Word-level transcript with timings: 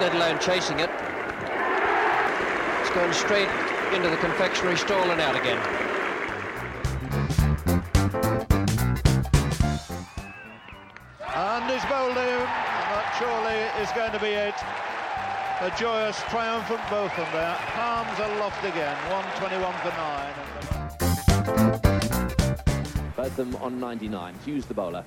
Let 0.00 0.14
alone 0.14 0.38
chasing 0.38 0.78
it. 0.78 0.90
It's 2.80 2.90
going 2.90 3.12
straight 3.12 3.48
into 3.92 4.08
the 4.08 4.16
confectionery 4.18 4.76
stall 4.76 5.10
and 5.10 5.20
out 5.20 5.34
again. 5.34 5.58
And 11.34 11.70
he's 11.70 11.84
bowled 11.86 12.16
in, 12.16 12.18
and 12.18 12.46
that 12.94 13.16
surely 13.18 13.58
is 13.82 13.90
going 13.92 14.12
to 14.12 14.20
be 14.20 14.28
it. 14.28 14.54
A 15.60 15.70
joyous, 15.76 16.22
triumphant 16.30 16.80
Botham 16.88 17.26
there. 17.32 17.56
Palms 17.74 18.18
aloft 18.20 18.64
again, 18.64 18.96
121 19.10 19.74
for 19.82 19.90
9. 23.06 23.14
Botham 23.16 23.56
on 23.56 23.80
99. 23.80 24.34
Hughes 24.44 24.66
the 24.66 24.74
bowler. 24.74 25.04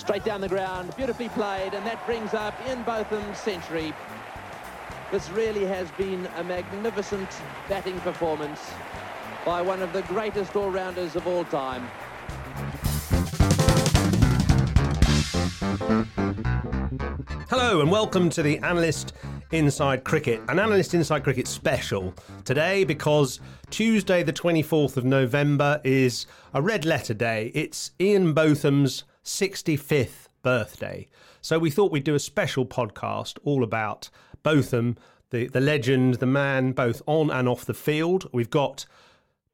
Straight 0.00 0.24
down 0.24 0.40
the 0.40 0.48
ground, 0.48 0.96
beautifully 0.96 1.28
played, 1.28 1.74
and 1.74 1.86
that 1.86 2.04
brings 2.06 2.32
up 2.32 2.54
Ian 2.66 2.82
Botham's 2.84 3.38
century. 3.38 3.92
This 5.12 5.28
really 5.28 5.66
has 5.66 5.90
been 5.92 6.26
a 6.38 6.42
magnificent 6.42 7.28
batting 7.68 8.00
performance 8.00 8.60
by 9.44 9.60
one 9.60 9.82
of 9.82 9.92
the 9.92 10.00
greatest 10.02 10.56
all-rounders 10.56 11.16
of 11.16 11.26
all 11.26 11.44
time. 11.44 11.86
Hello 17.50 17.82
and 17.82 17.90
welcome 17.90 18.30
to 18.30 18.42
the 18.42 18.58
Analyst 18.60 19.12
Inside 19.52 20.04
Cricket, 20.04 20.40
an 20.48 20.58
Analyst 20.58 20.94
Inside 20.94 21.24
Cricket 21.24 21.46
special 21.46 22.14
today 22.46 22.84
because 22.84 23.38
Tuesday, 23.68 24.22
the 24.22 24.32
24th 24.32 24.96
of 24.96 25.04
November, 25.04 25.78
is 25.84 26.24
a 26.54 26.62
red 26.62 26.86
letter 26.86 27.12
day. 27.12 27.52
It's 27.54 27.90
Ian 28.00 28.32
Botham's 28.32 29.04
65th 29.24 30.28
birthday. 30.42 31.08
So 31.40 31.58
we 31.58 31.70
thought 31.70 31.92
we'd 31.92 32.04
do 32.04 32.14
a 32.14 32.20
special 32.20 32.66
podcast 32.66 33.38
all 33.44 33.62
about 33.62 34.10
Botham, 34.42 34.96
the, 35.30 35.46
the 35.48 35.60
legend, 35.60 36.14
the 36.14 36.26
man, 36.26 36.72
both 36.72 37.02
on 37.06 37.30
and 37.30 37.48
off 37.48 37.64
the 37.64 37.74
field. 37.74 38.28
We've 38.32 38.50
got 38.50 38.86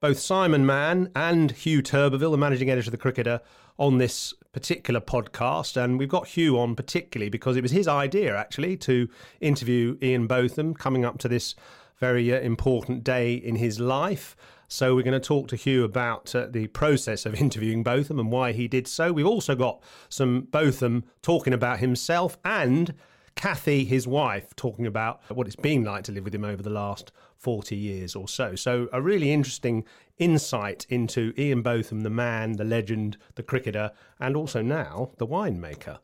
both 0.01 0.19
Simon 0.19 0.67
Mann 0.67 1.11
and 1.15 1.55
Huw 1.55 1.83
Turbervill, 1.83 2.31
the 2.31 2.39
managing 2.39 2.71
editor 2.71 2.89
of 2.89 2.93
the 2.93 2.99
Cricketer, 2.99 3.41
on 3.79 3.99
this 3.99 4.33
particular 4.53 5.01
podcast. 5.01 5.77
And 5.77 5.99
we've 5.99 6.09
got 6.09 6.29
Hugh 6.29 6.59
on 6.59 6.75
particularly 6.75 7.29
because 7.29 7.57
it 7.57 7.63
was 7.63 7.73
his 7.73 7.89
idea, 7.89 8.37
actually, 8.37 8.77
to 8.79 9.09
interview 9.41 9.97
Ian 10.03 10.27
Botham 10.27 10.75
coming 10.75 11.05
up 11.05 11.19
to 11.19 11.29
this 11.29 11.55
very 11.99 12.33
uh, 12.33 12.41
important 12.41 13.05
day 13.05 13.35
in 13.35 13.57
his 13.57 13.81
life. 13.81 14.37
So 14.69 14.95
we're 14.95 15.03
going 15.03 15.21
to 15.21 15.27
talk 15.27 15.49
to 15.49 15.57
Huw 15.57 15.85
about 15.85 16.35
uh, 16.35 16.47
the 16.51 16.67
process 16.69 17.27
of 17.27 17.35
interviewing 17.41 17.83
Botham 17.83 18.19
and 18.19 18.31
why 18.31 18.53
he 18.53 18.69
did 18.69 18.87
so. 18.87 19.13
We've 19.13 19.27
also 19.27 19.55
got 19.55 19.83
some 20.09 20.43
Botham 20.51 21.05
talking 21.23 21.53
about 21.53 21.79
himself 21.79 22.39
and 22.45 22.95
Kathy, 23.37 23.85
his 23.85 24.09
wife, 24.09 24.57
talking 24.57 24.87
about 24.87 25.21
what 25.29 25.47
it's 25.47 25.57
been 25.57 25.85
like 25.85 26.05
to 26.05 26.13
live 26.13 26.25
with 26.25 26.35
him 26.35 26.45
over 26.45 26.63
the 26.63 26.71
last 26.71 27.13
40 27.37 27.77
years 27.77 28.17
or 28.17 28.27
so. 28.27 28.55
So, 28.55 28.89
a 28.95 29.03
really 29.03 29.31
interesting 29.31 29.85
insight 30.17 30.87
into 30.89 31.35
Ian 31.39 31.61
Botham, 31.61 32.01
the 32.01 32.11
man, 32.11 32.53
the 32.53 32.65
legend, 32.65 33.19
the 33.35 33.43
cricketer, 33.43 33.93
and 34.19 34.37
also 34.37 34.63
now 34.63 35.11
the 35.19 35.27
winemaker. 35.27 35.99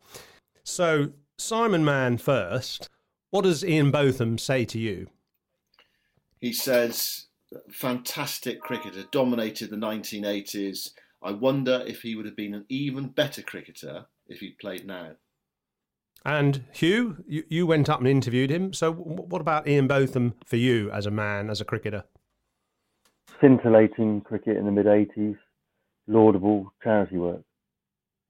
So, 0.62 1.12
Simon 1.38 1.84
Mann 1.84 2.18
first. 2.18 2.90
What 3.30 3.44
does 3.44 3.64
Ian 3.64 3.90
Botham 3.90 4.36
say 4.36 4.66
to 4.66 4.78
you? 4.78 5.08
He 6.38 6.52
says, 6.52 7.28
fantastic 7.70 8.60
cricketer, 8.60 9.04
dominated 9.10 9.70
the 9.70 9.76
1980s. 9.76 10.90
I 11.22 11.32
wonder 11.32 11.82
if 11.86 12.02
he 12.02 12.14
would 12.14 12.26
have 12.26 12.36
been 12.36 12.54
an 12.54 12.66
even 12.68 13.08
better 13.08 13.42
cricketer 13.42 14.06
if 14.26 14.40
he'd 14.40 14.58
played 14.58 14.86
now. 14.86 15.12
And 16.24 16.64
Huw, 16.74 17.22
you, 17.26 17.44
you 17.48 17.66
went 17.66 17.88
up 17.88 17.98
and 17.98 18.08
interviewed 18.08 18.50
him. 18.50 18.72
So, 18.72 18.92
what 18.92 19.40
about 19.40 19.66
Ian 19.66 19.88
Botham 19.88 20.34
for 20.44 20.56
you 20.56 20.90
as 20.90 21.06
a 21.06 21.10
man, 21.10 21.50
as 21.50 21.60
a 21.60 21.64
cricketer? 21.64 22.04
Scintillating 23.40 24.20
cricket 24.20 24.56
in 24.56 24.64
the 24.66 24.70
mid 24.70 24.86
80s, 24.86 25.36
laudable 26.06 26.72
charity 26.82 27.16
work. 27.16 27.42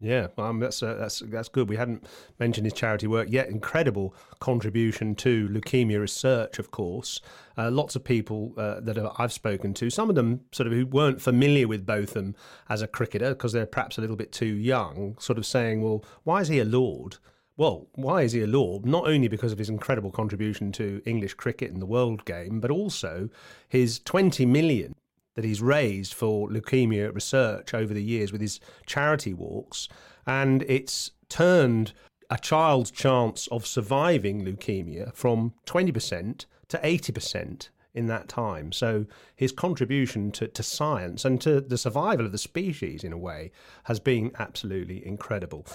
Yeah, 0.02 0.26
um, 0.36 0.58
that's 0.58 0.82
uh, 0.82 0.94
that's 0.94 1.20
that's 1.20 1.48
good. 1.48 1.68
We 1.68 1.76
hadn't 1.76 2.04
mentioned 2.40 2.66
his 2.66 2.72
charity 2.72 3.06
work 3.06 3.28
yet. 3.30 3.48
Incredible 3.48 4.16
contribution 4.40 5.14
to 5.16 5.48
leukemia 5.48 6.00
research, 6.00 6.58
of 6.58 6.72
course. 6.72 7.20
Uh, 7.56 7.70
lots 7.70 7.94
of 7.94 8.02
people 8.02 8.52
uh, 8.56 8.80
that 8.80 8.98
I've 9.18 9.32
spoken 9.32 9.72
to, 9.74 9.90
some 9.90 10.08
of 10.08 10.16
them 10.16 10.40
sort 10.50 10.66
of 10.66 10.72
who 10.72 10.86
weren't 10.86 11.22
familiar 11.22 11.68
with 11.68 11.86
Botham 11.86 12.34
as 12.68 12.82
a 12.82 12.88
cricketer 12.88 13.28
because 13.28 13.52
they're 13.52 13.64
perhaps 13.64 13.96
a 13.96 14.00
little 14.00 14.16
bit 14.16 14.32
too 14.32 14.46
young, 14.46 15.16
sort 15.20 15.38
of 15.38 15.46
saying, 15.46 15.82
"Well, 15.82 16.04
why 16.24 16.40
is 16.40 16.48
he 16.48 16.58
a 16.58 16.64
lord?" 16.64 17.18
Well, 17.56 17.86
why 17.94 18.22
is 18.22 18.32
he 18.32 18.42
a 18.42 18.46
lord? 18.48 18.84
Not 18.84 19.06
only 19.06 19.28
because 19.28 19.52
of 19.52 19.58
his 19.58 19.68
incredible 19.68 20.10
contribution 20.10 20.72
to 20.72 21.00
English 21.04 21.34
cricket 21.34 21.70
and 21.70 21.80
the 21.80 21.86
world 21.86 22.24
game, 22.24 22.58
but 22.58 22.72
also 22.72 23.28
his 23.68 24.00
20 24.00 24.46
million 24.46 24.94
that 25.34 25.44
he's 25.44 25.62
raised 25.62 26.14
for 26.14 26.48
leukemia 26.48 27.14
research 27.14 27.74
over 27.74 27.94
the 27.94 28.02
years 28.02 28.32
with 28.32 28.40
his 28.40 28.60
charity 28.86 29.32
walks. 29.32 29.88
And 30.26 30.62
it's 30.62 31.10
turned 31.28 31.92
a 32.30 32.38
child's 32.38 32.90
chance 32.90 33.46
of 33.48 33.66
surviving 33.66 34.44
leukemia 34.44 35.14
from 35.14 35.52
20% 35.66 36.46
to 36.68 36.78
80% 36.78 37.68
in 37.94 38.06
that 38.06 38.28
time. 38.28 38.72
So 38.72 39.06
his 39.36 39.52
contribution 39.52 40.32
to, 40.32 40.48
to 40.48 40.62
science 40.62 41.24
and 41.24 41.40
to 41.42 41.60
the 41.60 41.76
survival 41.76 42.24
of 42.24 42.32
the 42.32 42.38
species, 42.38 43.04
in 43.04 43.12
a 43.12 43.18
way, 43.18 43.52
has 43.84 44.00
been 44.00 44.32
absolutely 44.38 45.06
incredible. 45.06 45.66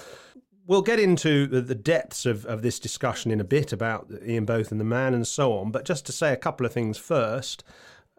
We'll 0.66 0.82
get 0.82 1.00
into 1.00 1.48
the, 1.48 1.76
depths 1.76 2.26
of, 2.26 2.46
of 2.46 2.62
this 2.62 2.80
discussion 2.80 3.32
in 3.32 3.40
a 3.40 3.46
bit 3.46 3.72
about 3.72 4.12
Ian 4.26 4.46
Botham 4.46 4.80
the 4.80 4.84
man 4.84 5.14
and 5.14 5.26
so 5.26 5.54
on. 5.54 5.72
But 5.72 5.86
just 5.86 6.06
to 6.08 6.12
say 6.12 6.34
a 6.34 6.38
couple 6.38 6.66
of 6.66 6.74
things 6.74 6.98
first. 6.98 7.64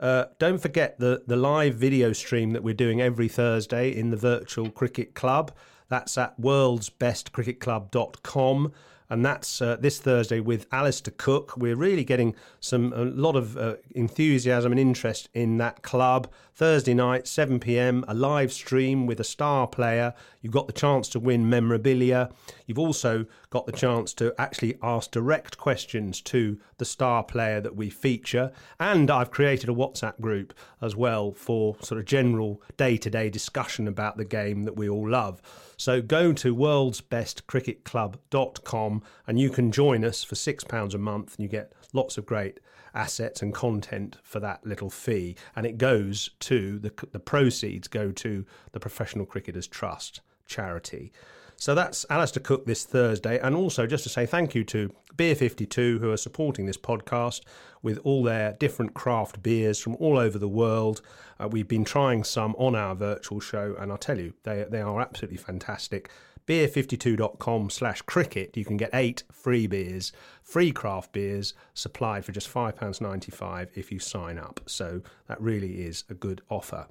Uh, 0.01 0.25
don't 0.39 0.59
forget 0.59 0.99
the, 0.99 1.23
the 1.27 1.37
live 1.37 1.75
video 1.75 2.13
stream 2.13 2.53
that 2.53 2.63
we're 2.63 2.75
doing 2.75 3.01
every 3.01 3.29
Thursday 3.29 3.91
in 3.91 4.11
the 4.11 4.17
Virtual 4.17 4.71
Cricket 4.71 5.15
Club. 5.15 5.53
That's 5.89 6.19
at 6.19 6.41
worldsbestcricketclub.com 6.41 8.73
and 9.11 9.25
that's 9.25 9.63
uh, 9.63 9.77
this 9.77 9.99
Thursday 9.99 10.41
with 10.41 10.67
Alastair 10.73 11.15
Cook. 11.17 11.57
We're 11.57 11.77
really 11.77 12.05
getting 12.05 12.35
some 12.61 12.93
a 12.93 13.05
lot 13.05 13.37
of 13.37 13.57
uh, 13.57 13.77
enthusiasm 13.95 14.73
and 14.73 14.81
interest 14.81 15.29
in 15.35 15.57
that 15.59 15.83
club. 15.83 16.31
Thursday 16.55 16.93
night, 16.93 17.27
7 17.27 17.61
p.m., 17.61 18.05
a 18.09 18.15
live 18.15 18.53
stream 18.53 19.07
with 19.07 19.21
a 19.21 19.25
star 19.25 19.67
player. 19.67 20.13
You've 20.43 20.53
got 20.53 20.67
the 20.67 20.73
chance 20.73 21.09
to 21.11 21.21
win 21.21 21.49
memorabilia. 21.49 22.31
You've 22.67 22.81
also 22.81 23.27
got 23.51 23.67
the 23.67 23.73
chance 23.73 24.13
to 24.15 24.35
actually 24.39 24.77
ask 24.83 25.11
direct 25.11 25.57
questions 25.57 26.21
to 26.23 26.59
the 26.79 26.85
star 26.85 27.23
player 27.23 27.61
that 27.61 27.77
we 27.77 27.91
feature. 27.91 28.53
And 28.81 29.11
I've 29.11 29.31
created 29.31 29.71
a 29.71 29.75
WhatsApp 29.75 30.21
group 30.21 30.53
as 30.83 30.97
well 30.97 31.33
for 31.33 31.77
sort 31.81 32.01
of 32.01 32.07
general 32.07 32.61
day 32.77 32.97
to 32.99 33.09
day 33.09 33.31
discussion 33.31 33.89
about 33.89 34.17
the 34.17 34.25
game 34.25 34.65
that 34.65 34.77
we 34.77 34.89
all 34.89 35.09
love. 35.09 35.41
So 35.79 36.03
go 36.03 36.35
to 36.35 36.55
worldsbestcricketclub.com 36.57 39.03
and 39.29 39.39
you 39.39 39.49
can 39.49 39.71
join 39.71 40.05
us 40.05 40.25
for 40.25 40.35
£6 40.35 40.95
a 40.95 40.99
month 40.99 41.37
and 41.37 41.45
you 41.45 41.49
get 41.49 41.73
lots 41.93 42.19
of 42.19 42.27
great 42.27 42.59
assets 42.95 43.43
and 43.43 43.55
content 43.55 44.17
for 44.25 44.41
that 44.41 44.67
little 44.67 44.91
fee. 44.91 45.37
And 45.55 45.65
it 45.65 45.79
goes 45.79 46.31
to 46.41 46.81
the, 46.81 46.93
the 47.13 47.21
proceeds 47.21 47.87
go 47.87 48.11
to 48.11 48.45
the 48.73 48.81
Professional 48.81 49.25
Cricketers 49.25 49.69
Trust 49.69 50.21
charity. 50.47 51.13
So 51.61 51.75
that's 51.75 52.07
Alastair 52.09 52.41
Cook 52.43 52.67
this 52.67 52.85
Thursday. 52.85 53.41
And 53.41 53.57
also, 53.57 53.85
just 53.85 54.05
to 54.05 54.09
say 54.09 54.27
thank 54.27 54.55
you 54.55 54.63
to 54.65 54.95
Beer 55.17 55.35
52, 55.35 55.99
who 55.99 56.13
are 56.13 56.17
supporting 56.17 56.67
this 56.67 56.77
podcast 56.77 57.41
with 57.83 57.99
all 58.05 58.23
their 58.23 58.53
different 58.53 58.95
craft 58.95 59.43
beers 59.43 59.81
from 59.81 59.97
all 59.97 60.19
over 60.19 60.39
the 60.39 60.49
world. 60.49 61.03
Uh, 61.41 61.49
we've 61.49 61.67
been 61.67 61.85
trying 61.85 62.23
some 62.23 62.55
on 62.59 62.77
our 62.77 62.95
virtual 62.95 63.41
show, 63.41 63.75
and 63.79 63.91
I'll 63.91 63.99
tell 63.99 64.21
you, 64.21 64.35
they, 64.45 64.65
they 64.71 64.81
are 64.81 65.01
absolutely 65.01 65.37
fantastic. 65.37 66.09
Beer52.com 66.47 67.71
slash 67.71 68.03
cricket, 68.03 68.57
you 68.57 68.65
can 68.65 68.77
get 68.77 68.91
eight 68.95 69.25
free 69.33 69.67
beers, 69.67 70.13
free 70.43 70.71
craft 70.71 71.13
beers 71.13 71.55
supplied 71.75 72.25
for 72.25 72.31
just 72.31 72.49
£5.95 72.53 73.69
if 73.75 73.91
you 73.91 73.99
sign 73.99 74.39
up. 74.39 74.61
So 74.67 75.03
that 75.27 75.41
really 75.41 75.83
is 75.83 76.05
a 76.09 76.15
good 76.15 76.41
offer. 76.49 76.87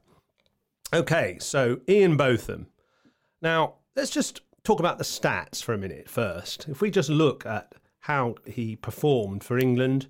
Okay, 0.94 1.38
so 1.40 1.80
Ian 1.88 2.18
Botham. 2.18 2.68
Now, 3.42 3.76
let's 3.96 4.12
just 4.12 4.42
talk 4.68 4.80
about 4.82 4.98
the 4.98 5.04
stats 5.06 5.64
for 5.64 5.74
a 5.74 5.78
minute 5.78 6.10
first. 6.10 6.68
If 6.68 6.82
we 6.82 6.92
just 6.92 7.10
look 7.10 7.46
at 7.46 7.74
how 8.02 8.36
he 8.46 8.76
performed 8.76 9.42
for 9.42 9.58
England 9.58 10.08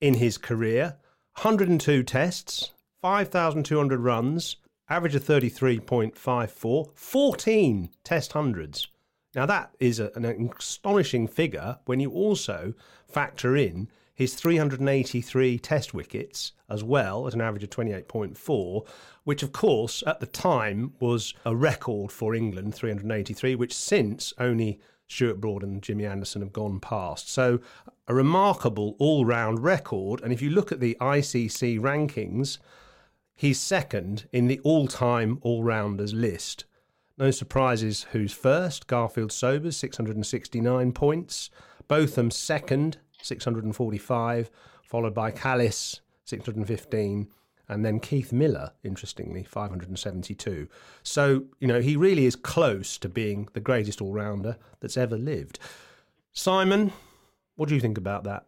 in 0.00 0.14
his 0.14 0.38
career 0.38 0.96
102 1.42 2.02
tests, 2.02 2.72
5,200 3.02 4.00
runs, 4.00 4.56
average 4.88 5.14
of 5.14 5.22
33.54, 5.24 6.88
14 6.94 7.90
test 8.02 8.32
hundreds. 8.32 8.88
Now, 9.34 9.44
that 9.44 9.74
is 9.78 10.00
a, 10.00 10.10
an 10.14 10.50
astonishing 10.58 11.28
figure 11.28 11.76
when 11.84 12.00
you 12.00 12.10
also 12.12 12.72
factor 13.06 13.54
in 13.54 13.88
his 14.14 14.34
383 14.34 15.58
test 15.58 15.94
wickets 15.94 16.52
as 16.68 16.84
well 16.84 17.26
at 17.26 17.34
an 17.34 17.40
average 17.40 17.64
of 17.64 17.70
28.4, 17.70 18.86
which 19.24 19.42
of 19.42 19.52
course 19.52 20.02
at 20.06 20.20
the 20.20 20.26
time 20.26 20.92
was 21.00 21.34
a 21.44 21.56
record 21.56 22.12
for 22.12 22.34
England, 22.34 22.74
383, 22.74 23.54
which 23.54 23.74
since 23.74 24.32
only 24.38 24.80
Stuart 25.08 25.40
Broad 25.40 25.62
and 25.62 25.82
Jimmy 25.82 26.06
Anderson 26.06 26.40
have 26.40 26.52
gone 26.52 26.80
past. 26.80 27.30
So 27.30 27.60
a 28.08 28.14
remarkable 28.14 28.96
all 28.98 29.24
round 29.24 29.62
record. 29.62 30.22
And 30.22 30.32
if 30.32 30.40
you 30.40 30.50
look 30.50 30.72
at 30.72 30.80
the 30.80 30.96
ICC 31.00 31.78
rankings, 31.80 32.58
he's 33.34 33.60
second 33.60 34.26
in 34.32 34.46
the 34.46 34.60
all 34.60 34.88
time 34.88 35.38
all 35.42 35.62
rounders 35.62 36.14
list. 36.14 36.64
No 37.18 37.30
surprises 37.30 38.06
who's 38.12 38.32
first. 38.32 38.86
Garfield 38.86 39.32
Sobers, 39.32 39.76
669 39.76 40.92
points. 40.92 41.50
Botham 41.88 42.30
second, 42.30 42.98
645, 43.22 44.50
followed 44.84 45.14
by 45.14 45.30
Kallis, 45.30 46.00
615, 46.24 47.28
and 47.68 47.84
then 47.84 48.00
Keith 48.00 48.32
Miller, 48.32 48.72
interestingly, 48.84 49.44
572. 49.44 50.68
So, 51.02 51.44
you 51.58 51.68
know, 51.68 51.80
he 51.80 51.96
really 51.96 52.26
is 52.26 52.36
close 52.36 52.98
to 52.98 53.08
being 53.08 53.48
the 53.54 53.60
greatest 53.60 54.02
all 54.02 54.12
rounder 54.12 54.58
that's 54.80 54.96
ever 54.96 55.16
lived. 55.16 55.58
Simon, 56.32 56.92
what 57.56 57.68
do 57.68 57.74
you 57.74 57.80
think 57.80 57.98
about 57.98 58.24
that? 58.24 58.44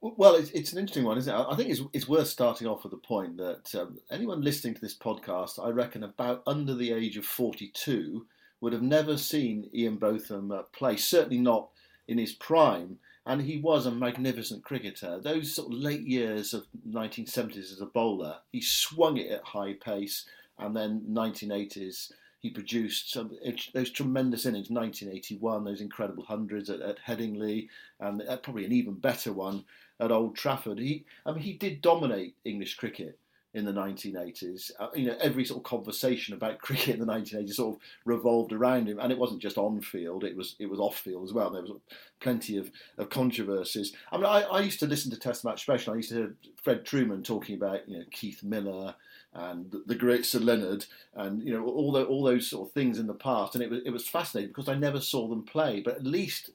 Well, 0.00 0.34
it's, 0.34 0.50
it's 0.50 0.72
an 0.72 0.78
interesting 0.78 1.04
one, 1.04 1.18
isn't 1.18 1.34
it? 1.34 1.46
I 1.48 1.56
think 1.56 1.70
it's, 1.70 1.80
it's 1.92 2.08
worth 2.08 2.28
starting 2.28 2.66
off 2.66 2.84
with 2.84 2.92
the 2.92 2.98
point 2.98 3.38
that 3.38 3.74
um, 3.74 3.98
anyone 4.10 4.42
listening 4.42 4.74
to 4.74 4.80
this 4.80 4.96
podcast, 4.96 5.64
I 5.64 5.70
reckon 5.70 6.04
about 6.04 6.42
under 6.46 6.74
the 6.74 6.92
age 6.92 7.16
of 7.16 7.24
42, 7.24 8.26
would 8.60 8.72
have 8.72 8.82
never 8.82 9.16
seen 9.16 9.70
Ian 9.74 9.96
Botham 9.96 10.52
uh, 10.52 10.62
play, 10.72 10.96
certainly 10.96 11.38
not 11.38 11.70
in 12.08 12.18
his 12.18 12.34
prime 12.34 12.98
and 13.26 13.42
he 13.42 13.58
was 13.58 13.86
a 13.86 13.90
magnificent 13.90 14.64
cricketer. 14.64 15.18
Those 15.18 15.52
sort 15.52 15.72
of 15.72 15.78
late 15.78 16.06
years 16.06 16.54
of 16.54 16.66
1970s 16.88 17.72
as 17.72 17.80
a 17.80 17.86
bowler, 17.86 18.36
he 18.52 18.60
swung 18.60 19.16
it 19.16 19.30
at 19.30 19.42
high 19.42 19.74
pace, 19.74 20.24
and 20.58 20.74
then 20.74 21.04
1980s 21.10 22.12
he 22.38 22.50
produced 22.50 23.10
some 23.10 23.32
those 23.74 23.90
tremendous 23.90 24.46
innings. 24.46 24.70
1981, 24.70 25.64
those 25.64 25.80
incredible 25.80 26.24
hundreds 26.24 26.70
at, 26.70 26.80
at 26.80 26.98
Headingley, 27.04 27.68
and 27.98 28.22
uh, 28.22 28.36
probably 28.36 28.64
an 28.64 28.72
even 28.72 28.94
better 28.94 29.32
one 29.32 29.64
at 29.98 30.12
Old 30.12 30.36
Trafford. 30.36 30.78
He, 30.78 31.04
I 31.24 31.32
mean, 31.32 31.42
he 31.42 31.54
did 31.54 31.82
dominate 31.82 32.36
English 32.44 32.76
cricket 32.76 33.18
in 33.56 33.64
the 33.64 33.72
1980s. 33.72 34.70
Uh, 34.78 34.88
you 34.94 35.06
know, 35.06 35.16
every 35.18 35.44
sort 35.44 35.58
of 35.58 35.64
conversation 35.64 36.34
about 36.34 36.58
cricket 36.60 36.96
in 36.96 37.00
the 37.00 37.12
1980s 37.12 37.54
sort 37.54 37.74
of 37.74 37.82
revolved 38.04 38.52
around 38.52 38.86
him, 38.86 39.00
and 39.00 39.10
it 39.10 39.18
wasn't 39.18 39.40
just 39.40 39.56
on 39.56 39.80
field; 39.80 40.24
it 40.24 40.36
was 40.36 40.54
it 40.58 40.66
was 40.66 40.78
off 40.78 40.98
field 40.98 41.24
as 41.24 41.32
well. 41.32 41.50
There 41.50 41.62
was 41.62 41.72
plenty 42.20 42.58
of, 42.58 42.70
of 42.98 43.08
controversies. 43.08 43.94
I 44.12 44.16
mean, 44.16 44.26
I, 44.26 44.42
I 44.42 44.60
used 44.60 44.78
to 44.80 44.86
listen 44.86 45.10
to 45.10 45.18
Test 45.18 45.44
Match 45.44 45.62
Special. 45.62 45.94
I 45.94 45.96
used 45.96 46.10
to 46.10 46.14
hear 46.14 46.34
Fred 46.62 46.84
Trueman 46.84 47.24
talking 47.24 47.56
about 47.56 47.88
you 47.88 47.98
know 47.98 48.04
Keith 48.10 48.42
Miller 48.42 48.94
and 49.32 49.74
the 49.86 49.94
great 49.94 50.26
Sir 50.26 50.38
Leonard, 50.38 50.84
and 51.14 51.42
you 51.42 51.52
know 51.52 51.64
all 51.64 51.92
the, 51.92 52.04
all 52.04 52.22
those 52.22 52.48
sort 52.48 52.68
of 52.68 52.74
things 52.74 52.98
in 52.98 53.06
the 53.06 53.14
past, 53.14 53.54
and 53.54 53.64
it 53.64 53.70
was 53.70 53.80
it 53.86 53.90
was 53.90 54.06
fascinating 54.06 54.50
because 54.50 54.68
I 54.68 54.74
never 54.74 55.00
saw 55.00 55.28
them 55.28 55.44
play. 55.44 55.80
But 55.80 55.96
at 55.96 56.04
least 56.04 56.50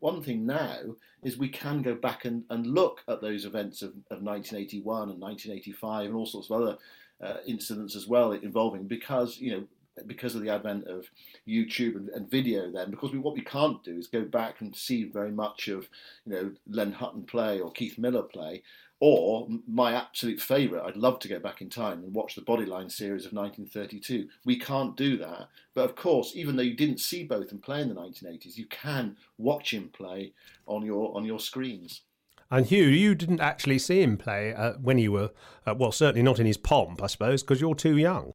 one 0.00 0.22
thing 0.22 0.46
now 0.46 0.76
is 1.22 1.36
we 1.36 1.48
can 1.48 1.82
go 1.82 1.94
back 1.94 2.24
and, 2.24 2.44
and 2.50 2.66
look 2.66 3.02
at 3.08 3.20
those 3.20 3.44
events 3.44 3.82
of, 3.82 3.90
of 4.10 4.22
1981 4.22 5.10
and 5.10 5.20
1985 5.20 6.06
and 6.06 6.14
all 6.14 6.26
sorts 6.26 6.50
of 6.50 6.62
other 6.62 6.78
uh, 7.22 7.38
incidents 7.46 7.96
as 7.96 8.06
well 8.06 8.32
involving 8.32 8.84
because 8.84 9.38
you 9.38 9.50
know 9.50 9.64
because 10.06 10.34
of 10.34 10.42
the 10.42 10.50
advent 10.50 10.86
of 10.86 11.06
YouTube 11.48 11.96
and, 11.96 12.10
and, 12.10 12.30
video 12.30 12.70
then 12.70 12.90
because 12.90 13.12
we, 13.12 13.18
what 13.18 13.34
we 13.34 13.40
can't 13.40 13.82
do 13.82 13.96
is 13.96 14.06
go 14.06 14.22
back 14.22 14.60
and 14.60 14.76
see 14.76 15.04
very 15.04 15.30
much 15.30 15.68
of 15.68 15.88
you 16.26 16.32
know 16.32 16.52
Len 16.68 16.92
Hutton 16.92 17.22
play 17.22 17.60
or 17.60 17.72
Keith 17.72 17.98
Miller 17.98 18.22
play 18.22 18.62
or 18.98 19.46
my 19.68 19.92
absolute 19.92 20.40
favourite, 20.40 20.86
I'd 20.86 20.96
love 20.96 21.18
to 21.20 21.28
go 21.28 21.38
back 21.38 21.60
in 21.60 21.68
time 21.68 22.02
and 22.02 22.14
watch 22.14 22.34
the 22.34 22.40
Bodyline 22.40 22.90
series 22.90 23.26
of 23.26 23.32
1932. 23.32 24.28
We 24.44 24.58
can't 24.58 24.96
do 24.96 25.18
that. 25.18 25.48
But 25.74 25.84
of 25.84 25.96
course, 25.96 26.32
even 26.34 26.56
though 26.56 26.62
you 26.62 26.74
didn't 26.74 27.00
see 27.00 27.24
both 27.24 27.44
Botham 27.44 27.58
play 27.58 27.82
in 27.82 27.88
the 27.88 27.94
1980s, 27.94 28.56
you 28.56 28.66
can 28.66 29.16
watch 29.36 29.74
him 29.74 29.90
play 29.92 30.32
on 30.66 30.84
your 30.84 31.14
on 31.14 31.24
your 31.24 31.40
screens. 31.40 32.02
And 32.50 32.66
Huw, 32.66 32.96
you 32.96 33.14
didn't 33.14 33.40
actually 33.40 33.78
see 33.78 34.02
him 34.02 34.16
play 34.16 34.54
uh, 34.54 34.74
when 34.74 34.98
you 34.98 35.12
were, 35.12 35.30
uh, 35.66 35.74
well, 35.74 35.90
certainly 35.90 36.22
not 36.22 36.38
in 36.38 36.46
his 36.46 36.56
pomp, 36.56 37.02
I 37.02 37.08
suppose, 37.08 37.42
because 37.42 37.60
you're 37.60 37.74
too 37.74 37.96
young. 37.96 38.32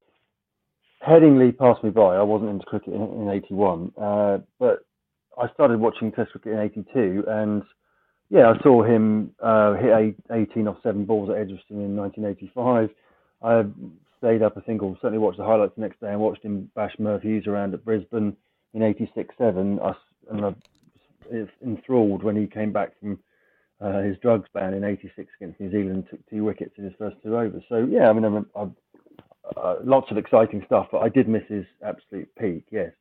Headingley 1.08 1.58
passed 1.58 1.84
me 1.84 1.90
by. 1.90 2.18
I 2.18 2.22
wasn't 2.22 2.52
into 2.52 2.66
cricket 2.66 2.94
in, 2.94 3.02
in 3.02 3.30
81. 3.30 3.94
Uh, 4.00 4.40
but 4.60 4.86
I 5.42 5.52
started 5.54 5.80
watching 5.80 6.12
Test 6.12 6.32
cricket 6.32 6.54
in 6.54 6.60
82 6.60 7.24
and 7.28 7.64
yeah, 8.32 8.50
I 8.50 8.64
saw 8.64 8.82
him 8.82 9.32
uh, 9.44 9.74
hit 9.74 9.92
eight, 9.94 10.16
18 10.32 10.68
off 10.70 10.78
seven 10.82 11.04
balls 11.04 11.30
at 11.30 11.36
Edgbaston 11.36 11.82
in 11.82 11.98
1985. 11.98 12.90
I 13.44 13.64
stayed 14.20 14.42
up, 14.42 14.58
think, 14.66 14.82
or 14.82 14.96
certainly 15.02 15.18
watched 15.18 15.38
the 15.38 15.44
highlights 15.44 15.74
the 15.76 15.82
next 15.82 16.00
day 16.00 16.12
and 16.12 16.20
watched 16.22 16.44
him 16.44 16.72
bash 16.74 16.96
Hughes 16.98 17.46
around 17.46 17.74
at 17.74 17.84
Brisbane 17.84 18.38
in 18.74 18.84
86 18.84 19.36
7. 19.38 19.80
I, 19.84 19.92
and 20.30 20.46
I 20.46 20.56
was 21.30 21.50
enthralled 21.62 22.24
when 22.24 22.38
he 22.38 22.48
came 22.48 22.72
back 22.72 22.98
from 23.02 23.20
uh, 23.82 24.00
his 24.00 24.16
drugs 24.22 24.48
ban 24.54 24.76
in 24.76 24.86
86 24.86 25.30
against 25.42 25.60
New 25.60 25.70
Zealand 25.70 25.92
and 25.92 26.10
took 26.10 26.30
two 26.30 26.46
wickets 26.46 26.76
in 26.78 26.86
his 26.86 26.94
first 26.98 27.18
two 27.22 27.36
overs. 27.36 27.64
So, 27.68 27.86
yeah, 27.90 28.10
I 28.10 28.14
mean, 28.14 28.24
I'm, 28.24 28.46
I'm, 28.56 28.76
uh, 29.58 29.76
lots 29.84 30.10
of 30.10 30.18
exciting 30.18 30.64
stuff, 30.66 30.88
but 30.90 31.00
I 31.00 31.10
did 31.10 31.28
miss 31.28 31.44
his 31.50 31.66
absolute 31.86 32.30
peak, 32.40 32.64
yes. 32.72 32.92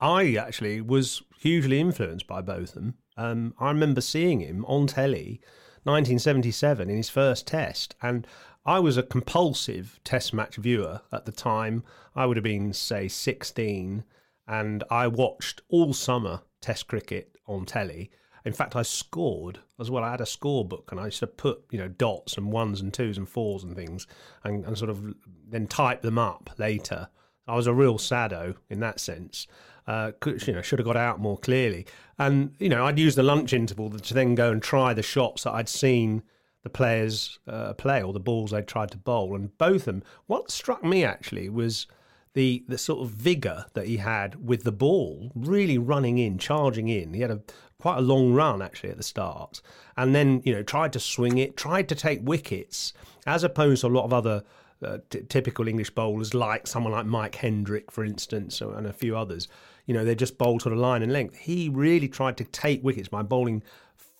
I 0.00 0.36
actually 0.36 0.80
was 0.80 1.22
hugely 1.38 1.80
influenced 1.80 2.26
by 2.26 2.40
Botham. 2.40 2.94
Um, 3.20 3.52
I 3.60 3.68
remember 3.68 4.00
seeing 4.00 4.40
him 4.40 4.64
on 4.64 4.86
telly, 4.86 5.42
1977, 5.82 6.88
in 6.88 6.96
his 6.96 7.10
first 7.10 7.46
test, 7.46 7.94
and 8.00 8.26
I 8.64 8.78
was 8.78 8.96
a 8.96 9.02
compulsive 9.02 10.00
test 10.04 10.32
match 10.32 10.56
viewer 10.56 11.02
at 11.12 11.26
the 11.26 11.32
time. 11.32 11.84
I 12.16 12.24
would 12.24 12.38
have 12.38 12.44
been, 12.44 12.72
say, 12.72 13.08
16, 13.08 14.04
and 14.48 14.84
I 14.90 15.06
watched 15.06 15.60
all 15.68 15.92
summer 15.92 16.40
test 16.62 16.88
cricket 16.88 17.36
on 17.46 17.66
telly. 17.66 18.10
In 18.46 18.54
fact, 18.54 18.74
I 18.74 18.80
scored 18.80 19.58
as 19.78 19.90
well. 19.90 20.02
I 20.02 20.12
had 20.12 20.22
a 20.22 20.24
scorebook, 20.24 20.90
and 20.90 20.98
I 20.98 21.06
used 21.06 21.18
to 21.18 21.26
put, 21.26 21.64
you 21.70 21.78
know, 21.78 21.88
dots 21.88 22.38
and 22.38 22.50
ones 22.50 22.80
and 22.80 22.92
twos 22.92 23.18
and 23.18 23.28
fours 23.28 23.64
and 23.64 23.76
things, 23.76 24.06
and, 24.44 24.64
and 24.64 24.78
sort 24.78 24.88
of 24.90 25.14
then 25.46 25.66
type 25.66 26.00
them 26.00 26.16
up 26.16 26.54
later. 26.56 27.10
I 27.46 27.54
was 27.54 27.66
a 27.66 27.74
real 27.74 27.98
sado 27.98 28.54
in 28.70 28.80
that 28.80 28.98
sense 28.98 29.46
uh, 29.86 30.12
could, 30.20 30.46
you 30.46 30.52
know, 30.52 30.62
should 30.62 30.78
have 30.78 30.86
got 30.86 30.96
out 30.96 31.20
more 31.20 31.38
clearly. 31.38 31.86
And 32.18 32.54
you 32.58 32.68
know, 32.68 32.86
I'd 32.86 32.98
use 32.98 33.14
the 33.14 33.22
lunch 33.22 33.52
interval 33.52 33.90
to 33.90 34.14
then 34.14 34.34
go 34.34 34.50
and 34.50 34.62
try 34.62 34.94
the 34.94 35.02
shots 35.02 35.44
that 35.44 35.52
I'd 35.52 35.68
seen 35.68 36.22
the 36.62 36.70
players 36.70 37.38
uh, 37.48 37.72
play 37.74 38.02
or 38.02 38.12
the 38.12 38.20
balls 38.20 38.50
they'd 38.50 38.66
tried 38.66 38.90
to 38.90 38.98
bowl. 38.98 39.34
And 39.34 39.56
both 39.56 39.82
of 39.82 39.84
them, 39.86 40.02
what 40.26 40.50
struck 40.50 40.84
me 40.84 41.04
actually 41.04 41.48
was 41.48 41.86
the 42.34 42.64
the 42.68 42.78
sort 42.78 43.00
of 43.00 43.10
vigor 43.10 43.66
that 43.74 43.86
he 43.86 43.96
had 43.96 44.46
with 44.46 44.62
the 44.62 44.72
ball, 44.72 45.32
really 45.34 45.78
running 45.78 46.18
in, 46.18 46.38
charging 46.38 46.88
in. 46.88 47.14
He 47.14 47.20
had 47.20 47.30
a 47.30 47.40
quite 47.80 47.98
a 47.98 48.02
long 48.02 48.32
run 48.34 48.62
actually 48.62 48.90
at 48.90 48.96
the 48.96 49.02
start, 49.02 49.60
and 49.96 50.14
then 50.14 50.42
you 50.44 50.54
know 50.54 50.62
tried 50.62 50.92
to 50.92 51.00
swing 51.00 51.38
it, 51.38 51.56
tried 51.56 51.88
to 51.88 51.94
take 51.94 52.20
wickets, 52.22 52.92
as 53.26 53.42
opposed 53.42 53.80
to 53.80 53.86
a 53.86 53.88
lot 53.88 54.04
of 54.04 54.12
other. 54.12 54.42
Uh, 54.82 54.98
t- 55.10 55.20
typical 55.28 55.68
English 55.68 55.90
bowlers, 55.90 56.32
like 56.32 56.66
someone 56.66 56.92
like 56.92 57.04
Mike 57.04 57.34
Hendrick, 57.34 57.90
for 57.90 58.02
instance, 58.02 58.62
and 58.62 58.86
a 58.86 58.92
few 58.92 59.16
others, 59.16 59.46
you 59.84 59.92
know, 59.92 60.04
they 60.04 60.14
just 60.14 60.38
bowled 60.38 60.62
sort 60.62 60.72
of 60.72 60.78
line 60.78 61.02
and 61.02 61.12
length. 61.12 61.36
He 61.36 61.68
really 61.68 62.08
tried 62.08 62.36
to 62.38 62.44
take 62.44 62.82
wickets 62.82 63.08
by 63.08 63.22
bowling 63.22 63.62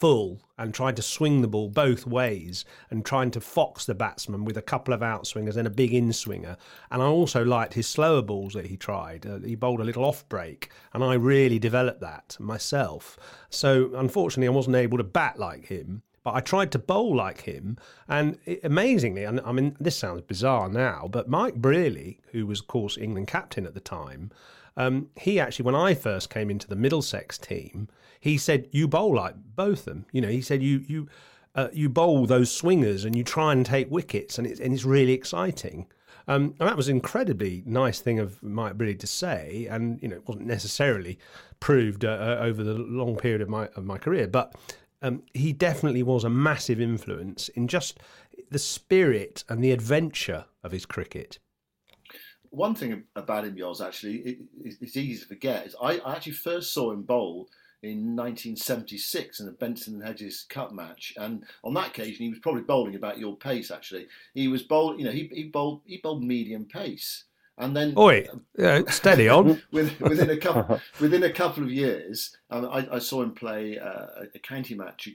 full 0.00 0.40
and 0.58 0.72
tried 0.72 0.96
to 0.96 1.02
swing 1.02 1.42
the 1.42 1.48
ball 1.48 1.68
both 1.68 2.06
ways 2.06 2.64
and 2.90 3.04
trying 3.04 3.30
to 3.30 3.40
fox 3.40 3.84
the 3.84 3.94
batsman 3.94 4.44
with 4.44 4.56
a 4.56 4.62
couple 4.62 4.94
of 4.94 5.00
outswingers 5.00 5.56
and 5.56 5.66
a 5.66 5.70
big 5.70 5.92
inswinger. 5.92 6.56
And 6.90 7.02
I 7.02 7.06
also 7.06 7.44
liked 7.44 7.74
his 7.74 7.86
slower 7.86 8.22
balls 8.22 8.54
that 8.54 8.66
he 8.66 8.76
tried. 8.76 9.26
Uh, 9.26 9.38
he 9.38 9.54
bowled 9.54 9.80
a 9.80 9.84
little 9.84 10.04
off 10.04 10.26
break, 10.28 10.70
and 10.94 11.04
I 11.04 11.14
really 11.14 11.58
developed 11.58 12.00
that 12.00 12.36
myself. 12.40 13.18
So 13.50 13.90
unfortunately, 13.94 14.48
I 14.48 14.56
wasn't 14.56 14.76
able 14.76 14.98
to 14.98 15.04
bat 15.04 15.38
like 15.38 15.66
him. 15.66 16.02
But 16.22 16.34
I 16.34 16.40
tried 16.40 16.70
to 16.72 16.78
bowl 16.78 17.16
like 17.16 17.42
him, 17.42 17.78
and 18.06 18.38
it, 18.44 18.60
amazingly, 18.62 19.24
and 19.24 19.40
I 19.40 19.52
mean, 19.52 19.76
this 19.80 19.96
sounds 19.96 20.20
bizarre 20.22 20.68
now, 20.68 21.08
but 21.10 21.30
Mike 21.30 21.54
Brearley, 21.54 22.18
who 22.32 22.46
was, 22.46 22.60
of 22.60 22.66
course, 22.66 22.98
England 22.98 23.28
captain 23.28 23.64
at 23.64 23.72
the 23.72 23.80
time, 23.80 24.30
um, 24.76 25.08
he 25.16 25.40
actually, 25.40 25.64
when 25.64 25.74
I 25.74 25.94
first 25.94 26.30
came 26.30 26.50
into 26.50 26.68
the 26.68 26.76
Middlesex 26.76 27.38
team, 27.38 27.88
he 28.20 28.38
said, 28.38 28.68
"You 28.70 28.86
bowl 28.86 29.14
like 29.14 29.34
Botham." 29.56 30.06
You 30.12 30.20
know, 30.20 30.28
he 30.28 30.42
said, 30.42 30.62
"You 30.62 30.84
you 30.86 31.08
uh, 31.54 31.68
you 31.72 31.88
bowl 31.88 32.26
those 32.26 32.52
swingers 32.52 33.04
and 33.04 33.16
you 33.16 33.24
try 33.24 33.52
and 33.52 33.64
take 33.64 33.90
wickets, 33.90 34.38
and 34.38 34.46
it's 34.46 34.60
and 34.60 34.72
it's 34.72 34.84
really 34.84 35.12
exciting." 35.12 35.86
Um, 36.28 36.54
and 36.60 36.68
that 36.68 36.76
was 36.76 36.88
an 36.88 36.96
incredibly 36.96 37.62
nice 37.66 37.98
thing 37.98 38.20
of 38.20 38.42
Mike 38.42 38.74
Brearley 38.74 38.94
to 38.94 39.06
say, 39.06 39.66
and 39.68 40.00
you 40.00 40.08
know, 40.08 40.16
it 40.16 40.28
wasn't 40.28 40.46
necessarily 40.46 41.18
proved 41.58 42.04
uh, 42.04 42.08
uh, 42.08 42.38
over 42.40 42.62
the 42.62 42.74
long 42.74 43.16
period 43.16 43.40
of 43.40 43.48
my 43.48 43.66
of 43.76 43.84
my 43.84 43.98
career, 43.98 44.28
but 44.28 44.54
um, 45.02 45.22
he 45.34 45.52
definitely 45.52 46.02
was 46.02 46.24
a 46.24 46.30
massive 46.30 46.80
influence 46.80 47.48
in 47.50 47.68
just 47.68 47.98
the 48.50 48.58
spirit 48.58 49.44
and 49.48 49.62
the 49.62 49.72
adventure 49.72 50.46
of 50.62 50.72
his 50.72 50.86
cricket. 50.86 51.38
One 52.50 52.74
thing 52.74 53.04
about 53.14 53.44
him, 53.44 53.56
Yoz, 53.56 53.84
actually, 53.84 54.16
it, 54.16 54.38
it's 54.62 54.96
easy 54.96 55.20
to 55.22 55.28
forget, 55.28 55.66
is 55.66 55.76
I, 55.80 55.98
I 55.98 56.16
actually 56.16 56.32
first 56.32 56.74
saw 56.74 56.90
him 56.90 57.02
bowl 57.02 57.48
in 57.82 58.14
1976 58.16 59.40
in 59.40 59.46
the 59.46 59.52
Benson 59.52 59.94
and 59.94 60.04
Hedges 60.04 60.44
Cup 60.48 60.72
match, 60.72 61.14
and 61.16 61.44
on 61.64 61.74
that 61.74 61.88
occasion 61.88 62.24
he 62.24 62.28
was 62.28 62.40
probably 62.40 62.62
bowling 62.62 62.96
about 62.96 63.18
your 63.18 63.36
pace. 63.36 63.70
Actually, 63.70 64.06
he 64.34 64.48
was 64.48 64.64
bowling. 64.64 64.98
You 64.98 65.06
know, 65.06 65.12
he, 65.12 65.30
he 65.32 65.44
bowled 65.44 65.82
he 65.84 65.98
bowled 65.98 66.22
medium 66.22 66.66
pace, 66.66 67.24
and 67.60 67.76
then 67.76 67.94
oi, 67.96 68.26
yeah, 68.58 68.82
steady 68.88 69.28
on. 69.28 69.62
within 69.70 70.30
a 70.30 70.36
couple 70.36 70.80
within 71.00 71.22
a 71.22 71.30
couple 71.30 71.62
of 71.62 71.70
years, 71.70 72.36
um, 72.50 72.66
I, 72.66 72.88
I, 72.92 72.98
saw 72.98 73.22
him 73.22 73.32
play 73.32 73.78
uh, 73.78 74.24
a 74.34 74.38
county 74.38 74.74
match 74.74 75.08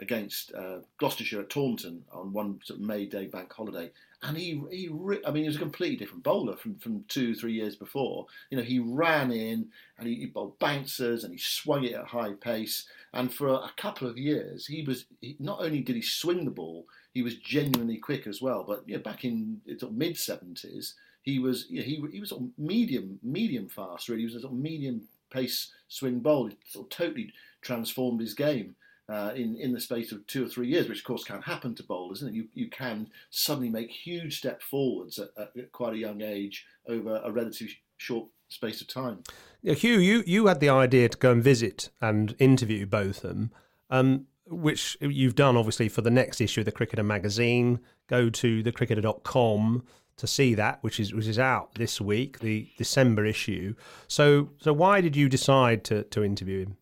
against 0.00 0.54
uh, 0.54 0.78
Gloucestershire 0.98 1.40
at 1.40 1.50
Taunton 1.50 2.04
on 2.12 2.32
one 2.32 2.60
sort 2.64 2.80
of 2.80 2.86
May 2.86 3.06
Day 3.06 3.26
bank 3.26 3.52
holiday, 3.52 3.90
and 4.22 4.36
he 4.36 4.62
he 4.70 4.88
I 5.26 5.30
mean 5.32 5.42
he 5.42 5.48
was 5.48 5.56
a 5.56 5.60
completely 5.60 5.96
different 5.96 6.22
bowler 6.22 6.56
from 6.56 6.76
from 6.76 7.04
two 7.08 7.34
three 7.34 7.52
years 7.52 7.74
before. 7.74 8.26
You 8.50 8.58
know 8.58 8.64
he 8.64 8.78
ran 8.78 9.32
in 9.32 9.68
and 9.98 10.08
he, 10.08 10.14
he 10.14 10.26
bowled 10.26 10.58
bouncers 10.60 11.24
and 11.24 11.32
he 11.32 11.38
swung 11.38 11.84
it 11.84 11.94
at 11.94 12.06
high 12.06 12.32
pace. 12.32 12.86
And 13.12 13.32
for 13.32 13.48
a, 13.48 13.70
couple 13.76 14.06
of 14.06 14.18
years, 14.18 14.66
he 14.66 14.82
was 14.82 15.06
he, 15.20 15.36
not 15.40 15.60
only 15.60 15.80
did 15.80 15.96
he 15.96 16.02
swing 16.02 16.44
the 16.44 16.50
ball, 16.50 16.86
he 17.14 17.22
was 17.22 17.36
genuinely 17.36 17.96
quick 17.96 18.26
as 18.26 18.42
well. 18.42 18.64
But 18.66 18.84
you 18.86 18.96
know, 18.96 19.02
back 19.02 19.24
in 19.24 19.60
sort 19.78 19.92
mid 19.92 20.16
seventies, 20.16 20.94
he 21.28 21.38
was 21.38 21.66
you 21.68 21.80
know, 21.80 21.84
he 21.84 22.02
he 22.12 22.20
was 22.20 22.30
sort 22.30 22.42
of 22.42 22.48
medium 22.56 23.18
medium 23.22 23.68
fast 23.68 24.08
really. 24.08 24.22
He 24.22 24.26
was 24.26 24.36
a 24.36 24.40
sort 24.40 24.52
of 24.52 24.58
medium 24.58 25.02
pace 25.30 25.72
swing 25.88 26.20
bowl. 26.20 26.46
He 26.46 26.56
sort 26.66 26.86
of 26.86 26.90
totally 26.90 27.32
transformed 27.60 28.20
his 28.20 28.34
game 28.34 28.76
uh, 29.08 29.32
in 29.34 29.56
in 29.56 29.72
the 29.72 29.80
space 29.80 30.10
of 30.12 30.26
two 30.26 30.44
or 30.44 30.48
three 30.48 30.68
years, 30.68 30.88
which 30.88 31.00
of 31.00 31.04
course 31.04 31.24
can 31.24 31.42
happen 31.42 31.74
to 31.74 31.82
bowlers, 31.82 32.22
and 32.22 32.34
you 32.34 32.48
you 32.54 32.68
can 32.68 33.08
suddenly 33.30 33.68
make 33.68 33.90
huge 33.90 34.38
step 34.38 34.62
forwards 34.62 35.18
at, 35.18 35.30
at 35.36 35.72
quite 35.72 35.94
a 35.94 35.98
young 35.98 36.22
age 36.22 36.66
over 36.88 37.20
a 37.24 37.30
relatively 37.30 37.74
short 37.98 38.28
space 38.48 38.80
of 38.80 38.88
time. 38.88 39.22
Yeah, 39.60 39.74
Huw, 39.74 40.02
you 40.02 40.22
you 40.26 40.46
had 40.46 40.60
the 40.60 40.70
idea 40.70 41.08
to 41.10 41.18
go 41.18 41.32
and 41.32 41.42
visit 41.42 41.90
and 42.00 42.34
interview 42.38 42.86
Botham, 42.86 43.50
um, 43.90 44.26
which 44.46 44.96
you've 45.00 45.34
done 45.34 45.56
obviously 45.56 45.88
for 45.90 46.00
the 46.00 46.10
next 46.10 46.40
issue 46.40 46.62
of 46.62 46.64
the 46.64 46.72
Cricketer 46.72 47.02
magazine. 47.02 47.80
Go 48.06 48.30
to 48.30 48.62
thecricketer.com 48.62 49.82
to 50.18 50.26
see 50.26 50.54
that, 50.54 50.78
which 50.82 51.00
is 51.00 51.14
which 51.14 51.26
is 51.26 51.38
out 51.38 51.74
this 51.74 52.00
week, 52.00 52.40
the 52.40 52.68
December 52.76 53.24
issue. 53.24 53.74
So 54.06 54.50
so 54.60 54.72
why 54.72 55.00
did 55.00 55.16
you 55.16 55.28
decide 55.28 55.84
to 55.84 56.02
to 56.04 56.22
interview 56.22 56.66
him? 56.66 56.76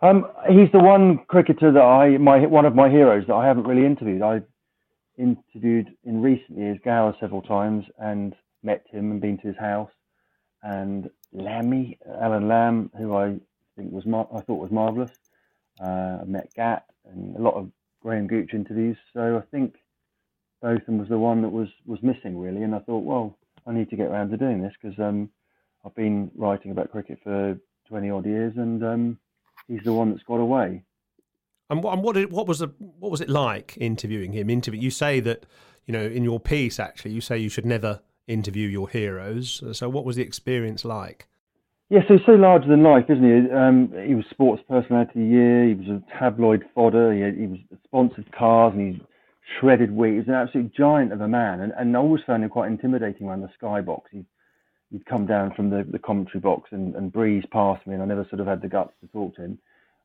Um, 0.00 0.26
he's 0.48 0.70
the 0.72 0.80
one 0.80 1.18
cricketer 1.28 1.72
that 1.72 1.82
I, 1.82 2.18
my 2.18 2.46
one 2.46 2.64
of 2.64 2.74
my 2.74 2.88
heroes 2.88 3.24
that 3.26 3.34
I 3.34 3.46
haven't 3.46 3.66
really 3.66 3.86
interviewed. 3.86 4.22
I 4.22 4.42
interviewed 5.18 5.88
in 6.04 6.22
recent 6.22 6.58
years 6.58 6.78
Gower 6.84 7.14
several 7.20 7.42
times 7.42 7.84
and 7.98 8.34
met 8.62 8.84
him 8.90 9.10
and 9.10 9.20
been 9.20 9.38
to 9.38 9.48
his 9.48 9.56
house. 9.58 9.90
And 10.62 11.10
Lammy, 11.32 11.98
Alan 12.20 12.48
Lamb, 12.48 12.90
who 12.96 13.16
I 13.16 13.36
think 13.76 13.92
was 13.92 14.06
mar- 14.06 14.28
I 14.34 14.40
thought 14.40 14.60
was 14.60 14.70
marvelous. 14.70 15.12
Uh, 15.80 16.18
I 16.20 16.24
met 16.24 16.52
Gat 16.54 16.84
and 17.04 17.36
a 17.36 17.40
lot 17.40 17.54
of 17.54 17.70
Graham 18.00 18.26
Gooch 18.26 18.54
interviews. 18.54 18.96
So 19.12 19.38
I 19.38 19.46
think 19.50 19.76
Botham 20.62 20.98
was 20.98 21.08
the 21.08 21.18
one 21.18 21.42
that 21.42 21.50
was 21.50 21.68
was 21.86 21.98
missing 22.02 22.38
really. 22.38 22.62
And 22.62 22.74
I 22.74 22.78
thought, 22.78 23.04
well, 23.04 23.36
I 23.66 23.72
need 23.72 23.90
to 23.90 23.96
get 23.96 24.06
around 24.06 24.30
to 24.30 24.36
doing 24.36 24.62
this 24.62 24.72
because 24.80 24.98
um, 24.98 25.28
I've 25.84 25.94
been 25.94 26.30
writing 26.36 26.70
about 26.70 26.90
cricket 26.90 27.18
for 27.22 27.58
20 27.88 28.10
odd 28.10 28.26
years 28.26 28.54
and 28.56 28.82
um, 28.84 29.18
he's 29.68 29.82
the 29.84 29.92
one 29.92 30.10
that's 30.10 30.22
got 30.22 30.36
away. 30.36 30.82
And 31.68 31.82
what, 31.82 31.94
and 31.94 32.02
what, 32.02 32.30
what 32.30 32.46
was 32.46 32.60
the 32.60 32.68
what 32.78 33.10
was 33.10 33.20
it 33.20 33.28
like 33.28 33.76
interviewing 33.78 34.32
him? 34.32 34.48
Interview. 34.48 34.80
You 34.80 34.90
say 34.90 35.20
that 35.20 35.44
you 35.86 35.92
know 35.92 36.04
in 36.04 36.22
your 36.22 36.38
piece 36.38 36.78
actually 36.78 37.12
you 37.12 37.20
say 37.20 37.38
you 37.38 37.48
should 37.48 37.66
never 37.66 38.00
interview 38.28 38.68
your 38.68 38.88
heroes. 38.88 39.62
So 39.72 39.88
what 39.88 40.04
was 40.04 40.16
the 40.16 40.22
experience 40.22 40.84
like? 40.84 41.26
Yeah, 41.90 42.00
so 42.08 42.14
he's 42.16 42.24
so 42.24 42.32
larger 42.32 42.68
than 42.68 42.82
life, 42.82 43.04
isn't 43.10 43.22
he? 43.22 43.52
Um, 43.52 43.92
he 44.06 44.14
was 44.14 44.24
sports 44.30 44.62
personality 44.66 45.10
of 45.10 45.26
the 45.26 45.30
year. 45.30 45.68
He 45.68 45.74
was 45.74 45.88
a 45.88 46.18
tabloid 46.18 46.64
fodder. 46.74 47.12
He, 47.12 47.20
had, 47.20 47.36
he 47.36 47.46
was 47.46 47.58
sponsored 47.84 48.32
cars, 48.32 48.72
and 48.74 48.94
he 48.94 49.02
shredded 49.58 49.90
wheat. 49.90 50.12
He 50.12 50.18
was 50.18 50.28
an 50.28 50.34
absolute 50.34 50.74
giant 50.74 51.12
of 51.12 51.20
a 51.20 51.28
man, 51.28 51.60
and, 51.60 51.72
and 51.76 51.96
I 51.96 52.00
always 52.00 52.22
found 52.26 52.44
him 52.44 52.50
quite 52.50 52.70
intimidating 52.70 53.28
around 53.28 53.42
the 53.42 53.50
skybox. 53.60 54.02
He 54.10 54.24
he'd 54.92 55.06
come 55.06 55.26
down 55.26 55.52
from 55.54 55.70
the, 55.70 55.86
the 55.90 55.98
commentary 55.98 56.40
box 56.40 56.68
and, 56.70 56.94
and 56.94 57.12
breeze 57.12 57.44
past 57.50 57.86
me, 57.86 57.94
and 57.94 58.02
I 58.02 58.06
never 58.06 58.26
sort 58.28 58.40
of 58.40 58.46
had 58.46 58.60
the 58.60 58.68
guts 58.68 58.92
to 59.00 59.06
talk 59.08 59.34
to 59.36 59.42
him. 59.42 59.58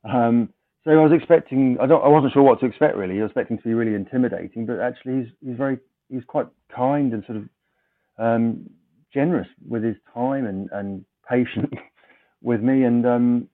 Um, 0.06 0.50
so 0.86 0.92
I 0.92 1.04
was 1.04 1.12
expecting, 1.12 1.77
I 1.82 1.86
don't, 1.86 2.04
I 2.04 2.08
wasn't 2.08 2.32
sure 2.32 2.44
what 2.44 2.62
to 2.62 2.66
expect 2.66 2.96
really. 2.96 3.20
I 3.20 3.24
was 3.24 3.32
expecting 3.32 3.58
to 3.58 3.63
be 3.63 3.74
really 3.74 3.94
intimidating, 3.94 4.66
but 4.66 4.80
actually 4.80 5.24
he's 5.24 5.27
he's 5.46 5.58
very 5.58 5.77
he's 6.10 6.24
quite 6.25 6.48
kind 6.74 7.13
and 7.13 7.25
sort 7.25 7.39
of 7.39 7.50
um, 8.18 8.70
generous 9.13 9.48
with 9.68 9.84
his 9.84 9.98
time 10.13 10.46
and 10.46 10.70
and 10.72 11.04
patient 11.30 11.74
with 12.42 12.62
me, 12.62 12.84
and 12.84 13.06
um, 13.06 13.50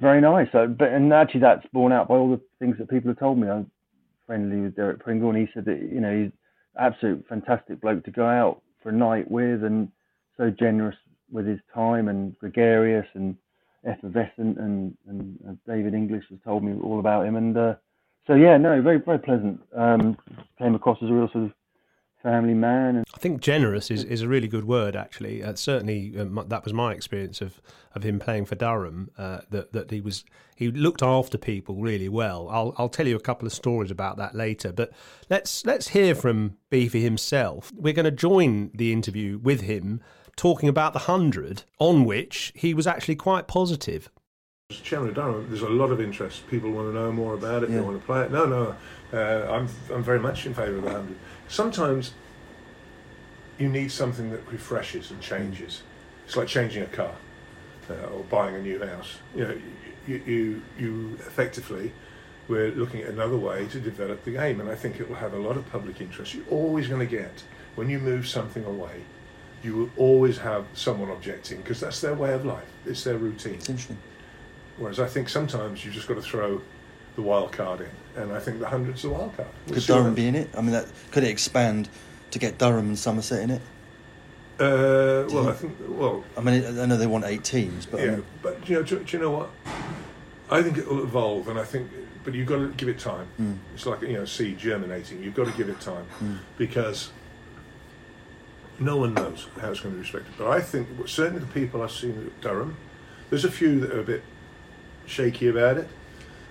very 0.00 0.20
nice. 0.20 0.48
So, 0.50 0.66
but 0.66 0.88
and 0.88 1.12
actually 1.12 1.42
that's 1.42 1.64
borne 1.72 1.92
out 1.92 2.08
by 2.08 2.16
all 2.16 2.30
the 2.30 2.40
things 2.58 2.76
that 2.78 2.90
people 2.90 3.10
have 3.10 3.20
told 3.20 3.38
me. 3.38 3.48
I'm 3.48 3.70
friendly 4.26 4.60
with 4.60 4.76
Derek 4.76 5.00
Pringle, 5.00 5.30
and 5.30 5.38
he 5.38 5.48
said 5.54 5.64
that 5.66 5.80
you 5.80 6.00
know 6.00 6.24
he's 6.24 6.32
absolute 6.78 7.24
fantastic 7.28 7.80
bloke 7.80 8.04
to 8.04 8.10
go 8.10 8.26
out 8.26 8.62
for 8.82 8.90
a 8.90 8.92
night 8.92 9.30
with, 9.30 9.64
and 9.64 9.88
so 10.36 10.50
generous 10.50 10.96
with 11.30 11.46
his 11.46 11.60
time 11.74 12.08
and 12.08 12.38
gregarious 12.38 13.06
and 13.14 13.36
effervescent 13.86 14.58
and, 14.58 14.96
and 15.08 15.38
uh, 15.48 15.52
David 15.66 15.94
English 15.94 16.24
has 16.30 16.38
told 16.44 16.64
me 16.64 16.74
all 16.82 16.98
about 16.98 17.26
him. 17.26 17.36
And 17.36 17.56
uh, 17.56 17.74
so 18.26 18.34
yeah 18.34 18.56
no 18.56 18.80
very 18.82 18.98
very 18.98 19.18
pleasant. 19.18 19.60
Um, 19.74 20.16
came 20.58 20.74
across 20.74 20.98
as 21.02 21.08
a 21.08 21.12
real 21.12 21.28
sort 21.32 21.44
of 21.44 21.52
family 22.22 22.54
man 22.54 22.96
and 22.96 23.06
I 23.14 23.18
think 23.18 23.40
generous 23.40 23.90
is, 23.90 24.02
is 24.04 24.22
a 24.22 24.28
really 24.28 24.48
good 24.48 24.64
word 24.64 24.96
actually 24.96 25.42
uh, 25.42 25.54
certainly 25.54 26.14
uh, 26.18 26.42
that 26.48 26.64
was 26.64 26.72
my 26.72 26.92
experience 26.92 27.40
of, 27.40 27.60
of 27.94 28.02
him 28.02 28.18
playing 28.18 28.46
for 28.46 28.54
Durham 28.54 29.10
uh, 29.16 29.40
that, 29.50 29.72
that 29.72 29.90
he 29.90 30.00
was 30.00 30.24
he 30.56 30.70
looked 30.70 31.02
after 31.02 31.38
people 31.38 31.76
really 31.76 32.08
well 32.08 32.48
I'll, 32.50 32.74
I'll 32.78 32.88
tell 32.88 33.06
you 33.06 33.16
a 33.16 33.20
couple 33.20 33.46
of 33.46 33.52
stories 33.52 33.90
about 33.90 34.16
that 34.16 34.34
later 34.34 34.72
but 34.72 34.92
let's 35.30 35.64
let's 35.66 35.88
hear 35.88 36.14
from 36.14 36.56
Beefy 36.70 37.02
himself 37.02 37.72
we're 37.76 37.92
going 37.92 38.04
to 38.04 38.10
join 38.10 38.70
the 38.74 38.92
interview 38.92 39.38
with 39.38 39.60
him 39.60 40.00
talking 40.36 40.68
about 40.68 40.92
the 40.92 41.00
100, 41.00 41.64
on 41.78 42.04
which 42.04 42.52
he 42.54 42.74
was 42.74 42.86
actually 42.86 43.16
quite 43.16 43.48
positive. 43.48 44.10
As 44.70 44.78
chairman 44.78 45.10
of 45.10 45.14
Durham, 45.14 45.46
there's 45.48 45.62
a 45.62 45.68
lot 45.68 45.90
of 45.90 46.00
interest. 46.00 46.46
People 46.48 46.70
want 46.72 46.88
to 46.88 46.92
know 46.92 47.10
more 47.10 47.34
about 47.34 47.62
it. 47.62 47.70
Yeah. 47.70 47.76
They 47.76 47.82
want 47.82 48.00
to 48.00 48.06
play 48.06 48.22
it. 48.22 48.32
No, 48.32 48.44
no, 48.46 48.74
uh, 49.12 49.52
I'm 49.52 49.68
I'm 49.92 50.02
very 50.02 50.18
much 50.18 50.44
in 50.44 50.54
favour 50.54 50.76
of 50.76 50.82
the 50.82 50.90
hundred. 50.90 51.16
Sometimes 51.48 52.12
you 53.58 53.68
need 53.68 53.90
something 53.90 54.30
that 54.30 54.46
refreshes 54.50 55.10
and 55.10 55.20
changes. 55.20 55.82
It's 56.26 56.36
like 56.36 56.48
changing 56.48 56.82
a 56.82 56.86
car 56.86 57.14
uh, 57.88 58.06
or 58.06 58.24
buying 58.24 58.54
a 58.56 58.60
new 58.60 58.84
house. 58.84 59.18
You 59.34 59.44
know, 59.44 59.60
you, 60.06 60.22
you 60.26 60.62
you 60.78 61.14
effectively 61.20 61.92
we're 62.48 62.70
looking 62.70 63.00
at 63.00 63.08
another 63.08 63.36
way 63.36 63.66
to 63.66 63.80
develop 63.80 64.24
the 64.24 64.32
game, 64.32 64.60
and 64.60 64.68
I 64.68 64.76
think 64.76 65.00
it 65.00 65.08
will 65.08 65.16
have 65.16 65.34
a 65.34 65.38
lot 65.38 65.56
of 65.56 65.68
public 65.70 66.00
interest. 66.00 66.34
You're 66.34 66.44
always 66.48 66.86
going 66.86 67.00
to 67.00 67.06
get 67.06 67.42
when 67.74 67.90
you 67.90 67.98
move 67.98 68.28
something 68.28 68.64
away 68.64 69.02
you 69.66 69.74
will 69.74 69.90
always 69.96 70.38
have 70.38 70.64
someone 70.74 71.10
objecting 71.10 71.58
because 71.58 71.80
that's 71.80 72.00
their 72.00 72.14
way 72.14 72.32
of 72.32 72.44
life. 72.44 72.68
It's 72.84 73.02
their 73.02 73.18
routine. 73.18 73.58
Whereas 74.76 75.00
I 75.00 75.06
think 75.06 75.28
sometimes 75.28 75.84
you've 75.84 75.94
just 75.94 76.06
got 76.06 76.14
to 76.14 76.22
throw 76.22 76.62
the 77.16 77.22
wild 77.22 77.52
card 77.52 77.80
in, 77.80 77.90
and 78.16 78.32
I 78.32 78.40
think 78.40 78.60
the 78.60 78.68
hundreds 78.68 79.04
a 79.04 79.10
wild 79.10 79.36
card. 79.36 79.48
We'll 79.66 79.74
could 79.74 79.86
Durham 79.86 80.14
be 80.14 80.26
in 80.26 80.34
it? 80.34 80.50
I 80.56 80.60
mean, 80.60 80.72
that, 80.72 80.86
could 81.10 81.24
it 81.24 81.28
expand 81.28 81.88
to 82.30 82.38
get 82.38 82.58
Durham 82.58 82.88
and 82.88 82.98
Somerset 82.98 83.42
in 83.42 83.50
it? 83.50 83.62
Uh, 84.58 85.28
well, 85.30 85.50
I 85.50 85.52
think. 85.52 85.76
Well, 85.86 86.24
I 86.36 86.40
mean, 86.40 86.78
I 86.78 86.86
know 86.86 86.96
they 86.96 87.06
want 87.06 87.26
eight 87.26 87.44
teams, 87.44 87.84
but 87.84 88.00
yeah. 88.00 88.06
I 88.06 88.10
mean, 88.10 88.24
but 88.42 88.68
you 88.68 88.76
know, 88.76 88.82
do, 88.82 88.98
do, 89.00 89.16
you 89.16 89.22
know 89.22 89.30
what? 89.30 89.50
I 90.50 90.62
think 90.62 90.78
it 90.78 90.88
will 90.88 91.02
evolve, 91.02 91.48
and 91.48 91.58
I 91.58 91.64
think, 91.64 91.90
but 92.24 92.32
you've 92.32 92.48
got 92.48 92.56
to 92.56 92.68
give 92.68 92.88
it 92.88 92.98
time. 92.98 93.28
Mm. 93.38 93.58
It's 93.74 93.84
like 93.84 94.00
you 94.00 94.14
know, 94.14 94.24
seed 94.24 94.58
germinating. 94.58 95.22
You've 95.22 95.34
got 95.34 95.46
to 95.46 95.52
give 95.52 95.68
it 95.68 95.78
time 95.80 96.06
mm. 96.22 96.38
because 96.56 97.10
no 98.78 98.96
one 98.96 99.12
knows 99.12 99.46
how 99.60 99.70
it's 99.70 99.80
going 99.80 99.94
to 99.94 99.96
be 99.96 100.02
respected. 100.02 100.32
But 100.38 100.48
I 100.48 100.60
think 100.60 100.88
certainly 101.06 101.40
the 101.40 101.52
people 101.52 101.82
I've 101.82 101.92
seen 101.92 102.26
at 102.26 102.40
Durham, 102.40 102.76
there's 103.28 103.44
a 103.44 103.50
few 103.50 103.80
that 103.80 103.92
are 103.92 104.00
a 104.00 104.04
bit 104.04 104.22
shaky 105.06 105.48
about 105.48 105.76
it, 105.76 105.88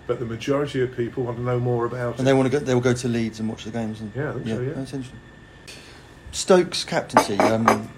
but 0.08 0.20
the 0.20 0.26
majority 0.26 0.82
of 0.82 0.96
people 0.96 1.24
want 1.24 1.38
to 1.38 1.44
know 1.44 1.60
more 1.60 1.86
about 1.86 1.98
and 1.98 2.14
it. 2.14 2.20
And 2.20 2.28
they 2.28 2.34
want 2.34 2.52
to 2.52 2.60
go. 2.60 2.64
They 2.64 2.74
will 2.74 2.82
go 2.82 2.94
to 2.94 3.08
Leeds 3.08 3.40
and 3.40 3.50
watch 3.50 3.64
the 3.64 3.72
games. 3.72 4.02
And, 4.02 4.12
yeah, 4.16 4.36
yeah, 4.44 4.56
so, 4.56 4.62
yeah. 4.62 4.74
That's 4.74 4.94
interesting. 4.94 5.20
Stokes 6.32 6.84
captaincy, 6.84 7.38
um, 7.40 7.90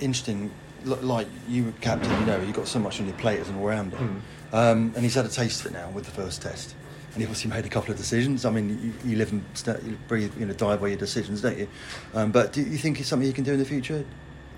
interesting. 0.00 0.50
Like 0.84 1.26
you 1.48 1.64
were 1.64 1.72
captain, 1.80 2.10
you 2.20 2.26
know, 2.26 2.38
you've 2.40 2.54
got 2.54 2.68
so 2.68 2.78
much 2.78 3.00
on 3.00 3.06
your 3.06 3.16
plate 3.16 3.40
as 3.40 3.48
an 3.48 3.56
all-rounder, 3.56 3.96
mm. 3.96 4.20
um, 4.52 4.92
and 4.94 4.98
he's 4.98 5.14
had 5.14 5.24
a 5.24 5.30
taste 5.30 5.60
of 5.64 5.70
it 5.70 5.72
now 5.72 5.88
with 5.90 6.04
the 6.04 6.10
first 6.10 6.42
test. 6.42 6.74
and 7.14 7.22
he 7.22 7.26
obviously 7.26 7.48
made 7.48 7.64
a 7.64 7.68
couple 7.68 7.92
of 7.92 7.96
decisions. 7.96 8.44
I 8.44 8.50
mean, 8.50 8.70
you, 8.82 9.10
you 9.10 9.16
live 9.16 9.30
and 9.30 9.44
you 9.86 9.96
breathe, 10.08 10.32
you 10.36 10.46
know, 10.46 10.52
die 10.52 10.76
by 10.76 10.88
your 10.88 10.96
decisions, 10.96 11.40
don't 11.40 11.56
you? 11.56 11.68
Um, 12.12 12.32
but 12.32 12.52
do 12.52 12.60
you 12.60 12.76
think 12.76 12.98
it's 12.98 13.08
something 13.08 13.26
you 13.26 13.32
can 13.32 13.44
do 13.44 13.52
in 13.52 13.60
the 13.60 13.64
future? 13.64 14.04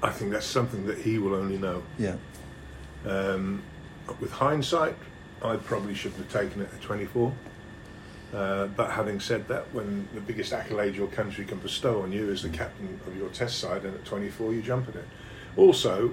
I 0.03 0.11
think 0.11 0.33
that's 0.33 0.47
something 0.47 0.87
that 0.87 0.99
he 0.99 1.19
will 1.19 1.35
only 1.35 1.59
know. 1.59 1.83
Yeah. 1.99 2.17
Um, 3.07 3.63
with 4.21 4.33
hindsight, 4.33 4.97
I 5.47 5.57
probably 5.57 5.95
shouldn't 5.95 6.23
have 6.31 6.33
taken 6.43 6.63
it 6.63 6.69
at 6.73 6.81
24. 6.83 7.33
Uh, 8.35 8.67
but 8.67 8.91
having 8.91 9.21
said 9.21 9.47
that, 9.49 9.73
when 9.73 10.09
the 10.15 10.21
biggest 10.21 10.53
accolade 10.53 10.95
your 10.97 11.07
country 11.09 11.45
can 11.45 11.59
bestow 11.59 12.03
on 12.03 12.13
you 12.13 12.29
is 12.31 12.43
the 12.43 12.49
captain 12.49 13.01
of 13.07 13.17
your 13.17 13.29
test 13.31 13.59
side, 13.61 13.85
and 13.85 13.95
at 13.95 14.05
24 14.05 14.53
you 14.53 14.63
jump 14.63 14.89
at 14.89 14.97
it. 14.97 15.05
Also, 15.57 16.13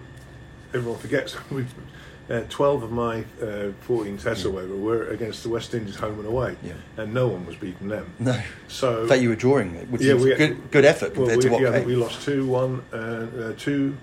everyone 0.73 0.99
forgets 0.99 1.35
uh, 2.29 2.41
12 2.49 2.83
of 2.83 2.91
my 2.91 3.25
uh, 3.41 3.71
14 3.81 4.17
tests 4.17 4.45
or 4.45 4.51
whatever 4.51 4.75
were 4.75 5.07
against 5.09 5.43
the 5.43 5.49
West 5.49 5.73
Indies 5.73 5.95
home 5.95 6.19
and 6.19 6.27
away, 6.27 6.55
Yeah. 6.63 6.73
and 6.97 7.13
no 7.13 7.27
one 7.27 7.45
was 7.45 7.55
beating 7.55 7.89
them. 7.89 8.13
No. 8.19 8.39
So 8.67 9.01
In 9.01 9.07
fact, 9.09 9.21
you 9.21 9.29
were 9.29 9.35
drawing 9.35 9.75
it, 9.75 9.89
which 9.89 10.03
Yeah, 10.03 10.13
is 10.13 10.23
we- 10.23 10.35
good, 10.35 10.71
good 10.71 10.85
effort 10.85 11.17
well, 11.17 11.27
compared 11.27 11.37
we, 11.37 11.43
to 11.43 11.49
what 11.51 11.61
yeah, 11.61 11.79
came. 11.79 11.87
we 11.87 11.95
lost 11.95 12.21
two 12.23 12.45
one, 12.45 12.83
uh, 12.93 12.95
uh, 12.95 13.53
two, 13.57 13.97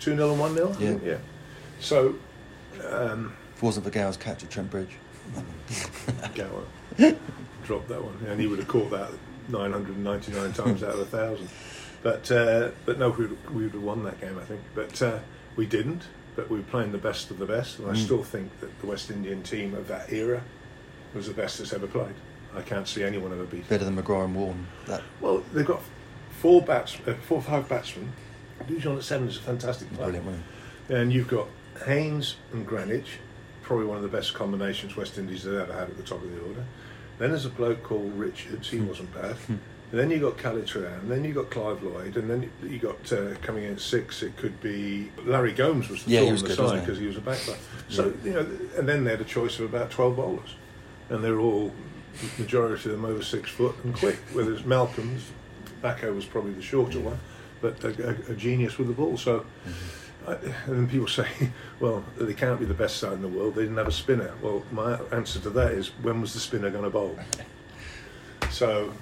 two 0.00 0.14
nil 0.14 0.30
and 0.30 0.40
one 0.40 0.54
nil. 0.54 0.74
Yeah. 0.78 0.96
yeah. 1.04 1.16
So, 1.80 2.14
um, 2.88 3.34
If 3.56 3.62
it 3.62 3.66
wasn't 3.66 3.84
for 3.86 3.90
Gow's 3.90 4.16
catch 4.18 4.44
at 4.44 4.50
Trent 4.50 4.70
Bridge. 4.70 4.90
Gower 6.34 6.62
dropped 7.64 7.88
that 7.88 8.02
one, 8.04 8.16
and 8.28 8.40
he 8.40 8.46
would 8.46 8.58
have 8.58 8.68
caught 8.68 8.90
that 8.90 9.10
999 9.48 10.52
times 10.52 10.82
out 10.82 10.90
of 10.90 11.00
a 11.00 11.04
thousand. 11.06 11.48
But 12.02 12.30
uh, 12.30 12.70
but 12.84 12.98
no, 12.98 13.10
we 13.10 13.26
would, 13.26 13.54
we 13.54 13.62
would 13.64 13.72
have 13.72 13.82
won 13.82 14.04
that 14.04 14.20
game, 14.20 14.38
I 14.38 14.44
think. 14.44 14.60
But 14.74 15.00
uh, 15.02 15.18
we 15.56 15.66
didn't. 15.66 16.02
But 16.36 16.50
we 16.50 16.58
were 16.58 16.64
playing 16.64 16.92
the 16.92 16.98
best 16.98 17.30
of 17.30 17.38
the 17.38 17.46
best, 17.46 17.78
and 17.78 17.88
I 17.88 17.94
Mm. 17.94 18.04
still 18.04 18.22
think 18.22 18.60
that 18.60 18.78
the 18.80 18.86
West 18.86 19.10
Indian 19.10 19.42
team 19.42 19.74
of 19.74 19.88
that 19.88 20.12
era 20.12 20.42
was 21.14 21.26
the 21.28 21.34
best 21.34 21.58
that's 21.58 21.72
ever 21.72 21.86
played. 21.86 22.14
I 22.54 22.60
can't 22.60 22.86
see 22.86 23.02
anyone 23.02 23.32
ever 23.32 23.44
beat. 23.44 23.66
Better 23.68 23.84
than 23.86 23.96
McGrath 23.96 24.26
and 24.26 24.34
Warren. 24.36 24.66
That 24.86 25.02
Well, 25.20 25.42
they've 25.54 25.66
got 25.66 25.80
four 26.40 26.60
bats, 26.62 26.98
uh, 27.06 27.14
four 27.22 27.38
or 27.38 27.42
five 27.42 27.68
batsmen. 27.68 28.12
Lucian 28.68 28.96
at 28.98 29.02
seven 29.02 29.28
is 29.28 29.38
a 29.38 29.40
fantastic 29.40 29.90
player. 29.94 30.12
brilliant, 30.12 30.42
And 30.90 31.12
you've 31.12 31.28
got 31.28 31.48
Haynes 31.86 32.36
and 32.52 32.66
Greenidge, 32.68 33.18
probably 33.66 33.84
one 33.84 33.96
of 33.96 34.04
the 34.04 34.08
best 34.08 34.32
combinations 34.32 34.96
West 34.96 35.18
Indies 35.18 35.42
have 35.42 35.54
ever 35.54 35.72
had 35.72 35.90
at 35.90 35.96
the 35.96 36.02
top 36.04 36.22
of 36.22 36.30
the 36.30 36.40
order. 36.42 36.64
Then 37.18 37.30
there's 37.30 37.46
a 37.46 37.50
bloke 37.50 37.82
called 37.82 38.16
Richards, 38.16 38.70
he 38.70 38.78
wasn't 38.78 39.12
bad. 39.12 39.36
And 39.48 40.00
then 40.00 40.10
you 40.10 40.18
got 40.18 40.36
Kallicharran, 40.36 41.08
then 41.08 41.24
you 41.24 41.32
got 41.32 41.50
Clive 41.50 41.82
Lloyd, 41.82 42.16
and 42.16 42.28
then 42.28 42.50
you 42.62 42.78
got 42.78 43.12
uh, 43.12 43.34
coming 43.42 43.64
in 43.64 43.72
at 43.74 43.80
six. 43.80 44.22
It 44.22 44.36
could 44.36 44.60
be 44.60 45.10
Larry 45.24 45.52
Gomes 45.52 45.88
was 45.88 46.04
the 46.04 46.10
Yeah, 46.10 46.22
he 46.22 46.32
was 46.32 46.42
in 46.42 46.48
the 46.48 46.56
good, 46.56 46.68
side 46.68 46.80
because 46.80 46.98
he 46.98 47.06
was 47.06 47.16
a 47.16 47.20
backline. 47.20 47.58
So 47.88 48.12
you 48.24 48.32
know, 48.32 48.46
and 48.76 48.88
then 48.88 49.04
they 49.04 49.12
had 49.12 49.20
a 49.20 49.24
choice 49.24 49.60
of 49.60 49.72
about 49.72 49.90
twelve 49.90 50.16
bowlers, 50.16 50.56
and 51.08 51.22
they're 51.22 51.38
all 51.38 51.72
the 52.20 52.42
majority 52.42 52.90
of 52.90 52.96
them 52.96 53.04
over 53.04 53.22
six 53.22 53.48
foot 53.48 53.76
and 53.84 53.94
quick. 53.94 54.18
Whether 54.32 54.52
it's 54.54 54.64
Malcolm's, 54.64 55.30
Macko 55.84 56.12
was 56.12 56.24
probably 56.24 56.52
the 56.52 56.62
shorter 56.62 56.98
one, 56.98 57.20
but 57.60 57.82
a, 57.84 58.08
a, 58.08 58.32
a 58.32 58.34
genius 58.34 58.78
with 58.78 58.88
the 58.88 58.94
ball. 58.94 59.16
So. 59.16 59.46
I, 59.66 59.72
and 60.66 60.90
people 60.90 61.08
say, 61.08 61.28
well, 61.80 62.04
they 62.16 62.34
can't 62.34 62.58
be 62.58 62.66
the 62.66 62.74
best 62.74 62.96
side 62.96 63.12
in 63.12 63.22
the 63.22 63.28
world. 63.28 63.54
They 63.54 63.62
didn't 63.62 63.76
have 63.76 63.88
a 63.88 63.92
spinner. 63.92 64.32
Well, 64.42 64.64
my 64.72 64.98
answer 65.12 65.38
to 65.40 65.50
that 65.50 65.72
is, 65.72 65.88
when 66.02 66.20
was 66.20 66.34
the 66.34 66.40
spinner 66.40 66.70
going 66.70 66.84
to 66.84 66.90
bowl? 66.90 67.18
So, 68.50 68.92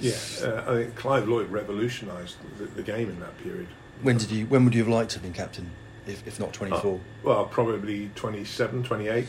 yeah, 0.00 0.12
uh, 0.42 0.62
I 0.66 0.74
think 0.74 0.94
Clive 0.94 1.28
Lloyd 1.28 1.50
revolutionised 1.50 2.36
the, 2.56 2.64
the 2.66 2.82
game 2.82 3.10
in 3.10 3.18
that 3.20 3.36
period. 3.38 3.66
when 4.00 4.16
did 4.16 4.30
you? 4.30 4.46
When 4.46 4.64
would 4.64 4.74
you 4.74 4.82
have 4.84 4.88
liked 4.88 5.10
to 5.10 5.16
have 5.16 5.22
been 5.24 5.32
captain, 5.32 5.70
if, 6.06 6.26
if 6.26 6.38
not 6.38 6.52
24? 6.52 6.94
Uh, 6.94 6.98
well, 7.24 7.44
probably 7.46 8.10
27, 8.14 8.84
28, 8.84 9.26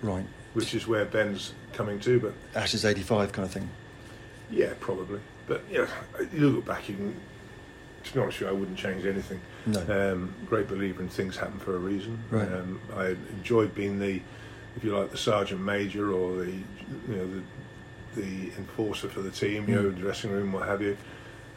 right. 0.00 0.24
which 0.54 0.74
is 0.74 0.86
where 0.86 1.04
Ben's 1.04 1.54
coming 1.72 1.98
to. 2.00 2.20
But 2.20 2.34
Ashes 2.54 2.84
85 2.84 3.32
kind 3.32 3.44
of 3.46 3.52
thing. 3.52 3.68
yeah, 4.50 4.72
probably. 4.80 5.20
But 5.46 5.62
yeah, 5.70 5.86
you 6.32 6.48
look 6.50 6.64
back, 6.64 6.88
you 6.88 6.94
can. 6.94 7.20
To 8.04 8.12
be 8.14 8.20
honest 8.20 8.40
with 8.40 8.48
you, 8.50 8.54
I 8.54 8.58
wouldn't 8.58 8.76
change 8.78 9.04
anything. 9.06 9.40
No. 9.66 10.12
Um, 10.12 10.34
great 10.46 10.68
believer 10.68 11.02
in 11.02 11.08
things 11.08 11.36
happen 11.36 11.58
for 11.58 11.74
a 11.74 11.78
reason. 11.78 12.18
Right. 12.30 12.46
Um, 12.46 12.80
I 12.96 13.16
enjoyed 13.38 13.74
being 13.74 13.98
the, 13.98 14.20
if 14.76 14.84
you 14.84 14.96
like, 14.96 15.10
the 15.10 15.16
sergeant 15.16 15.60
major 15.62 16.12
or 16.12 16.36
the, 16.36 16.50
you 16.52 16.62
know, 17.08 17.42
the, 18.14 18.20
the 18.22 18.52
enforcer 18.58 19.08
for 19.08 19.20
the 19.22 19.30
team. 19.30 19.68
You 19.68 19.74
know, 19.76 19.82
Mm. 19.90 19.98
dressing 19.98 20.30
room, 20.32 20.52
what 20.52 20.68
have 20.68 20.82
you. 20.82 20.96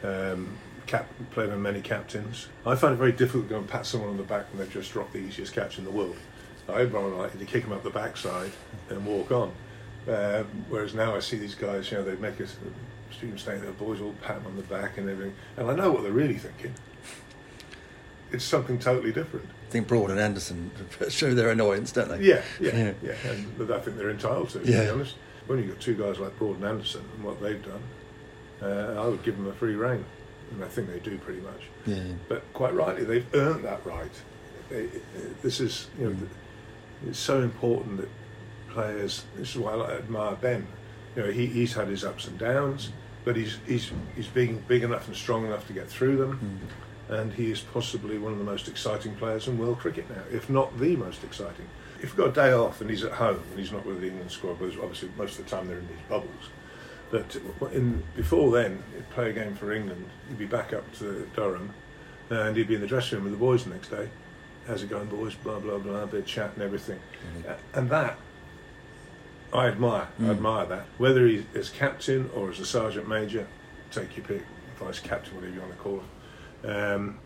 Um, 0.02 0.56
cap, 0.86 1.06
played 1.32 1.50
on 1.50 1.60
many 1.60 1.82
captains. 1.82 2.48
I 2.64 2.74
find 2.76 2.94
it 2.94 2.96
very 2.96 3.12
difficult 3.12 3.44
to 3.44 3.50
go 3.50 3.58
and 3.58 3.68
pat 3.68 3.84
someone 3.84 4.08
on 4.10 4.16
the 4.16 4.22
back 4.22 4.46
when 4.50 4.58
they've 4.60 4.72
just 4.72 4.92
dropped 4.92 5.12
the 5.12 5.18
easiest 5.18 5.52
catch 5.52 5.76
in 5.78 5.84
the 5.84 5.90
world. 5.90 6.16
I'd 6.68 6.92
rather 6.92 7.08
like 7.08 7.38
to 7.38 7.44
kick 7.44 7.62
them 7.64 7.72
up 7.72 7.82
the 7.82 7.90
backside 7.90 8.52
and 8.88 9.04
walk 9.04 9.30
on. 9.32 9.52
Um, 10.08 10.46
whereas 10.70 10.94
now 10.94 11.14
I 11.14 11.20
see 11.20 11.36
these 11.36 11.54
guys, 11.54 11.90
you 11.90 11.98
know, 11.98 12.04
they 12.04 12.16
make 12.16 12.40
us 12.40 12.56
students 13.10 13.42
saying 13.42 13.62
their 13.62 13.72
boys 13.72 14.00
all 14.00 14.14
pat 14.22 14.36
them 14.42 14.46
on 14.46 14.56
the 14.56 14.62
back 14.62 14.98
and 14.98 15.08
everything, 15.08 15.34
and 15.56 15.70
I 15.70 15.74
know 15.74 15.90
what 15.92 16.02
they're 16.02 16.12
really 16.12 16.38
thinking. 16.38 16.74
It's 18.30 18.44
something 18.44 18.78
totally 18.78 19.12
different. 19.12 19.46
I 19.68 19.70
think 19.70 19.88
Broad 19.88 20.10
and 20.10 20.20
Anderson 20.20 20.70
show 21.08 21.34
their 21.34 21.50
annoyance, 21.50 21.92
don't 21.92 22.08
they? 22.08 22.20
Yeah, 22.22 22.42
yeah, 22.60 22.76
Yeah. 22.76 22.92
yeah, 23.02 23.30
and 23.32 23.72
I 23.72 23.78
think 23.80 23.96
they're 23.96 24.10
entitled 24.10 24.50
to. 24.50 24.60
To 24.60 24.70
Yeah. 24.70 24.84
be 24.84 24.90
honest, 24.90 25.14
when 25.46 25.58
you've 25.58 25.68
got 25.68 25.80
two 25.80 25.94
guys 25.94 26.18
like 26.18 26.38
Broad 26.38 26.56
and 26.56 26.64
Anderson 26.64 27.02
and 27.14 27.24
what 27.24 27.40
they've 27.40 27.62
done, 27.64 27.82
uh, 28.62 29.00
I 29.02 29.06
would 29.06 29.22
give 29.22 29.36
them 29.36 29.46
a 29.46 29.52
free 29.54 29.74
rein, 29.76 30.04
and 30.52 30.62
I 30.64 30.68
think 30.68 30.90
they 30.92 30.98
do 30.98 31.16
pretty 31.18 31.40
much. 31.40 31.62
Yeah, 31.86 31.96
yeah. 31.96 32.12
But 32.28 32.44
quite 32.52 32.74
rightly, 32.74 33.04
they've 33.04 33.34
earned 33.34 33.64
that 33.64 33.84
right. 33.86 34.12
They, 34.68 34.88
this 35.42 35.60
is, 35.60 35.88
you 35.98 36.06
know, 36.08 36.12
Mm. 36.12 36.28
it's 37.08 37.18
so 37.18 37.40
important 37.40 37.98
that 37.98 38.08
players. 38.68 39.24
This 39.36 39.50
is 39.50 39.56
why 39.58 39.72
I 39.72 39.92
admire 39.96 40.34
Ben. 40.36 40.66
You 41.16 41.22
know, 41.24 41.30
he, 41.30 41.46
he's 41.46 41.74
had 41.74 41.88
his 41.88 42.04
ups 42.04 42.26
and 42.26 42.38
downs, 42.38 42.90
but 43.24 43.36
he's 43.36 43.58
he's 43.66 43.90
he's 44.16 44.28
being 44.28 44.62
big 44.68 44.82
enough 44.84 45.06
and 45.08 45.16
strong 45.16 45.46
enough 45.46 45.66
to 45.66 45.72
get 45.72 45.88
through 45.88 46.16
them. 46.16 46.60
And 47.08 47.32
he 47.32 47.50
is 47.50 47.60
possibly 47.60 48.18
one 48.18 48.32
of 48.32 48.38
the 48.38 48.44
most 48.44 48.68
exciting 48.68 49.14
players 49.14 49.48
in 49.48 49.56
world 49.56 49.78
cricket 49.78 50.08
now, 50.10 50.22
if 50.30 50.50
not 50.50 50.78
the 50.78 50.94
most 50.96 51.24
exciting. 51.24 51.66
If 51.96 52.04
you've 52.04 52.16
got 52.16 52.28
a 52.28 52.32
day 52.32 52.52
off 52.52 52.80
and 52.82 52.90
he's 52.90 53.02
at 53.02 53.12
home 53.12 53.40
and 53.50 53.58
he's 53.58 53.72
not 53.72 53.86
with 53.86 54.00
the 54.02 54.08
England 54.08 54.30
squad, 54.30 54.58
but 54.60 54.66
obviously 54.82 55.08
most 55.16 55.38
of 55.38 55.44
the 55.46 55.50
time 55.50 55.66
they're 55.68 55.78
in 55.78 55.88
these 55.88 55.96
bubbles. 56.08 56.50
But 57.10 57.72
in, 57.72 58.02
before 58.14 58.52
then, 58.52 58.82
he'd 58.94 59.08
play 59.10 59.30
a 59.30 59.32
game 59.32 59.54
for 59.54 59.72
England, 59.72 60.04
he'd 60.28 60.36
be 60.38 60.44
back 60.44 60.74
up 60.74 60.84
to 60.98 61.26
Durham, 61.34 61.72
and 62.28 62.54
he'd 62.54 62.68
be 62.68 62.74
in 62.74 62.82
the 62.82 62.86
dressing 62.86 63.16
room 63.16 63.24
with 63.24 63.32
the 63.32 63.38
boys 63.38 63.64
the 63.64 63.70
next 63.70 63.88
day. 63.88 64.10
How's 64.66 64.82
it 64.82 64.90
going, 64.90 65.06
boys? 65.06 65.34
Blah 65.34 65.60
blah 65.60 65.78
blah, 65.78 66.02
a 66.02 66.06
bit 66.06 66.20
of 66.20 66.26
chat 66.26 66.52
and 66.54 66.62
everything. 66.62 67.00
Uh, 67.48 67.54
And 67.72 67.88
that 67.88 68.18
I 69.52 69.68
admire. 69.68 70.08
I 70.18 70.22
Mm. 70.22 70.30
admire 70.30 70.66
that. 70.66 70.86
Whether 70.98 71.26
he's 71.26 71.44
as 71.54 71.70
captain 71.70 72.30
or 72.34 72.50
as 72.50 72.60
a 72.60 72.66
sergeant 72.66 73.08
major, 73.08 73.46
take 73.90 74.16
your 74.16 74.26
pick. 74.26 74.42
Vice 74.78 75.00
captain, 75.00 75.34
whatever 75.34 75.54
you 75.54 75.60
want 75.60 75.72
to 75.72 75.78
call 75.78 76.00
it. 76.64 76.68
Um, 76.70 77.18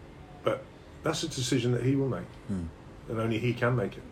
but 0.43 0.65
that's 1.03 1.23
a 1.23 1.29
decision 1.29 1.73
that 1.73 1.83
he 1.83 1.97
will 1.97 2.09
make, 2.09 2.27
Mm. 2.51 2.69
and 3.09 3.21
only 3.21 3.39
he 3.39 3.53
can 3.53 3.77
make 3.77 3.97
it. 3.97 4.03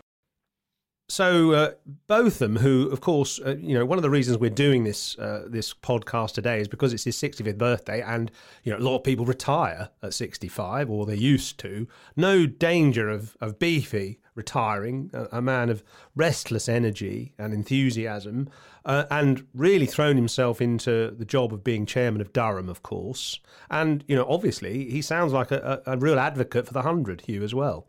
So 1.09 1.51
uh, 1.51 1.71
Botham, 2.07 2.57
who 2.57 2.87
of 2.89 3.01
course, 3.01 3.37
uh, 3.45 3.55
you 3.59 3.73
know, 3.77 3.85
one 3.85 3.97
of 3.97 4.01
the 4.01 4.09
reasons 4.09 4.37
we're 4.37 4.49
doing 4.49 4.85
this 4.85 5.17
uh, 5.19 5.45
this 5.47 5.73
podcast 5.73 6.33
today 6.33 6.61
is 6.61 6.69
because 6.69 6.93
it's 6.93 7.03
his 7.03 7.17
65th 7.17 7.57
birthday, 7.57 8.01
and 8.01 8.31
you 8.63 8.71
know, 8.71 8.77
a 8.77 8.85
lot 8.85 8.95
of 8.97 9.03
people 9.03 9.25
retire 9.25 9.89
at 10.01 10.13
65, 10.13 10.89
or 10.89 11.05
they 11.05 11.15
used 11.15 11.57
to. 11.59 11.85
No 12.15 12.45
danger 12.45 13.09
of 13.09 13.35
of 13.41 13.59
Beefy 13.59 14.19
retiring, 14.35 15.09
a, 15.13 15.37
a 15.37 15.41
man 15.41 15.69
of 15.69 15.83
restless 16.15 16.69
energy 16.69 17.33
and 17.37 17.53
enthusiasm, 17.53 18.49
uh, 18.85 19.05
and 19.11 19.45
really 19.53 19.85
thrown 19.85 20.15
himself 20.15 20.61
into 20.61 21.11
the 21.11 21.25
job 21.25 21.53
of 21.53 21.63
being 21.63 21.85
chairman 21.85 22.21
of 22.21 22.33
Durham, 22.33 22.69
of 22.69 22.83
course. 22.83 23.39
And 23.69 24.03
you 24.07 24.15
know, 24.15 24.25
obviously, 24.29 24.89
he 24.89 25.01
sounds 25.01 25.33
like 25.33 25.51
a, 25.51 25.81
a, 25.85 25.93
a 25.93 25.97
real 25.97 26.19
advocate 26.19 26.67
for 26.67 26.73
the 26.73 26.81
hundred, 26.81 27.23
Huw, 27.27 27.43
as 27.43 27.53
well. 27.53 27.87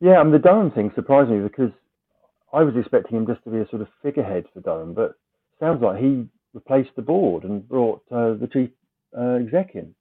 Yeah, 0.00 0.20
I 0.20 0.30
the 0.30 0.38
Durham 0.38 0.70
thing 0.70 0.92
surprised 0.94 1.30
me 1.30 1.40
because 1.40 1.70
I 2.52 2.62
was 2.62 2.74
expecting 2.76 3.16
him 3.16 3.26
just 3.26 3.42
to 3.44 3.50
be 3.50 3.58
a 3.58 3.68
sort 3.68 3.82
of 3.82 3.88
figurehead 4.02 4.44
for 4.52 4.60
Durham, 4.60 4.94
but 4.94 5.14
sounds 5.58 5.82
like 5.82 6.00
he 6.00 6.26
replaced 6.52 6.90
the 6.96 7.02
board 7.02 7.44
and 7.44 7.66
brought 7.68 8.02
uh, 8.10 8.34
the 8.34 8.48
chief 8.52 8.70
uh, 9.18 9.34
exec 9.34 9.74
in. 9.74 9.94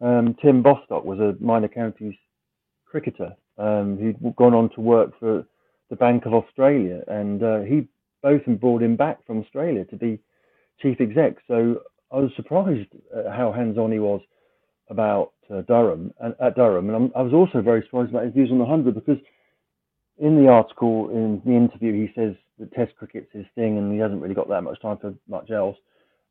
Um, 0.00 0.34
Tim 0.42 0.62
Bostock 0.62 1.04
was 1.04 1.18
a 1.18 1.36
minor 1.42 1.68
counties 1.68 2.14
cricketer 2.86 3.34
um, 3.60 3.98
who'd 3.98 4.36
gone 4.36 4.54
on 4.54 4.70
to 4.70 4.80
work 4.80 5.12
for 5.20 5.44
the 5.90 5.96
Bank 5.96 6.24
of 6.26 6.34
Australia, 6.34 7.02
and 7.08 7.42
uh, 7.42 7.60
he 7.60 7.86
both 8.22 8.42
brought 8.60 8.82
him 8.82 8.96
back 8.96 9.24
from 9.26 9.40
Australia 9.40 9.84
to 9.86 9.96
be 9.96 10.18
chief 10.80 11.00
exec. 11.00 11.36
So 11.46 11.82
I 12.10 12.16
was 12.16 12.30
surprised 12.36 12.88
at 13.16 13.26
how 13.26 13.52
hands-on 13.52 13.92
he 13.92 13.98
was 13.98 14.20
about 14.88 15.32
uh, 15.52 15.62
Durham 15.62 16.12
and 16.20 16.34
at 16.40 16.56
Durham, 16.56 16.88
and 16.88 16.96
I'm, 16.96 17.12
I 17.14 17.22
was 17.22 17.32
also 17.32 17.60
very 17.60 17.82
surprised 17.82 18.10
about 18.10 18.24
his 18.24 18.34
views 18.34 18.50
on 18.50 18.58
the 18.58 18.64
hundred 18.64 18.94
because 18.94 19.18
in 20.18 20.36
the 20.36 20.48
article, 20.48 21.10
in 21.10 21.40
the 21.44 21.52
interview, 21.52 21.92
he 21.92 22.12
says 22.14 22.34
that 22.58 22.72
Test 22.72 22.94
cricket's 22.96 23.32
his 23.32 23.46
thing, 23.54 23.78
and 23.78 23.92
he 23.92 23.98
hasn't 23.98 24.20
really 24.20 24.34
got 24.34 24.48
that 24.48 24.62
much 24.62 24.80
time 24.80 24.98
for 24.98 25.14
much 25.28 25.50
else. 25.50 25.76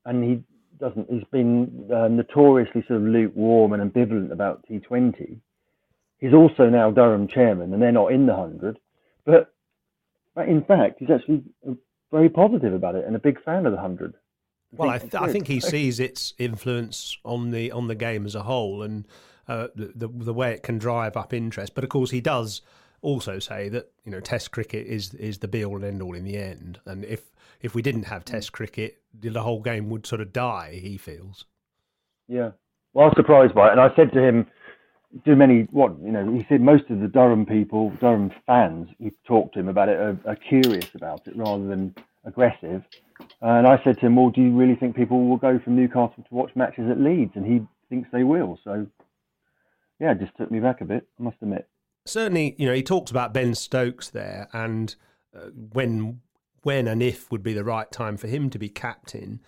And 0.06 0.24
he 0.24 0.44
doesn't. 0.80 1.10
He's 1.12 1.24
been 1.32 1.90
uh, 1.94 2.08
notoriously 2.08 2.84
sort 2.88 3.02
of 3.02 3.08
lukewarm 3.08 3.74
and 3.74 3.92
ambivalent 3.92 4.32
about 4.32 4.64
T20. 4.70 5.38
He's 6.20 6.34
also 6.34 6.70
now 6.70 6.92
Durham 6.92 7.28
chairman, 7.28 7.74
and 7.74 7.82
they're 7.82 7.92
not 7.92 8.12
in 8.12 8.26
the 8.26 8.36
hundred. 8.36 8.80
But 9.26 9.54
in 10.38 10.64
fact, 10.64 11.00
he's 11.00 11.10
actually 11.10 11.44
very 12.12 12.30
positive 12.30 12.74
about 12.74 12.96
it 12.96 13.06
and 13.06 13.16
a 13.16 13.20
big 13.20 13.42
fan 13.44 13.66
of 13.66 13.72
the 13.72 13.80
hundred. 13.80 14.16
Well, 14.72 14.90
I, 14.90 15.00
th- 15.00 15.16
I 15.16 15.32
think 15.32 15.48
he 15.48 15.60
sees 15.60 16.00
its 16.00 16.34
influence 16.38 17.18
on 17.24 17.52
the 17.52 17.72
on 17.72 17.88
the 17.88 17.96
game 17.96 18.26
as 18.26 18.36
a 18.36 18.44
whole 18.44 18.84
and 18.84 19.08
uh, 19.48 19.68
the 19.76 20.08
the 20.08 20.34
way 20.34 20.52
it 20.52 20.64
can 20.64 20.78
drive 20.78 21.18
up 21.18 21.34
interest. 21.34 21.74
But 21.74 21.84
of 21.84 21.90
course, 21.90 22.12
he 22.12 22.22
does 22.22 22.62
also 23.02 23.40
say 23.40 23.70
that 23.70 23.92
you 24.04 24.12
know 24.12 24.20
Test 24.20 24.52
cricket 24.52 24.86
is 24.88 25.14
is 25.16 25.40
the 25.40 25.48
be 25.48 25.64
all 25.66 25.78
and 25.78 25.86
end 25.86 26.02
all 26.02 26.16
in 26.16 26.24
the 26.24 26.38
end. 26.38 26.80
And 26.86 27.04
if 27.06 27.32
if 27.62 27.74
we 27.74 27.82
didn't 27.82 28.04
have 28.04 28.26
Test 28.26 28.52
cricket, 28.52 29.02
the 29.20 29.42
whole 29.42 29.62
game 29.62 29.90
would 29.90 30.06
sort 30.06 30.22
of 30.22 30.32
die. 30.32 30.80
He 30.82 30.98
feels. 30.98 31.46
Yeah. 32.28 32.52
Well, 32.94 33.06
I 33.06 33.08
was 33.10 33.14
surprised 33.18 33.56
by 33.56 33.70
it, 33.70 33.72
and 33.72 33.82
I 33.82 33.96
said 33.96 34.12
to 34.14 34.24
him, 34.24 34.48
"Do 35.26 35.36
many 35.36 35.68
what 35.72 36.00
you 36.02 36.12
know?" 36.12 36.32
He 36.32 36.46
said 36.48 36.62
most 36.62 36.90
of 36.90 37.00
the 37.00 37.08
Durham 37.08 37.46
people, 37.46 37.90
Durham 38.00 38.32
fans, 38.46 38.90
who 39.00 39.12
talked 39.26 39.54
to 39.54 39.60
him 39.60 39.68
about 39.68 39.90
it, 39.90 39.98
are, 39.98 40.18
are 40.26 40.36
curious 40.36 40.94
about 40.96 41.28
it 41.28 41.36
rather 41.36 41.66
than 41.66 41.96
aggressive. 42.26 42.84
And 43.42 43.68
I 43.68 43.82
said 43.84 44.00
to 44.00 44.06
him, 44.06 44.16
"Well, 44.16 44.30
do 44.30 44.42
you 44.42 44.56
really 44.56 44.76
think 44.76 44.96
people 44.96 45.28
will 45.28 45.38
go 45.38 45.60
from 45.60 45.76
Newcastle 45.76 46.24
to 46.28 46.36
watch 46.36 46.56
matches 46.56 46.90
at 46.90 47.00
Leeds?" 47.00 47.34
And 47.36 47.46
he 47.46 47.66
thinks 47.90 48.10
they 48.12 48.24
will. 48.24 48.60
So, 48.64 48.88
yeah, 50.00 50.12
it 50.12 50.20
just 50.20 50.36
took 50.38 50.52
me 50.52 50.60
back 50.60 50.82
a 50.82 50.86
bit. 50.86 51.08
I 51.20 51.24
must 51.24 51.38
admit. 51.42 51.68
Certainly, 52.06 52.56
you 52.58 52.68
know, 52.68 52.74
he 52.74 52.84
talks 52.84 53.12
about 53.12 53.34
Ben 53.34 53.56
Stokes 53.56 54.10
there, 54.10 54.48
and 54.54 54.96
uh, 55.36 55.50
when 55.74 56.22
when 56.64 56.88
and 56.88 57.02
if 57.02 57.32
would 57.32 57.44
be 57.44 57.54
the 57.54 57.64
right 57.64 57.92
time 57.92 58.18
for 58.18 58.28
him 58.28 58.50
to 58.50 58.60
be 58.60 58.70
captain. 58.70 59.40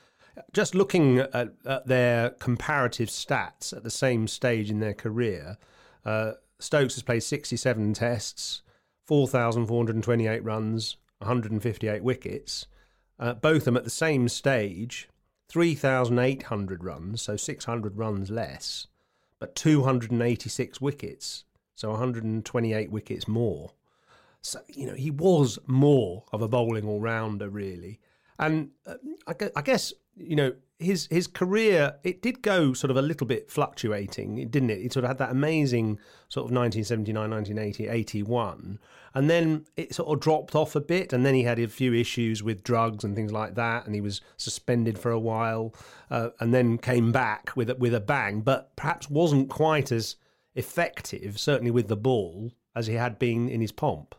Just 0.54 0.76
looking 0.76 1.20
at, 1.20 1.54
at 1.66 1.88
their 1.88 2.32
comparative 2.32 3.10
stats 3.10 3.76
at 3.76 3.84
the 3.84 3.90
same 3.90 4.28
stage 4.28 4.70
in 4.70 4.80
their 4.80 4.94
career, 4.94 5.58
uh, 6.06 6.34
Stokes 6.60 6.96
has 6.96 7.04
played 7.04 7.24
67 7.24 7.94
tests, 7.94 8.62
4,428 9.06 10.44
runs, 10.44 10.98
158 11.20 12.04
wickets. 12.04 12.68
Uh, 13.20 13.34
both 13.34 13.58
of 13.58 13.66
them 13.66 13.78
at 13.78 13.84
the 13.84 13.90
same 13.90 14.28
stage, 14.30 15.10
3,800 15.50 16.84
runs, 16.84 17.22
so 17.22 17.36
600 17.36 17.98
runs 17.98 18.32
less, 18.32 18.88
but 19.40 19.56
286 19.56 20.80
wickets, 20.80 21.44
so 21.76 21.90
128 21.90 22.92
wickets 22.92 23.28
more. 23.28 23.72
So, 24.42 24.62
you 24.68 24.88
know, 24.88 24.96
he 24.96 25.12
was 25.12 25.60
more 25.68 26.24
of 26.32 26.42
a 26.42 26.48
bowling 26.48 26.88
all 26.88 27.00
rounder, 27.00 27.50
really. 27.50 28.00
And 28.40 28.72
uh, 28.88 28.96
I 29.28 29.62
guess, 29.62 29.94
you 30.16 30.36
know, 30.36 30.54
his 30.80 31.08
his 31.12 31.28
career 31.28 31.96
it 32.04 32.22
did 32.22 32.42
go 32.42 32.74
sort 32.74 32.90
of 32.90 32.98
a 32.98 33.02
little 33.02 33.28
bit 33.28 33.52
fluctuating, 33.52 34.48
didn't 34.50 34.72
it? 34.72 34.82
He 34.82 34.90
sort 34.90 35.04
of 35.04 35.10
had 35.10 35.18
that 35.20 35.32
amazing 35.32 36.00
sort 36.28 36.46
of 36.46 36.56
1979, 36.56 37.30
1980, 37.30 37.88
81, 37.88 38.80
and 39.14 39.30
then 39.30 39.66
it 39.78 39.94
sort 39.94 40.10
of 40.10 40.20
dropped 40.20 40.56
off 40.56 40.76
a 40.76 40.82
bit, 40.82 41.14
and 41.14 41.26
then 41.26 41.36
he 41.36 41.44
had 41.44 41.60
a 41.60 41.68
few 41.68 41.94
issues 41.94 42.42
with 42.42 42.64
drugs 42.64 43.04
and 43.04 43.16
things 43.16 43.32
like 43.32 43.56
that, 43.56 43.86
and 43.86 43.94
he 43.94 44.02
was 44.02 44.22
suspended 44.38 44.98
for 44.98 45.12
a 45.12 45.20
while, 45.20 45.74
uh, 46.10 46.30
and 46.40 46.54
then 46.54 46.78
came 46.78 47.12
back 47.12 47.52
with 47.56 47.70
a, 47.70 47.76
with 47.76 47.94
a 47.94 48.00
bang, 48.00 48.42
but 48.42 48.76
perhaps 48.76 49.10
wasn't 49.10 49.50
quite 49.50 49.92
as 49.92 50.16
effective, 50.56 51.40
certainly 51.40 51.72
with 51.72 51.88
the 51.88 51.98
ball, 51.98 52.52
as 52.76 52.88
he 52.88 52.96
had 52.96 53.20
been 53.20 53.48
in 53.50 53.62
his 53.62 53.72
pomp. 53.72 54.16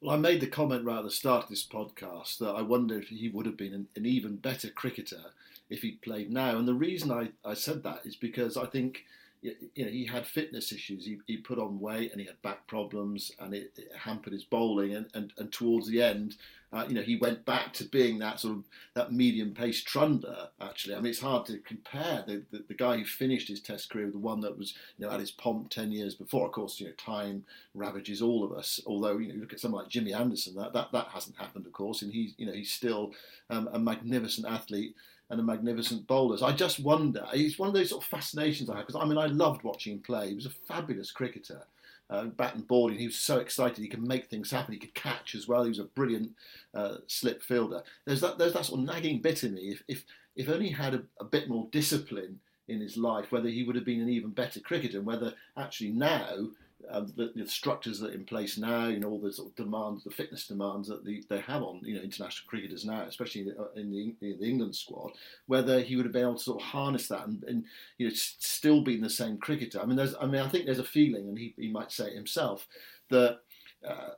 Well, 0.00 0.16
I 0.16 0.18
made 0.18 0.40
the 0.40 0.46
comment 0.46 0.86
right 0.86 0.98
at 0.98 1.04
the 1.04 1.10
start 1.10 1.44
of 1.44 1.50
this 1.50 1.66
podcast 1.66 2.38
that 2.38 2.54
I 2.54 2.62
wonder 2.62 2.98
if 2.98 3.08
he 3.08 3.28
would 3.28 3.44
have 3.44 3.58
been 3.58 3.74
an, 3.74 3.88
an 3.96 4.06
even 4.06 4.36
better 4.36 4.70
cricketer 4.70 5.20
if 5.68 5.82
he'd 5.82 6.00
played 6.00 6.30
now. 6.32 6.56
And 6.56 6.66
the 6.66 6.72
reason 6.72 7.10
I, 7.10 7.28
I 7.44 7.52
said 7.52 7.82
that 7.82 8.00
is 8.06 8.16
because 8.16 8.56
I 8.56 8.64
think 8.64 9.04
you 9.42 9.84
know 9.84 9.90
he 9.90 10.04
had 10.04 10.26
fitness 10.26 10.72
issues. 10.72 11.04
He, 11.04 11.18
he 11.26 11.38
put 11.38 11.58
on 11.58 11.80
weight 11.80 12.12
and 12.12 12.20
he 12.20 12.26
had 12.26 12.40
back 12.42 12.66
problems, 12.66 13.32
and 13.38 13.54
it, 13.54 13.72
it 13.76 13.90
hampered 13.96 14.32
his 14.32 14.44
bowling. 14.44 14.94
And, 14.94 15.06
and, 15.14 15.32
and 15.38 15.50
towards 15.50 15.88
the 15.88 16.02
end, 16.02 16.36
uh, 16.72 16.84
you 16.88 16.94
know, 16.94 17.02
he 17.02 17.16
went 17.16 17.44
back 17.44 17.72
to 17.74 17.84
being 17.84 18.18
that 18.18 18.38
sort 18.38 18.58
of 18.58 18.64
that 18.94 19.12
medium 19.12 19.52
pace 19.52 19.82
trunder. 19.82 20.48
Actually, 20.60 20.94
I 20.94 21.00
mean, 21.00 21.10
it's 21.10 21.20
hard 21.20 21.46
to 21.46 21.58
compare 21.58 22.22
the, 22.26 22.42
the, 22.50 22.64
the 22.68 22.74
guy 22.74 22.98
who 22.98 23.04
finished 23.04 23.48
his 23.48 23.60
Test 23.60 23.90
career 23.90 24.04
with 24.04 24.14
the 24.14 24.20
one 24.20 24.40
that 24.42 24.56
was 24.56 24.74
you 24.96 25.06
know 25.06 25.12
at 25.12 25.20
his 25.20 25.30
pomp 25.30 25.70
ten 25.70 25.90
years 25.90 26.14
before. 26.14 26.46
Of 26.46 26.52
course, 26.52 26.78
you 26.78 26.86
know, 26.86 26.92
time 26.92 27.44
ravages 27.74 28.22
all 28.22 28.44
of 28.44 28.52
us. 28.52 28.78
Although 28.86 29.18
you 29.18 29.28
know, 29.28 29.34
you 29.34 29.40
look 29.40 29.52
at 29.52 29.60
someone 29.60 29.82
like 29.82 29.90
Jimmy 29.90 30.12
Anderson, 30.12 30.54
that 30.56 30.72
that, 30.74 30.92
that 30.92 31.08
hasn't 31.08 31.38
happened, 31.38 31.66
of 31.66 31.72
course, 31.72 32.02
and 32.02 32.12
he's 32.12 32.34
you 32.36 32.46
know 32.46 32.52
he's 32.52 32.70
still 32.70 33.12
um, 33.48 33.68
a 33.72 33.78
magnificent 33.78 34.46
athlete 34.46 34.94
and 35.30 35.40
a 35.40 35.42
magnificent 35.42 36.06
bowlers. 36.06 36.42
I 36.42 36.52
just 36.52 36.80
wonder, 36.80 37.24
it's 37.32 37.58
one 37.58 37.68
of 37.68 37.74
those 37.74 37.90
sort 37.90 38.02
of 38.02 38.10
fascinations 38.10 38.68
I 38.68 38.76
have, 38.76 38.86
because 38.86 39.00
I 39.00 39.06
mean, 39.06 39.18
I 39.18 39.26
loved 39.26 39.62
watching 39.62 39.94
him 39.94 40.00
play. 40.00 40.28
He 40.28 40.34
was 40.34 40.46
a 40.46 40.50
fabulous 40.50 41.10
cricketer. 41.10 41.62
Uh, 42.10 42.24
bat 42.24 42.56
and 42.56 42.66
ball, 42.66 42.90
and 42.90 42.98
he 42.98 43.06
was 43.06 43.14
so 43.14 43.38
excited. 43.38 43.78
He 43.78 43.86
could 43.86 44.02
make 44.02 44.26
things 44.26 44.50
happen. 44.50 44.72
He 44.72 44.80
could 44.80 44.94
catch 44.94 45.36
as 45.36 45.46
well. 45.46 45.62
He 45.62 45.68
was 45.68 45.78
a 45.78 45.84
brilliant 45.84 46.32
uh, 46.74 46.96
slip 47.06 47.40
fielder. 47.40 47.84
There's 48.04 48.20
that, 48.20 48.36
there's 48.36 48.54
that 48.54 48.64
sort 48.64 48.80
of 48.80 48.86
nagging 48.86 49.20
bit 49.20 49.44
in 49.44 49.54
me. 49.54 49.68
If 49.68 49.84
if, 49.86 50.04
if 50.34 50.48
only 50.48 50.66
he 50.66 50.72
had 50.72 50.94
a, 50.94 51.02
a 51.20 51.24
bit 51.24 51.48
more 51.48 51.68
discipline 51.70 52.40
in 52.66 52.80
his 52.80 52.96
life, 52.96 53.30
whether 53.30 53.48
he 53.48 53.62
would 53.62 53.76
have 53.76 53.84
been 53.84 54.00
an 54.00 54.08
even 54.08 54.30
better 54.30 54.58
cricketer, 54.58 54.98
and 54.98 55.06
whether 55.06 55.34
actually 55.56 55.90
now 55.90 56.48
uh, 56.88 57.00
the, 57.16 57.32
the, 57.34 57.46
structures 57.46 57.98
that 58.00 58.10
are 58.10 58.14
in 58.14 58.24
place 58.24 58.56
now, 58.58 58.86
you 58.86 59.00
know, 59.00 59.08
all 59.08 59.20
the 59.20 59.32
sort 59.32 59.48
of 59.48 59.56
demands, 59.56 60.04
the 60.04 60.10
fitness 60.10 60.46
demands 60.46 60.88
that 60.88 61.04
the, 61.04 61.22
they 61.28 61.40
have 61.40 61.62
on, 61.62 61.80
you 61.82 61.94
know, 61.94 62.00
international 62.00 62.48
cricketers 62.48 62.84
now, 62.84 63.02
especially 63.02 63.42
in 63.42 63.48
the, 63.48 63.80
in 63.80 64.14
the, 64.20 64.46
England 64.46 64.74
squad, 64.74 65.12
whether 65.46 65.80
he 65.80 65.96
would 65.96 66.04
have 66.04 66.12
been 66.12 66.22
able 66.22 66.34
to 66.34 66.42
sort 66.42 66.62
of 66.62 66.66
harness 66.66 67.08
that 67.08 67.26
and, 67.26 67.42
and 67.44 67.64
you 67.98 68.08
know, 68.08 68.14
still 68.14 68.82
being 68.82 69.00
the 69.00 69.10
same 69.10 69.38
cricketer. 69.38 69.80
I 69.80 69.84
mean, 69.84 69.96
there's, 69.96 70.14
I 70.20 70.26
mean, 70.26 70.40
I 70.40 70.48
think 70.48 70.66
there's 70.66 70.78
a 70.78 70.84
feeling, 70.84 71.28
and 71.28 71.38
he, 71.38 71.54
he 71.56 71.70
might 71.70 71.92
say 71.92 72.06
it 72.06 72.14
himself, 72.14 72.66
that 73.10 73.40
uh, 73.86 74.10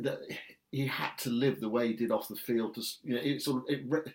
that 0.00 0.20
he 0.70 0.86
had 0.86 1.16
to 1.18 1.30
live 1.30 1.60
the 1.60 1.68
way 1.68 1.88
he 1.88 1.94
did 1.94 2.10
off 2.10 2.28
the 2.28 2.36
field. 2.36 2.74
To, 2.74 2.82
you 3.04 3.14
know, 3.14 3.20
it 3.22 3.42
sort 3.42 3.62
of 3.62 3.64
it, 3.68 4.12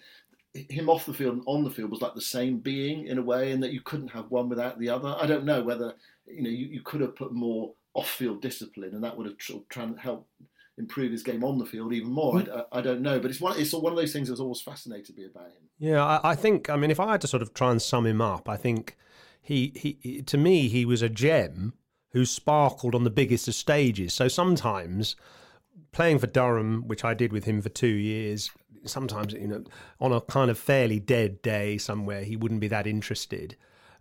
him 0.69 0.89
off 0.89 1.05
the 1.05 1.13
field 1.13 1.35
and 1.35 1.43
on 1.45 1.63
the 1.63 1.69
field 1.69 1.91
was 1.91 2.01
like 2.01 2.15
the 2.15 2.21
same 2.21 2.57
being 2.57 3.07
in 3.07 3.17
a 3.17 3.21
way, 3.21 3.51
and 3.51 3.61
that 3.61 3.73
you 3.73 3.81
couldn't 3.81 4.09
have 4.09 4.31
one 4.31 4.49
without 4.49 4.79
the 4.79 4.89
other. 4.89 5.15
I 5.19 5.27
don't 5.27 5.45
know 5.45 5.61
whether 5.61 5.93
you 6.27 6.43
know, 6.43 6.49
you, 6.49 6.67
you 6.67 6.81
could 6.81 7.01
have 7.01 7.15
put 7.15 7.33
more 7.33 7.73
off-field 7.93 8.41
discipline, 8.41 8.93
and 8.93 9.03
that 9.03 9.17
would 9.17 9.25
have 9.25 9.37
tr- 9.37 9.53
tr- 9.69 9.97
helped 9.99 10.29
improve 10.77 11.11
his 11.11 11.23
game 11.23 11.43
on 11.43 11.57
the 11.57 11.65
field 11.65 11.91
even 11.91 12.11
more. 12.11 12.39
I, 12.39 12.79
I, 12.79 12.81
don't 12.81 13.01
know, 13.01 13.19
but 13.19 13.31
it's 13.31 13.41
one 13.41 13.59
it's 13.59 13.73
one 13.73 13.91
of 13.91 13.97
those 13.97 14.13
things 14.13 14.29
that's 14.29 14.39
always 14.39 14.61
fascinated 14.61 15.17
me 15.17 15.25
about 15.25 15.47
him. 15.47 15.69
Yeah, 15.79 16.03
I, 16.03 16.31
I, 16.31 16.35
think. 16.35 16.69
I 16.69 16.75
mean, 16.75 16.91
if 16.91 16.99
I 16.99 17.11
had 17.11 17.21
to 17.21 17.27
sort 17.27 17.41
of 17.41 17.53
try 17.53 17.71
and 17.71 17.81
sum 17.81 18.05
him 18.05 18.21
up, 18.21 18.47
I 18.47 18.57
think 18.57 18.95
he 19.41 19.73
he 19.75 20.21
to 20.23 20.37
me 20.37 20.67
he 20.67 20.85
was 20.85 21.01
a 21.01 21.09
gem 21.09 21.73
who 22.11 22.25
sparkled 22.25 22.95
on 22.95 23.03
the 23.03 23.09
biggest 23.09 23.47
of 23.47 23.55
stages. 23.55 24.13
So 24.13 24.27
sometimes 24.27 25.15
playing 25.91 26.19
for 26.19 26.27
Durham, 26.27 26.87
which 26.87 27.03
I 27.03 27.13
did 27.13 27.31
with 27.31 27.45
him 27.45 27.61
for 27.61 27.69
two 27.69 27.87
years, 27.87 28.51
sometimes 28.85 29.33
you 29.33 29.47
know 29.47 29.63
on 29.99 30.11
a 30.11 30.21
kind 30.21 30.51
of 30.51 30.57
fairly 30.57 30.99
dead 30.99 31.41
day 31.41 31.77
somewhere 31.77 32.23
he 32.23 32.35
wouldn't 32.35 32.61
be 32.61 32.67
that 32.67 32.87
interested. 32.87 33.55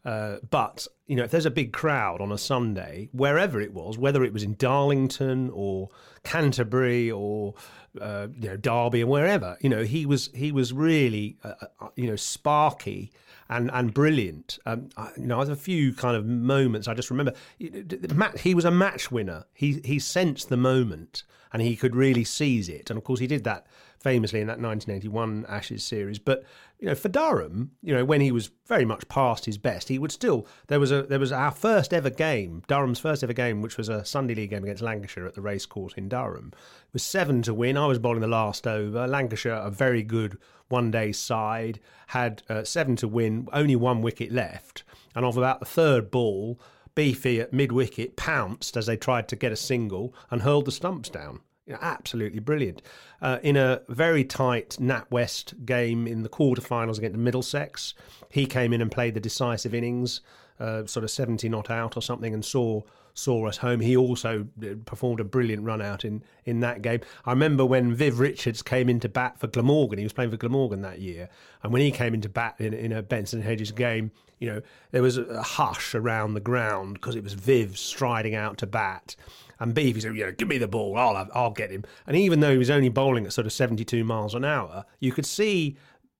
Uh, 0.06 0.36
but 0.50 0.86
you 1.08 1.16
know, 1.16 1.24
if 1.24 1.32
there's 1.32 1.46
a 1.46 1.50
big 1.50 1.72
crowd 1.72 2.20
on 2.20 2.30
a 2.30 2.38
Sunday, 2.38 3.08
wherever 3.10 3.60
it 3.60 3.74
was, 3.74 3.98
whether 3.98 4.22
it 4.22 4.32
was 4.32 4.44
in 4.44 4.54
Darlington 4.54 5.50
or 5.52 5.88
Canterbury 6.22 7.10
or 7.10 7.54
uh, 8.00 8.28
you 8.38 8.48
know 8.48 8.56
Derby 8.56 9.02
or 9.02 9.08
wherever, 9.08 9.58
you 9.60 9.68
know, 9.68 9.82
he 9.82 10.06
was 10.06 10.30
he 10.32 10.52
was 10.52 10.72
really 10.72 11.36
uh, 11.42 11.54
uh 11.80 11.88
you 11.96 12.06
know 12.06 12.14
sparky 12.14 13.10
and 13.48 13.68
and 13.72 13.92
brilliant. 13.92 14.60
Um, 14.64 14.90
I, 14.96 15.10
you 15.16 15.26
know, 15.26 15.38
I 15.38 15.40
have 15.40 15.50
a 15.50 15.56
few 15.56 15.92
kind 15.92 16.16
of 16.16 16.24
moments. 16.24 16.86
I 16.86 16.94
just 16.94 17.10
remember 17.10 17.32
he 17.58 18.54
was 18.54 18.64
a 18.64 18.70
match 18.70 19.10
winner. 19.10 19.44
He 19.54 19.80
he 19.84 19.98
sensed 19.98 20.50
the 20.50 20.56
moment 20.56 21.24
and 21.52 21.62
he 21.62 21.74
could 21.74 21.96
really 21.96 22.24
seize 22.24 22.68
it. 22.68 22.90
And 22.90 22.96
of 22.96 23.02
course, 23.02 23.18
he 23.18 23.26
did 23.26 23.42
that 23.44 23.66
famously 24.06 24.40
in 24.40 24.46
that 24.46 24.60
1981 24.60 25.44
Ashes 25.48 25.82
series. 25.82 26.20
But 26.20 26.44
you 26.78 26.86
know, 26.86 26.94
for 26.94 27.08
Durham, 27.08 27.72
you 27.82 27.92
know, 27.92 28.04
when 28.04 28.20
he 28.20 28.30
was 28.30 28.50
very 28.68 28.84
much 28.84 29.08
past 29.08 29.46
his 29.46 29.58
best, 29.58 29.88
he 29.88 29.98
would 29.98 30.12
still. 30.12 30.46
There 30.68 30.78
was 30.78 30.92
a 30.92 31.02
there 31.02 31.18
was 31.18 31.32
our 31.32 31.50
first 31.50 31.92
ever 31.92 32.08
game, 32.08 32.62
Durham's 32.68 33.00
first 33.00 33.24
ever 33.24 33.32
game, 33.32 33.62
which 33.62 33.76
was 33.76 33.88
a 33.88 34.04
Sunday 34.04 34.36
League 34.36 34.50
game 34.50 34.62
against 34.62 34.80
Lancashire 34.80 35.26
at 35.26 35.34
the 35.34 35.40
racecourse 35.40 35.92
in 35.94 36.08
Durham. 36.08 36.52
It 36.54 36.92
was 36.92 37.02
seven 37.02 37.42
to 37.42 37.52
win. 37.52 37.76
I 37.76 37.86
was 37.86 37.98
bowling 37.98 38.20
the 38.20 38.28
last 38.28 38.68
over. 38.68 39.08
Lancashire, 39.08 39.54
a 39.54 39.72
very 39.72 40.04
good 40.04 40.38
one 40.68 40.92
day 40.92 41.10
side, 41.10 41.80
had 42.06 42.44
uh, 42.48 42.62
seven 42.62 42.94
to 42.96 43.08
win, 43.08 43.48
only 43.52 43.74
one 43.74 44.02
wicket 44.02 44.30
left, 44.30 44.84
and 45.16 45.24
of 45.24 45.36
about 45.36 45.58
the 45.58 45.66
third 45.66 46.12
ball. 46.12 46.60
Beefy 46.94 47.40
at 47.40 47.52
mid 47.52 47.72
wicket 47.72 48.16
pounced 48.16 48.76
as 48.76 48.86
they 48.86 48.96
tried 48.96 49.26
to 49.28 49.36
get 49.36 49.50
a 49.50 49.56
single 49.56 50.14
and 50.30 50.42
hurled 50.42 50.66
the 50.66 50.72
stumps 50.72 51.10
down. 51.10 51.40
You 51.66 51.72
know, 51.72 51.78
absolutely 51.82 52.38
brilliant. 52.38 52.80
Uh, 53.20 53.38
in 53.42 53.56
a 53.56 53.82
very 53.88 54.22
tight 54.24 54.76
NatWest 54.80 55.66
game 55.66 56.06
in 56.06 56.22
the 56.22 56.28
quarterfinals 56.28 56.98
against 56.98 57.18
Middlesex, 57.18 57.92
he 58.30 58.46
came 58.46 58.72
in 58.72 58.80
and 58.80 58.90
played 58.90 59.14
the 59.14 59.20
decisive 59.20 59.74
innings. 59.74 60.20
uh, 60.58 60.86
sort 60.86 61.04
of 61.04 61.10
70 61.10 61.48
not 61.48 61.70
out 61.70 61.96
or 61.96 62.02
something 62.02 62.32
and 62.34 62.44
saw 62.44 62.82
saw 63.14 63.46
us 63.46 63.56
home. 63.56 63.80
He 63.80 63.96
also 63.96 64.46
uh, 64.62 64.74
performed 64.84 65.20
a 65.20 65.24
brilliant 65.24 65.64
run 65.64 65.80
out 65.80 66.04
in, 66.04 66.22
in 66.44 66.60
that 66.60 66.82
game. 66.82 67.00
I 67.24 67.30
remember 67.30 67.64
when 67.64 67.94
Viv 67.94 68.18
Richards 68.18 68.60
came 68.60 68.90
into 68.90 69.08
bat 69.08 69.40
for 69.40 69.46
Glamorgan, 69.46 69.98
he 69.98 70.04
was 70.04 70.12
playing 70.12 70.30
for 70.30 70.36
Glamorgan 70.36 70.82
that 70.82 70.98
year, 71.00 71.30
and 71.62 71.72
when 71.72 71.80
he 71.80 71.90
came 71.90 72.12
into 72.12 72.28
bat 72.28 72.56
in, 72.58 72.74
in 72.74 72.92
a 72.92 73.02
Benson 73.02 73.40
Hedges 73.40 73.72
game, 73.72 74.10
you 74.38 74.48
know, 74.48 74.60
there 74.90 75.00
was 75.00 75.16
a 75.16 75.42
hush 75.42 75.94
around 75.94 76.34
the 76.34 76.40
ground 76.40 76.94
because 76.94 77.16
it 77.16 77.24
was 77.24 77.32
Viv 77.32 77.78
striding 77.78 78.34
out 78.34 78.58
to 78.58 78.66
bat. 78.66 79.16
And 79.58 79.74
Beefy 79.74 80.00
said, 80.00 80.16
"Yeah, 80.16 80.30
give 80.30 80.48
me 80.48 80.58
the 80.58 80.68
ball. 80.68 80.96
I'll 80.96 81.16
have, 81.16 81.30
I'll 81.34 81.50
get 81.50 81.70
him." 81.70 81.84
And 82.06 82.16
even 82.16 82.40
though 82.40 82.52
he 82.52 82.58
was 82.58 82.70
only 82.70 82.88
bowling 82.88 83.26
at 83.26 83.32
sort 83.32 83.46
of 83.46 83.52
72 83.52 84.04
miles 84.04 84.34
an 84.34 84.44
hour, 84.44 84.84
you 85.00 85.12
could 85.12 85.26
see 85.26 85.76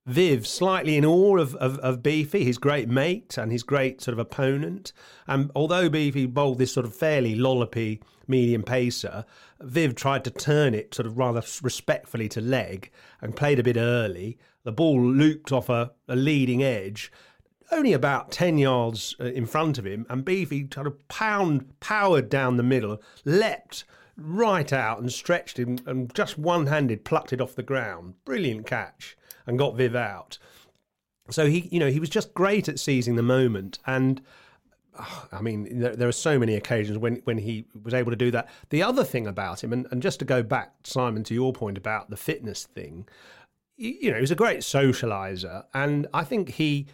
Viv 0.07 0.47
slightly 0.47 0.97
in 0.97 1.05
awe 1.05 1.37
of, 1.37 1.57
of, 1.57 1.79
of, 1.81 2.01
Beefy, 2.01 2.45
his 2.45 2.59
great 2.59 2.89
mate 2.89 3.37
and 3.37 3.51
his 3.51 3.65
great 3.65 4.01
sort 4.01 4.13
of 4.13 4.21
opponent. 4.21 4.93
And 5.27 5.51
although 5.57 5.89
Beefy 5.89 6.27
bowled 6.27 6.59
this 6.59 6.73
sort 6.73 6.87
of 6.87 6.95
fairly 6.95 7.35
lollopy 7.35 8.01
medium 8.29 8.63
pacer, 8.63 9.25
Viv 9.61 9.97
tried 9.97 10.23
to 10.25 10.31
turn 10.31 10.75
it 10.75 10.95
sort 10.95 11.07
of 11.07 11.19
rather 11.19 11.43
respectfully 11.61 12.29
to 12.31 12.41
leg 12.41 12.93
and 13.21 13.35
played 13.35 13.59
a 13.59 13.65
bit 13.65 13.77
early. 13.77 14.39
The 14.63 14.71
ball 14.71 15.01
looped 15.01 15.51
off 15.51 15.69
a, 15.69 15.91
a 16.07 16.15
leading 16.15 16.63
edge, 16.63 17.11
only 17.71 17.93
about 17.93 18.31
10 18.31 18.59
yards 18.59 19.15
uh, 19.21 19.25
in 19.25 19.47
front 19.47 19.79
of 19.79 19.87
him, 19.87 20.07
and 20.09 20.25
Beefy 20.25 20.65
kind 20.65 20.87
of 20.87 21.09
pound, 21.09 21.79
powered 21.81 22.29
down 22.29 22.57
the 22.57 22.63
middle, 22.63 23.01
leapt 23.25 23.85
right 24.17 24.73
out 24.73 24.99
and 24.99 25.13
stretched 25.13 25.59
him 25.59 25.79
and 25.87 26.15
just 26.15 26.39
one 26.39 26.67
handed 26.67 27.05
plucked 27.05 27.33
it 27.33 27.41
off 27.41 27.55
the 27.55 27.63
ground. 27.63 28.15
Brilliant 28.25 28.67
catch 28.67 29.17
and 29.47 29.59
got 29.59 29.77
Viv 29.77 29.95
out. 29.95 30.39
So 31.31 31.47
he, 31.47 31.69
you 31.71 31.81
know, 31.81 31.91
he 31.91 32.01
was 32.01 32.09
just 32.09 32.35
great 32.35 32.69
at 32.69 32.79
seizing 32.79 33.17
the 33.17 33.23
moment, 33.23 33.79
and 33.87 34.21
oh, 34.99 35.27
I 35.33 35.41
mean, 35.41 35.81
there, 35.81 35.97
there, 35.97 36.09
are 36.09 36.13
so 36.13 36.39
many 36.39 36.55
occasions 36.55 36.99
when 36.99 37.17
when 37.25 37.39
he 37.39 37.67
was 37.83 37.95
able 37.95 38.13
to 38.13 38.17
do 38.17 38.31
that. 38.31 38.49
The 38.71 38.83
other 38.83 39.03
thing 39.03 39.27
about 39.27 39.65
him, 39.65 39.73
and, 39.73 39.87
and 39.91 40.01
just 40.01 40.21
to 40.21 40.25
go 40.25 40.45
back, 40.45 40.75
Simon, 40.85 41.25
to 41.25 41.35
your 41.35 41.53
point 41.53 41.79
about 41.79 42.11
the 42.11 42.17
fitness 42.17 42.65
thing, 42.65 43.09
you 43.77 44.11
know, 44.11 44.17
he 44.17 44.21
was 44.21 44.31
a 44.31 44.37
great 44.37 44.61
socializer, 44.61 45.65
and 45.75 46.07
I 46.15 46.23
think 46.23 46.51
he 46.51 46.87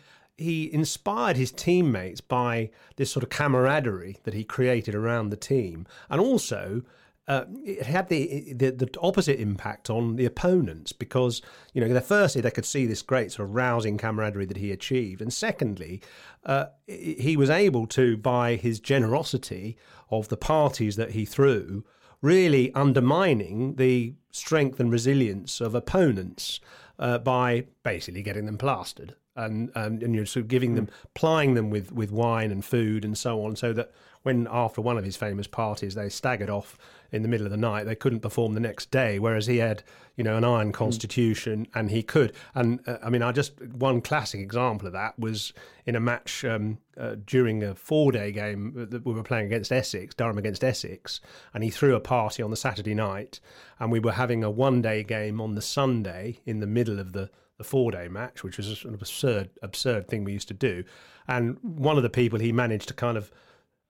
he 0.42 0.72
inspired 0.72 1.36
his 1.36 1.52
teammates 1.52 2.20
by 2.20 2.70
this 2.96 3.10
sort 3.10 3.22
of 3.22 3.30
camaraderie 3.30 4.18
that 4.24 4.34
he 4.34 4.44
created 4.44 4.94
around 4.94 5.30
the 5.30 5.36
team, 5.36 5.86
and 6.10 6.20
also 6.20 6.82
uh, 7.28 7.44
it 7.64 7.86
had 7.86 8.08
the, 8.08 8.52
the, 8.52 8.72
the 8.72 8.90
opposite 9.00 9.38
impact 9.38 9.88
on 9.88 10.16
the 10.16 10.24
opponents 10.24 10.92
because 10.92 11.40
you 11.72 11.80
know 11.80 12.00
firstly 12.00 12.40
they 12.40 12.50
could 12.50 12.66
see 12.66 12.84
this 12.84 13.00
great 13.00 13.30
sort 13.30 13.48
of 13.48 13.54
rousing 13.54 13.96
camaraderie 13.96 14.44
that 14.46 14.56
he 14.56 14.72
achieved, 14.72 15.22
and 15.22 15.32
secondly, 15.32 16.02
uh, 16.44 16.66
he 16.86 17.36
was 17.36 17.48
able 17.48 17.86
to 17.86 18.16
by 18.16 18.56
his 18.56 18.80
generosity 18.80 19.76
of 20.10 20.28
the 20.28 20.36
parties 20.36 20.96
that 20.96 21.12
he 21.12 21.24
threw, 21.24 21.84
really 22.20 22.74
undermining 22.74 23.76
the 23.76 24.14
strength 24.32 24.80
and 24.80 24.90
resilience 24.90 25.60
of 25.60 25.74
opponents 25.74 26.60
uh, 26.98 27.18
by 27.18 27.64
basically 27.82 28.22
getting 28.22 28.46
them 28.46 28.58
plastered 28.58 29.14
and 29.36 29.70
and, 29.74 30.02
and 30.02 30.14
you're 30.14 30.26
sort 30.26 30.42
of 30.42 30.48
giving 30.48 30.74
them 30.74 30.88
plying 31.14 31.54
them 31.54 31.70
with 31.70 31.92
with 31.92 32.10
wine 32.10 32.50
and 32.50 32.64
food 32.64 33.04
and 33.04 33.16
so 33.16 33.44
on, 33.44 33.56
so 33.56 33.72
that 33.72 33.92
when 34.22 34.46
after 34.50 34.80
one 34.80 34.96
of 34.96 35.04
his 35.04 35.16
famous 35.16 35.46
parties 35.46 35.94
they 35.94 36.08
staggered 36.08 36.50
off 36.50 36.78
in 37.12 37.22
the 37.22 37.28
middle 37.28 37.46
of 37.46 37.50
the 37.50 37.58
night, 37.58 37.84
they 37.84 37.94
couldn't 37.94 38.20
perform 38.20 38.54
the 38.54 38.60
next 38.60 38.90
day. 38.90 39.18
Whereas 39.18 39.46
he 39.46 39.58
had, 39.58 39.82
you 40.16 40.24
know, 40.24 40.36
an 40.38 40.44
iron 40.44 40.68
hmm. 40.68 40.72
constitution, 40.72 41.66
and 41.74 41.90
he 41.90 42.02
could. 42.02 42.32
And 42.54 42.80
uh, 42.88 42.98
I 43.02 43.10
mean, 43.10 43.22
I 43.22 43.32
just 43.32 43.60
one 43.60 44.00
classic 44.00 44.40
example 44.40 44.86
of 44.86 44.94
that 44.94 45.18
was 45.18 45.52
in 45.84 45.94
a 45.94 46.00
match 46.00 46.44
um, 46.44 46.78
uh, 46.96 47.16
during 47.26 47.62
a 47.62 47.74
four-day 47.74 48.32
game 48.32 48.72
that 48.90 49.04
we 49.04 49.12
were 49.12 49.22
playing 49.22 49.46
against 49.46 49.70
Essex, 49.70 50.14
Durham 50.14 50.38
against 50.38 50.64
Essex, 50.64 51.20
and 51.52 51.62
he 51.62 51.70
threw 51.70 51.94
a 51.94 52.00
party 52.00 52.42
on 52.42 52.50
the 52.50 52.56
Saturday 52.56 52.94
night, 52.94 53.40
and 53.78 53.92
we 53.92 54.00
were 54.00 54.12
having 54.12 54.42
a 54.42 54.50
one-day 54.50 55.04
game 55.04 55.40
on 55.40 55.54
the 55.54 55.62
Sunday 55.62 56.40
in 56.46 56.60
the 56.60 56.66
middle 56.66 56.98
of 56.98 57.12
the 57.12 57.30
the 57.62 57.68
four-day 57.68 58.08
match, 58.08 58.42
which 58.42 58.56
was 58.56 58.84
an 58.84 58.94
absurd, 58.94 59.50
absurd 59.62 60.08
thing 60.08 60.24
we 60.24 60.32
used 60.32 60.48
to 60.48 60.54
do. 60.54 60.82
And 61.28 61.56
one 61.62 61.96
of 61.96 62.02
the 62.02 62.10
people 62.10 62.40
he 62.40 62.50
managed 62.50 62.88
to 62.88 62.94
kind 62.94 63.16
of 63.16 63.30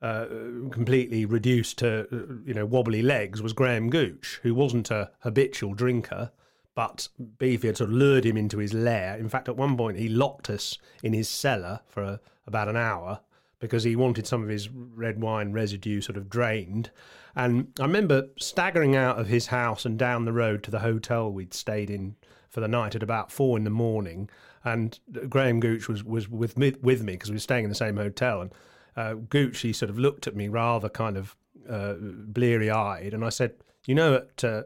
uh, 0.03 0.27
completely 0.71 1.25
reduce 1.25 1.73
to 1.75 2.01
uh, 2.13 2.35
you 2.45 2.53
know 2.53 2.67
wobbly 2.67 3.03
legs 3.03 3.41
was 3.41 3.53
Graham 3.53 3.89
Gooch, 3.89 4.41
who 4.43 4.55
wasn't 4.55 4.91
a 4.91 5.11
habitual 5.21 5.75
drinker, 5.75 6.33
but 6.75 7.09
Beefy 7.39 7.69
had 7.69 7.77
sort 7.79 7.91
of 7.91 7.97
lured 7.97 8.27
him 8.27 8.37
into 8.37 8.59
his 8.59 8.75
lair. 8.75 9.17
In 9.17 9.29
fact, 9.29 9.49
at 9.49 9.57
one 9.57 9.77
point 9.77 9.99
he 9.99 10.09
locked 10.09 10.51
us 10.51 10.77
in 11.03 11.13
his 11.13 11.29
cellar 11.29 11.81
for 11.87 12.03
a, 12.03 12.21
about 12.47 12.69
an 12.69 12.77
hour 12.77 13.21
because 13.61 13.85
he 13.85 13.95
wanted 13.95 14.27
some 14.27 14.43
of 14.43 14.49
his 14.49 14.69
red 14.69 15.23
wine 15.23 15.53
residue 15.53 16.01
sort 16.01 16.17
of 16.17 16.29
drained. 16.29 16.91
And 17.37 17.69
I 17.79 17.85
remember 17.85 18.29
staggering 18.37 18.97
out 18.97 19.19
of 19.21 19.29
his 19.29 19.47
house 19.47 19.87
and 19.87 19.97
down 19.97 20.25
the 20.25 20.33
road 20.33 20.65
to 20.65 20.71
the 20.73 20.81
hotel 20.81 21.31
we'd 21.31 21.55
stayed 21.55 21.89
in 21.89 22.17
for 22.53 22.61
the 22.61 22.69
night 22.69 22.95
at 22.95 23.03
about 23.03 23.33
four 23.33 23.57
in 23.57 23.65
the 23.65 23.71
morning. 23.71 24.29
And 24.63 25.01
Graham 25.29 25.59
Gooch 25.59 25.89
was, 25.89 26.05
was 26.05 26.29
with 26.29 26.57
me 26.57 26.75
with 26.83 27.03
me 27.03 27.15
because 27.15 27.31
we 27.31 27.37
were 27.37 27.41
staying 27.41 27.65
in 27.65 27.71
the 27.71 27.75
same 27.75 27.97
hotel. 27.97 28.43
And 28.43 28.53
uh, 28.95 29.15
he 29.55 29.73
sort 29.73 29.91
of 29.91 29.99
looked 29.99 30.27
at 30.27 30.37
me 30.37 30.49
rather 30.49 30.91
kind 30.91 31.17
of 31.17 31.35
uh, 31.69 31.95
bleary 31.99 32.71
eyed, 32.71 33.15
and 33.15 33.25
I 33.25 33.31
said, 33.31 33.55
"You 33.87 33.95
know, 33.95 34.15
at 34.15 34.45
uh, 34.45 34.65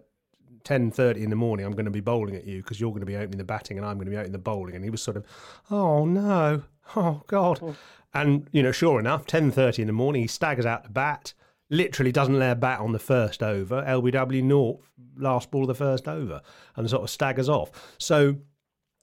ten 0.65 0.91
thirty 0.91 1.23
in 1.23 1.31
the 1.31 1.37
morning, 1.37 1.65
I'm 1.65 1.73
going 1.73 1.85
to 1.85 1.91
be 1.91 2.01
bowling 2.01 2.35
at 2.35 2.45
you 2.45 2.61
because 2.61 2.81
you're 2.81 2.91
going 2.91 3.01
to 3.01 3.07
be 3.07 3.17
opening 3.17 3.39
the 3.39 3.45
batting, 3.45 3.79
and 3.79 3.87
I'm 3.87 3.97
going 3.97 4.07
to 4.07 4.11
be 4.11 4.17
opening 4.17 4.33
the 4.33 4.39
bowling." 4.39 4.75
And 4.75 4.85
he 4.85 4.91
was 4.91 5.03
sort 5.03 5.17
of, 5.17 5.25
"Oh 5.71 6.05
no, 6.05 6.65
oh 6.97 7.23
God," 7.29 7.61
oh. 7.63 7.77
and 8.13 8.49
you 8.51 8.63
know, 8.63 8.73
sure 8.73 8.99
enough, 8.99 9.27
ten 9.27 9.53
thirty 9.53 9.83
in 9.83 9.87
the 9.87 9.93
morning, 9.93 10.23
he 10.23 10.29
staggers 10.29 10.67
out 10.67 10.85
to 10.85 10.91
bat. 10.91 11.33
Literally 11.69 12.13
doesn't 12.13 12.39
lay 12.39 12.51
a 12.51 12.55
bat 12.55 12.81
on 12.81 12.93
the 12.93 12.99
first 12.99 13.43
over. 13.43 13.83
LBW 13.83 14.43
North 14.43 14.89
last 15.17 15.51
ball 15.51 15.63
of 15.63 15.69
the 15.69 15.75
first 15.75 16.07
over, 16.07 16.41
and 16.77 16.89
sort 16.89 17.03
of 17.03 17.11
staggers 17.11 17.49
off. 17.49 17.71
So 17.99 18.37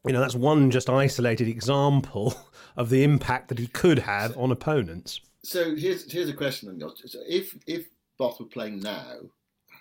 you 0.06 0.12
know, 0.12 0.20
that's 0.20 0.36
one 0.36 0.70
just 0.70 0.90
isolated 0.90 1.48
example 1.48 2.36
of 2.78 2.90
the 2.90 3.04
impact 3.04 3.50
that 3.50 3.60
he 3.60 3.68
could 3.68 4.00
have 4.00 4.38
on 4.38 4.52
opponents. 4.52 5.22
So 5.44 5.76
here's 5.76 6.12
here's 6.12 6.30
a 6.30 6.34
question: 6.34 6.82
so 7.06 7.20
if 7.28 7.58
if 7.68 7.88
Both 8.18 8.40
were 8.40 8.46
playing 8.46 8.80
now, 8.80 9.20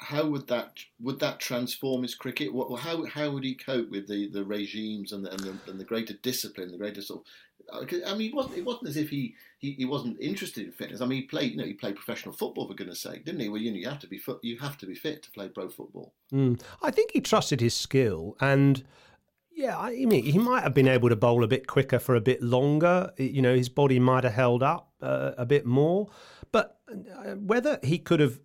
how 0.03 0.27
would 0.27 0.49
that 0.49 0.79
would 1.01 1.21
that 1.21 1.39
transform 1.39 2.03
his 2.03 2.15
cricket? 2.15 2.53
What, 2.53 2.81
how 2.81 3.05
how 3.07 3.31
would 3.31 3.45
he 3.45 3.55
cope 3.55 3.91
with 3.91 4.09
the, 4.09 4.29
the 4.31 4.45
regimes 4.45 5.13
and 5.13 5.25
the, 5.25 5.31
and 5.31 5.41
the, 5.41 5.71
and 5.71 5.81
the 5.81 5.85
greater 5.85 6.15
discipline, 6.15 6.73
the 6.73 6.79
greater 6.79 7.03
sort 7.03 7.21
of? 7.21 7.27
I 7.73 8.15
mean, 8.15 8.31
it 8.31 8.35
wasn't 8.35 8.59
it 8.59 8.65
wasn't 8.65 8.89
as 8.89 8.97
if 8.97 9.11
he, 9.11 9.35
he, 9.59 9.73
he 9.73 9.85
wasn't 9.85 10.21
interested 10.21 10.65
in 10.65 10.73
fitness. 10.73 11.01
I 11.01 11.07
mean, 11.07 11.23
he 11.23 11.27
played 11.27 11.53
you 11.53 11.59
know 11.59 11.65
he 11.65 11.75
played 11.75 11.97
professional 11.97 12.35
football 12.35 12.67
for 12.67 12.75
goodness 12.75 13.01
sake, 13.01 13.25
didn't 13.25 13.41
he? 13.41 13.49
Well, 13.49 13.61
you 13.61 13.71
know, 13.71 13.79
you 13.79 13.89
have 13.89 14.01
to 14.01 14.07
be 14.07 14.21
you 14.43 14.59
have 14.59 14.79
to 14.79 14.87
be 14.87 14.95
fit 14.95 15.23
to 15.23 15.31
play 15.31 15.49
pro 15.49 15.69
football. 15.69 16.15
Mm. 16.33 16.61
I 16.83 16.91
think 16.91 17.13
he 17.13 17.21
trusted 17.21 17.61
his 17.61 17.75
skill 17.75 18.37
and 18.41 18.85
yeah, 19.55 19.79
I 19.79 19.91
mean, 20.07 20.25
he 20.25 20.39
might 20.39 20.63
have 20.63 20.75
been 20.75 20.89
able 20.89 21.09
to 21.09 21.17
bowl 21.17 21.45
a 21.45 21.49
bit 21.49 21.67
quicker 21.67 21.99
for 21.99 22.15
a 22.15 22.21
bit 22.21 22.43
longer. 22.43 23.13
You 23.19 23.43
know, 23.43 23.55
his 23.55 23.69
body 23.69 23.99
might 23.99 24.25
have 24.25 24.33
held 24.33 24.63
up 24.63 24.93
uh, 25.03 25.33
a 25.37 25.45
bit 25.45 25.67
more. 25.67 26.09
But 26.53 26.79
uh, 26.91 27.35
whether 27.35 27.79
he 27.83 27.99
could 27.99 28.21
have 28.21 28.41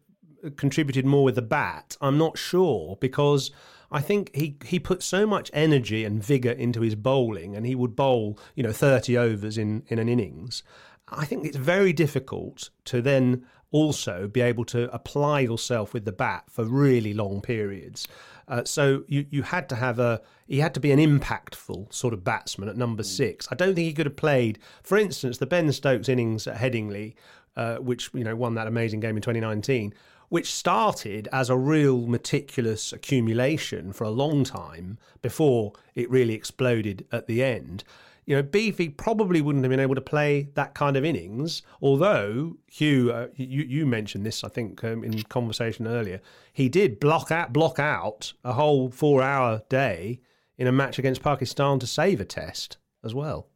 contributed 0.58 1.06
more 1.06 1.24
with 1.24 1.36
the 1.36 1.42
bat, 1.42 1.96
I'm 2.02 2.18
not 2.18 2.38
sure 2.38 2.98
because 3.00 3.52
I 3.92 4.02
think 4.02 4.36
he, 4.36 4.58
he 4.66 4.80
put 4.80 5.02
so 5.02 5.26
much 5.26 5.50
energy 5.54 6.04
and 6.04 6.24
vigour 6.24 6.52
into 6.52 6.82
his 6.82 6.96
bowling 6.96 7.56
and 7.56 7.66
he 7.66 7.76
would 7.76 7.96
bowl, 7.96 8.38
you 8.56 8.64
know, 8.64 8.74
30 8.74 9.18
overs 9.18 9.58
in, 9.58 9.84
in 9.88 10.00
an 10.00 10.10
innings. 10.10 10.64
I 11.10 11.26
think 11.26 11.46
it's 11.46 11.58
very 11.58 11.94
difficult 11.94 12.70
to 12.86 13.02
then 13.02 13.46
also 13.72 14.28
be 14.28 14.42
able 14.42 14.66
to 14.66 14.94
apply 14.94 15.42
yourself 15.42 15.94
with 15.94 16.06
the 16.06 16.12
bat 16.12 16.46
for 16.50 16.66
really 16.66 17.14
long 17.14 17.42
periods. 17.42 18.08
Uh, 18.48 18.64
so 18.64 19.04
you, 19.08 19.26
you 19.30 19.44
had 19.44 19.68
to 19.70 19.76
have 19.76 20.00
a 20.00 20.22
he 20.48 20.60
had 20.60 20.74
to 20.74 20.80
be 20.80 20.92
an 20.92 21.00
impactful 21.00 21.94
sort 21.94 22.14
of 22.14 22.24
batsman 22.24 22.70
at 22.70 22.78
number 22.78 23.04
mm. 23.04 23.08
six. 23.08 23.48
I 23.52 23.56
don't 23.56 23.76
think 23.76 23.86
he 23.86 23.94
could 23.94 24.06
have 24.06 24.16
played, 24.16 24.60
for 24.84 24.98
instance, 24.98 25.38
the 25.38 25.46
Ben 25.46 25.72
Stokes 25.74 26.08
innings 26.08 26.48
at 26.48 26.56
Headingley, 26.56 27.16
uh, 27.58 27.78
which 27.78 28.10
you 28.14 28.24
know 28.24 28.36
won 28.36 28.56
that 28.56 28.68
amazing 28.68 29.02
game 29.02 29.18
in 29.18 29.22
2019, 29.22 29.94
which 30.30 30.54
started 30.54 31.28
as 31.32 31.50
a 31.50 31.58
real 31.58 32.08
meticulous 32.08 32.92
accumulation 32.92 33.94
for 33.94 34.04
a 34.04 34.10
long 34.10 34.44
time 34.44 34.98
before 35.22 35.74
it 35.96 36.10
really 36.10 36.34
exploded 36.34 37.06
at 37.12 37.28
the 37.28 37.44
end 37.44 37.84
you 38.28 38.36
know, 38.36 38.44
Beefy 38.44 38.90
probably 38.90 39.42
wouldn't 39.42 39.64
have 39.64 39.70
been 39.70 39.80
able 39.80 39.96
to 39.96 40.02
play 40.02 40.50
that 40.56 40.76
kind 40.76 40.98
of 40.98 41.06
innings. 41.06 41.64
Although 41.82 42.58
Huw, 42.74 43.10
uh, 43.10 43.28
you 43.36 43.64
you 43.64 43.86
mentioned 43.86 44.26
this, 44.26 44.44
I 44.44 44.50
think, 44.50 44.84
um, 44.84 45.04
in 45.04 45.24
conversation 45.24 45.88
earlier, 45.88 46.20
he 46.52 46.68
did 46.68 47.00
block 47.00 47.32
out 47.32 47.54
block 47.54 47.80
out 47.80 48.34
a 48.44 48.52
whole 48.54 48.92
four 48.92 49.24
hour 49.24 49.62
day 49.70 50.20
in 50.58 50.68
a 50.68 50.74
match 50.74 51.00
against 51.00 51.24
Pakistan 51.24 51.80
to 51.80 51.88
save 51.88 52.20
a 52.20 52.26
test 52.26 52.78
as 53.02 53.16
well. 53.16 53.48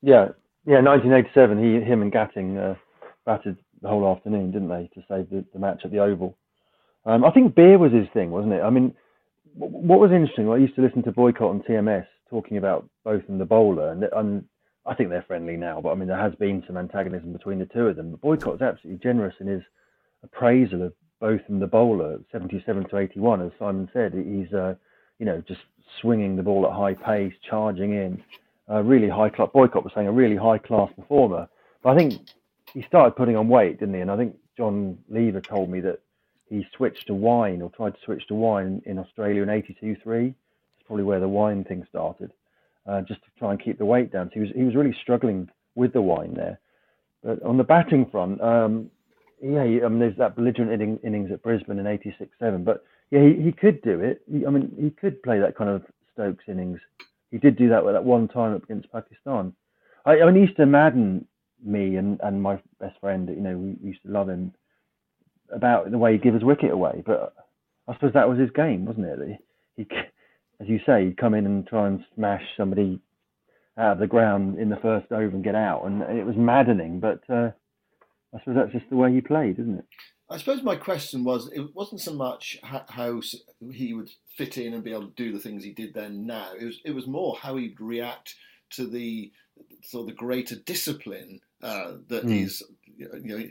Yeah, 0.00 0.28
yeah, 0.66 0.80
1987. 0.80 1.62
He, 1.62 1.84
him, 1.84 2.00
and 2.00 2.10
Gatting 2.10 2.56
uh, 2.56 2.76
batted 3.26 3.58
the 3.84 3.90
whole 3.90 4.10
afternoon, 4.10 4.50
didn't 4.50 4.68
they, 4.68 4.90
to 4.94 5.06
save 5.08 5.30
the, 5.30 5.44
the 5.52 5.58
match 5.58 5.82
at 5.84 5.92
the 5.92 5.98
Oval? 5.98 6.36
Um, 7.06 7.24
I 7.24 7.30
think 7.30 7.54
beer 7.54 7.78
was 7.78 7.92
his 7.92 8.08
thing, 8.14 8.30
wasn't 8.30 8.54
it? 8.54 8.62
I 8.62 8.70
mean, 8.70 8.94
what 9.54 10.00
was 10.00 10.10
interesting, 10.10 10.50
I 10.50 10.56
used 10.56 10.74
to 10.76 10.82
listen 10.82 11.02
to 11.04 11.12
Boycott 11.12 11.50
on 11.50 11.60
TMS 11.60 12.06
talking 12.30 12.56
about 12.56 12.88
Botham 13.04 13.38
the 13.38 13.44
bowler, 13.44 13.92
and, 13.92 14.04
and 14.04 14.44
I 14.86 14.94
think 14.94 15.10
they're 15.10 15.24
friendly 15.26 15.56
now, 15.56 15.80
but 15.80 15.90
I 15.90 15.94
mean 15.94 16.08
there 16.08 16.18
has 16.18 16.34
been 16.34 16.64
some 16.66 16.76
antagonism 16.76 17.32
between 17.32 17.58
the 17.58 17.66
two 17.66 17.86
of 17.86 17.96
them. 17.96 18.10
But 18.10 18.20
Boycott's 18.22 18.62
absolutely 18.62 19.02
generous 19.02 19.34
in 19.38 19.46
his 19.46 19.62
appraisal 20.22 20.82
of 20.82 20.94
Botham 21.20 21.60
the 21.60 21.66
bowler, 21.66 22.18
77 22.32 22.88
to 22.88 22.98
81, 22.98 23.42
as 23.42 23.52
Simon 23.58 23.88
said. 23.92 24.14
He's 24.14 24.52
uh, 24.52 24.74
you 25.18 25.26
know 25.26 25.42
just 25.46 25.60
swinging 26.00 26.36
the 26.36 26.42
ball 26.42 26.66
at 26.66 26.72
high 26.72 26.94
pace, 26.94 27.34
charging 27.48 27.92
in, 27.92 28.22
a 28.68 28.82
really 28.82 29.08
high 29.08 29.28
class. 29.28 29.48
Boycott 29.52 29.84
was 29.84 29.92
saying 29.94 30.08
a 30.08 30.12
really 30.12 30.36
high 30.36 30.58
class 30.58 30.90
performer. 30.96 31.48
But 31.82 31.90
I 31.90 31.96
think 31.96 32.20
he 32.74 32.82
started 32.82 33.16
putting 33.16 33.36
on 33.36 33.48
weight, 33.48 33.78
didn't 33.78 33.94
he? 33.94 34.00
And 34.00 34.10
I 34.10 34.16
think 34.16 34.36
John 34.56 34.98
Lever 35.08 35.40
told 35.40 35.70
me 35.70 35.80
that 35.80 36.00
he 36.48 36.66
switched 36.76 37.06
to 37.06 37.14
wine 37.14 37.62
or 37.62 37.70
tried 37.70 37.94
to 37.94 38.00
switch 38.04 38.26
to 38.28 38.34
wine 38.34 38.82
in 38.84 38.98
Australia 38.98 39.42
in 39.42 39.48
82 39.48 39.96
3. 40.02 40.26
It's 40.26 40.86
probably 40.86 41.04
where 41.04 41.20
the 41.20 41.28
wine 41.28 41.64
thing 41.64 41.86
started, 41.88 42.32
uh, 42.86 43.00
just 43.02 43.22
to 43.22 43.30
try 43.38 43.52
and 43.52 43.62
keep 43.62 43.78
the 43.78 43.84
weight 43.84 44.12
down. 44.12 44.28
So 44.28 44.34
he 44.34 44.40
was, 44.40 44.50
he 44.54 44.64
was 44.64 44.74
really 44.74 44.96
struggling 45.00 45.48
with 45.74 45.92
the 45.92 46.02
wine 46.02 46.34
there. 46.34 46.60
But 47.22 47.42
on 47.42 47.56
the 47.56 47.64
batting 47.64 48.06
front, 48.10 48.40
um, 48.42 48.90
yeah, 49.42 49.62
I 49.62 49.88
mean, 49.88 49.98
there's 49.98 50.16
that 50.18 50.36
belligerent 50.36 50.72
inning, 50.72 50.98
innings 51.02 51.30
at 51.32 51.42
Brisbane 51.42 51.78
in 51.78 51.86
86 51.86 52.30
7. 52.38 52.64
But 52.64 52.84
yeah, 53.10 53.22
he, 53.22 53.42
he 53.42 53.52
could 53.52 53.80
do 53.82 54.00
it. 54.00 54.22
He, 54.30 54.46
I 54.46 54.50
mean, 54.50 54.74
he 54.78 54.90
could 54.90 55.22
play 55.22 55.38
that 55.38 55.56
kind 55.56 55.70
of 55.70 55.82
Stokes 56.12 56.44
innings. 56.48 56.80
He 57.30 57.38
did 57.38 57.56
do 57.56 57.68
that 57.70 57.84
with 57.84 57.94
that 57.94 58.04
one 58.04 58.28
time 58.28 58.54
up 58.54 58.64
against 58.64 58.92
Pakistan. 58.92 59.52
I, 60.04 60.20
I 60.20 60.30
mean, 60.30 60.54
to 60.54 60.66
madden 60.66 61.26
me 61.64 61.96
and, 61.96 62.20
and 62.22 62.42
my 62.42 62.60
best 62.80 62.98
friend. 63.00 63.28
You 63.28 63.40
know, 63.40 63.56
we 63.56 63.76
used 63.88 64.02
to 64.02 64.10
love 64.10 64.28
him 64.28 64.52
about 65.50 65.90
the 65.90 65.98
way 65.98 66.12
he'd 66.12 66.22
give 66.22 66.34
his 66.34 66.44
wicket 66.44 66.70
away. 66.70 67.02
But 67.04 67.34
I 67.88 67.94
suppose 67.94 68.12
that 68.14 68.28
was 68.28 68.38
his 68.38 68.50
game, 68.50 68.84
wasn't 68.84 69.06
it? 69.06 69.40
He, 69.76 69.82
he 69.82 69.88
as 70.60 70.68
you 70.68 70.80
say, 70.86 71.06
he'd 71.06 71.16
come 71.16 71.34
in 71.34 71.46
and 71.46 71.66
try 71.66 71.86
and 71.88 72.04
smash 72.14 72.42
somebody 72.56 73.00
out 73.76 73.92
of 73.92 73.98
the 73.98 74.06
ground 74.06 74.58
in 74.58 74.68
the 74.68 74.76
first 74.76 75.10
over 75.10 75.34
and 75.34 75.42
get 75.42 75.54
out, 75.54 75.84
and 75.84 76.02
it 76.02 76.24
was 76.24 76.36
maddening. 76.36 77.00
But 77.00 77.22
uh, 77.28 77.50
I 78.34 78.38
suppose 78.38 78.56
that's 78.56 78.72
just 78.72 78.90
the 78.90 78.96
way 78.96 79.12
he 79.12 79.20
played, 79.20 79.58
isn't 79.58 79.78
it? 79.78 79.84
I 80.30 80.38
suppose 80.38 80.62
my 80.62 80.76
question 80.76 81.22
was 81.22 81.50
it 81.52 81.74
wasn't 81.74 82.00
so 82.00 82.14
much 82.14 82.58
how 82.62 83.20
he 83.70 83.92
would 83.92 84.10
fit 84.36 84.56
in 84.56 84.72
and 84.72 84.82
be 84.82 84.92
able 84.92 85.08
to 85.08 85.14
do 85.16 85.32
the 85.32 85.38
things 85.38 85.62
he 85.62 85.72
did 85.72 85.92
then 85.92 86.26
now. 86.26 86.52
It 86.58 86.64
was 86.64 86.80
it 86.84 86.94
was 86.94 87.06
more 87.06 87.36
how 87.36 87.56
he'd 87.56 87.80
react 87.80 88.34
to 88.70 88.86
the 88.86 89.30
sort 89.82 90.02
of 90.02 90.06
the 90.08 90.14
greater 90.14 90.56
discipline 90.56 91.40
uh, 91.62 91.92
that 92.08 92.24
mm. 92.24 92.30
he's 92.30 92.62
you 92.96 93.08
know 93.22 93.44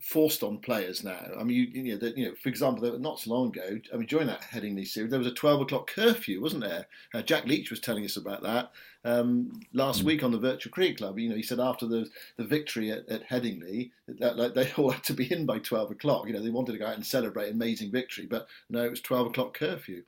forced 0.00 0.42
on 0.42 0.58
players 0.58 1.02
now. 1.02 1.18
I 1.38 1.42
mean, 1.42 1.56
you, 1.56 1.82
you 1.82 1.92
know, 1.92 1.98
that, 1.98 2.16
you 2.16 2.26
know, 2.26 2.34
for 2.40 2.48
example, 2.48 2.98
not 2.98 3.18
so 3.18 3.34
long 3.34 3.48
ago, 3.48 3.80
I 3.92 3.96
mean, 3.96 4.06
during 4.06 4.28
that 4.28 4.42
Headingley 4.42 4.86
series, 4.86 5.10
there 5.10 5.18
was 5.18 5.26
a 5.26 5.34
12 5.34 5.62
o'clock 5.62 5.90
curfew, 5.90 6.40
wasn't 6.40 6.62
there? 6.62 6.86
Uh, 7.12 7.22
Jack 7.22 7.46
Leach 7.46 7.70
was 7.70 7.80
telling 7.80 8.04
us 8.04 8.16
about 8.16 8.42
that 8.42 8.70
um, 9.04 9.60
last 9.72 10.02
mm. 10.02 10.04
week 10.04 10.22
on 10.22 10.30
the 10.30 10.38
Virtual 10.38 10.70
Cricket 10.70 10.98
Club. 10.98 11.18
You 11.18 11.28
know, 11.28 11.36
he 11.36 11.42
said 11.42 11.60
after 11.60 11.86
the 11.86 12.08
the 12.36 12.44
victory 12.44 12.92
at, 12.92 13.08
at 13.08 13.28
Headingley, 13.28 13.90
that, 14.20 14.36
like, 14.36 14.54
they 14.54 14.70
all 14.76 14.90
had 14.90 15.04
to 15.04 15.14
be 15.14 15.30
in 15.32 15.46
by 15.46 15.58
12 15.58 15.92
o'clock. 15.92 16.26
You 16.26 16.34
know, 16.34 16.42
they 16.42 16.50
wanted 16.50 16.72
to 16.72 16.78
go 16.78 16.86
out 16.86 16.94
and 16.94 17.04
celebrate 17.04 17.48
an 17.48 17.54
amazing 17.54 17.90
victory, 17.90 18.26
but 18.26 18.46
no, 18.70 18.84
it 18.84 18.90
was 18.90 19.00
12 19.00 19.28
o'clock 19.28 19.54
curfew. 19.54 20.04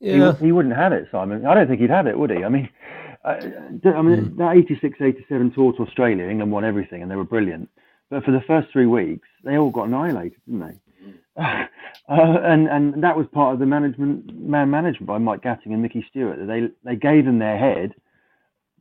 Yeah. 0.00 0.32
He, 0.32 0.46
he 0.46 0.52
wouldn't 0.52 0.74
have 0.74 0.92
it, 0.92 1.08
Simon. 1.12 1.46
I 1.46 1.54
don't 1.54 1.68
think 1.68 1.80
he'd 1.80 1.90
have 1.90 2.06
it, 2.06 2.18
would 2.18 2.30
he? 2.30 2.42
I 2.44 2.48
mean, 2.48 2.68
I, 3.24 3.30
I 3.30 4.02
mean, 4.02 4.32
mm. 4.32 4.36
that 4.38 4.56
86 4.56 4.98
87 5.00 5.52
tour 5.52 5.72
to 5.74 5.82
Australia, 5.82 6.28
England 6.28 6.50
won 6.50 6.64
everything 6.64 7.02
and 7.02 7.10
they 7.10 7.16
were 7.16 7.24
brilliant. 7.24 7.68
But 8.10 8.24
for 8.24 8.32
the 8.32 8.42
first 8.46 8.68
three 8.72 8.86
weeks, 8.86 9.28
they 9.44 9.56
all 9.56 9.70
got 9.70 9.88
annihilated, 9.88 10.40
didn't 10.46 10.60
they? 10.60 11.42
Mm. 11.42 11.68
Uh, 12.08 12.38
and 12.42 12.68
and 12.68 13.04
that 13.04 13.16
was 13.16 13.26
part 13.32 13.52
of 13.54 13.60
the 13.60 13.66
management 13.66 14.34
man 14.34 14.70
management 14.70 15.06
by 15.06 15.18
Mike 15.18 15.42
Gatting 15.42 15.72
and 15.72 15.82
Mickey 15.82 16.04
Stewart. 16.10 16.38
They 16.46 16.68
they 16.84 16.96
gave 16.96 17.26
them 17.26 17.38
their 17.38 17.56
head, 17.56 17.94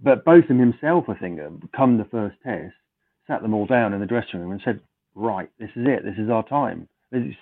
but 0.02 0.26
Botham 0.26 0.58
himself, 0.58 1.06
I 1.08 1.14
think, 1.16 1.40
come 1.76 1.98
the 1.98 2.06
first 2.06 2.38
test, 2.44 2.74
sat 3.28 3.42
them 3.42 3.54
all 3.54 3.68
down 3.68 3.94
in 3.94 4.00
the 4.00 4.06
dressing 4.08 4.40
room 4.40 4.52
and 4.52 4.62
said, 4.66 4.80
"Right, 5.14 5.50
this 5.60 5.70
is 5.76 5.86
it. 5.88 6.04
This 6.04 6.18
is 6.18 6.30
our 6.30 6.48
time. 6.48 6.88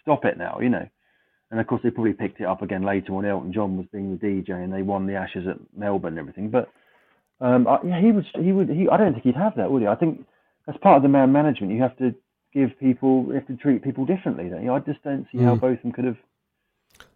Stop 0.01 0.25
it 0.25 0.37
now," 0.37 0.59
you 0.59 0.69
know. 0.69 0.87
And 1.51 1.59
of 1.59 1.67
course, 1.67 1.81
they 1.81 1.91
probably 1.91 2.13
picked 2.13 2.41
it 2.41 2.45
up 2.45 2.61
again 2.61 2.83
later 2.83 3.13
when 3.13 3.25
Elton 3.25 3.53
John 3.53 3.77
was 3.77 3.87
being 3.91 4.17
the 4.17 4.25
DJ 4.25 4.49
and 4.49 4.73
they 4.73 4.81
won 4.81 5.07
the 5.07 5.15
Ashes 5.15 5.47
at 5.47 5.57
Melbourne 5.75 6.13
and 6.13 6.19
everything. 6.19 6.49
But 6.49 6.69
um, 7.41 7.67
I, 7.67 7.79
yeah, 7.85 8.01
he 8.01 8.11
was 8.11 8.25
he 8.35 8.51
would 8.51 8.69
he. 8.69 8.87
I 8.89 8.97
don't 8.97 9.13
think 9.13 9.23
he'd 9.23 9.35
have 9.35 9.55
that, 9.55 9.71
would 9.71 9.81
he? 9.81 9.87
I 9.87 9.95
think 9.95 10.25
as 10.67 10.75
part 10.81 10.97
of 10.97 11.03
the 11.03 11.09
man 11.09 11.31
management, 11.31 11.73
you 11.73 11.81
have 11.81 11.97
to 11.97 12.13
give 12.53 12.77
people, 12.79 13.25
you 13.27 13.33
have 13.33 13.47
to 13.47 13.55
treat 13.55 13.83
people 13.83 14.05
differently. 14.05 14.49
Don't 14.49 14.63
you? 14.63 14.73
I 14.73 14.79
just 14.79 15.03
don't 15.03 15.25
see 15.31 15.39
mm. 15.39 15.45
how 15.45 15.55
Botham 15.55 15.91
could 15.91 16.05
have 16.05 16.17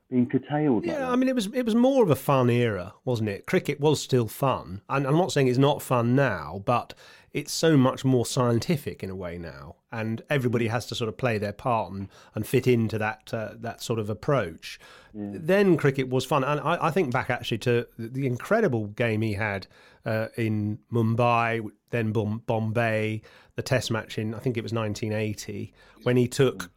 been 0.10 0.26
curtailed. 0.28 0.86
Yeah, 0.86 1.06
like 1.06 1.14
I 1.14 1.16
mean, 1.16 1.30
it 1.30 1.36
was 1.36 1.48
it 1.54 1.66
was 1.66 1.76
more 1.76 2.04
of 2.04 2.10
a 2.10 2.16
fun 2.16 2.50
era, 2.50 2.94
wasn't 3.04 3.30
it? 3.30 3.46
Cricket 3.46 3.80
was 3.80 4.02
still 4.02 4.28
fun, 4.28 4.82
and 4.90 5.06
I'm 5.06 5.18
not 5.18 5.32
saying 5.32 5.48
it's 5.48 5.58
not 5.58 5.82
fun 5.82 6.16
now, 6.16 6.62
but 6.66 6.94
it's 7.34 7.52
so 7.52 7.76
much 7.76 8.06
more 8.06 8.26
scientific 8.26 9.04
in 9.04 9.10
a 9.10 9.16
way 9.16 9.38
now, 9.40 9.76
and 9.92 10.22
everybody 10.30 10.68
has 10.68 10.86
to 10.86 10.96
sort 10.96 11.10
of 11.10 11.18
play 11.18 11.40
their 11.40 11.52
part 11.52 11.92
and, 11.92 12.08
and 12.36 12.46
fit 12.46 12.68
into 12.68 12.98
that 13.00 13.34
uh, 13.34 13.54
that 13.56 13.82
sort 13.82 14.00
of 14.00 14.10
approach. 14.10 14.80
Yeah. 15.14 15.32
Then 15.34 15.76
cricket 15.76 16.10
was 16.10 16.26
fun, 16.26 16.44
and 16.44 16.60
I, 16.60 16.78
I, 16.88 16.92
think 16.92 17.12
back 17.12 17.32
actually 17.32 17.58
to 17.60 17.88
the 17.98 18.28
incredible 18.28 18.88
game 18.88 19.22
he 19.22 19.34
had 19.34 19.66
uh, 20.06 20.28
in 20.38 20.80
Mumbai, 20.92 21.68
then 21.90 22.12
Bombay, 22.12 23.22
the 23.56 23.62
Test 23.64 23.90
match 23.90 24.18
in 24.18 24.36
I 24.36 24.40
think 24.40 24.56
it 24.56 24.64
was 24.64 24.74
1980 24.74 25.74
when 26.04 26.18
he 26.18 26.28
took 26.28 26.72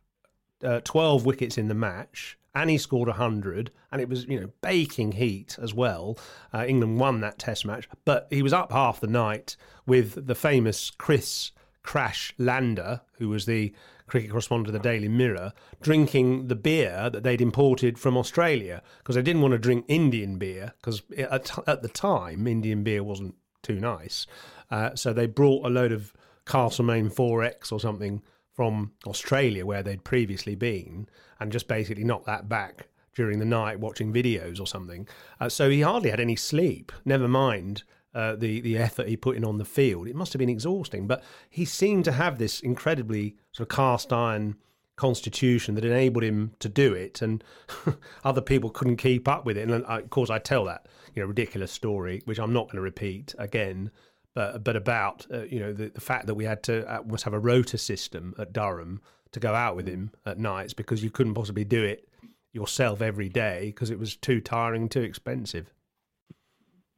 uh, 0.65 0.81
12 0.85 1.27
wickets 1.27 1.59
in 1.59 1.69
the 1.69 1.75
match 1.75 2.39
and 2.57 2.71
he 2.71 2.79
scored 2.79 3.09
100 3.09 3.71
and 3.93 4.01
it 4.01 4.09
was 4.09 4.25
you 4.27 4.41
know 4.41 4.51
baking 4.63 5.13
heat 5.13 5.57
as 5.61 5.73
well. 5.75 6.19
Uh, 6.53 6.65
england 6.67 6.99
won 6.99 7.21
that 7.21 7.39
test 7.39 7.65
match 7.65 7.89
but 8.05 8.27
he 8.31 8.43
was 8.43 8.53
up 8.53 8.73
half 8.73 9.01
the 9.01 9.07
night 9.07 9.57
with 9.87 10.27
the 10.27 10.35
famous 10.35 10.91
chris 10.91 11.53
crash 11.83 12.35
lander 12.39 13.01
who 13.19 13.29
was 13.29 13.47
the 13.47 13.73
cricket 14.09 14.31
correspondent 14.31 14.69
of 14.69 14.73
the 14.73 14.89
daily 14.89 15.09
mirror 15.09 15.53
drinking 15.81 16.49
the 16.49 16.55
beer 16.57 17.11
that 17.11 17.23
they'd 17.23 17.41
imported 17.41 17.99
from 17.99 18.17
australia 18.17 18.83
because 18.99 19.15
they 19.15 19.23
didn't 19.23 19.43
want 19.43 19.53
to 19.53 19.59
drink 19.59 19.85
indian 19.87 20.37
beer 20.37 20.73
because 20.81 21.03
at, 21.17 21.57
at, 21.69 21.83
the 21.83 21.89
time 21.89 22.47
indian 22.47 22.83
beer 22.83 23.05
wasn't 23.05 23.35
too 23.67 23.81
nice. 23.81 24.27
Uh, 24.71 24.95
so 24.95 25.13
they 25.13 25.27
brought 25.27 25.67
a 25.67 25.69
load 25.69 25.93
of 25.93 26.13
castlemaine 26.47 27.11
4x 27.11 27.73
or 27.73 27.81
something 27.81 28.23
from 28.57 28.93
Australia, 29.07 29.67
where 29.67 29.83
they'd 29.83 30.03
previously 30.03 30.55
been, 30.55 31.07
and 31.39 31.53
just 31.53 31.69
basically 31.69 32.05
knocked 32.05 32.27
that 32.27 32.49
back 32.49 32.89
during 33.15 33.39
the 33.39 33.45
night 33.45 33.79
watching 33.79 34.13
videos 34.13 34.61
or 34.61 34.67
something. 34.67 35.07
Uh, 35.41 35.49
so 35.49 35.71
he 35.71 35.83
hardly 35.83 36.11
had 36.11 36.21
any 36.21 36.37
sleep, 36.37 36.91
never 37.05 37.29
mind 37.29 37.85
uh, 38.15 38.35
the, 38.35 38.61
the 38.63 38.79
effort 38.79 39.09
he 39.09 39.17
put 39.17 39.37
in 39.37 39.45
on 39.45 39.59
the 39.59 39.65
field. 39.65 40.09
It 40.09 40.17
must 40.17 40.33
have 40.33 40.39
been 40.39 40.49
exhausting, 40.49 41.07
but 41.07 41.23
he 41.51 41.67
seemed 41.67 42.05
to 42.07 42.13
have 42.13 42.39
this 42.39 42.61
incredibly 42.61 43.37
sort 43.53 43.71
of 43.71 43.77
cast 43.77 44.13
iron 44.13 44.57
constitution 44.97 45.75
that 45.75 45.85
enabled 45.85 46.25
him 46.25 46.53
to 46.61 46.71
do 46.71 46.95
it, 46.95 47.21
and 47.21 47.45
other 48.25 48.41
people 48.41 48.71
couldn't 48.71 48.97
keep 48.97 49.29
up 49.29 49.45
with 49.45 49.59
it. 49.59 49.69
And 49.69 49.85
uh, 49.85 49.99
of 49.99 50.11
course, 50.11 50.31
I 50.31 50.39
tell 50.39 50.65
that 50.65 50.89
you 51.15 51.23
know 51.23 51.29
ridiculous 51.29 51.71
story, 51.71 52.23
which 52.25 52.39
I'm 52.39 52.53
not 52.53 52.69
going 52.69 52.77
to 52.77 52.81
repeat 52.81 53.35
again 53.39 53.91
but 54.37 54.63
but 54.63 54.77
about 54.77 55.27
uh, 55.33 55.45
you 55.45 55.59
know 55.59 55.73
the, 55.73 55.89
the 55.89 56.01
fact 56.01 56.27
that 56.27 56.35
we 56.35 56.45
had 56.45 56.63
to 56.63 56.87
uh, 56.87 57.03
must 57.05 57.25
have 57.25 57.33
a 57.33 57.39
rota 57.39 57.79
system 57.79 58.35
at 58.39 58.53
Durham 58.53 59.01
to 59.33 59.41
go 59.41 59.55
out 59.55 59.75
with 59.75 59.89
him 59.89 60.13
at 60.27 60.39
nights 60.39 60.75
because 60.75 61.03
you 61.03 61.11
couldn't 61.11 61.35
possibly 61.35 61.65
do 61.65 61.83
it 61.83 62.07
yourself 62.53 63.01
every 63.01 63.31
day 63.31 63.67
because 63.67 63.91
it 63.91 63.99
was 63.99 64.15
too 64.15 64.41
tiring 64.41 64.83
and 64.83 64.91
too 64.91 65.01
expensive. 65.01 65.73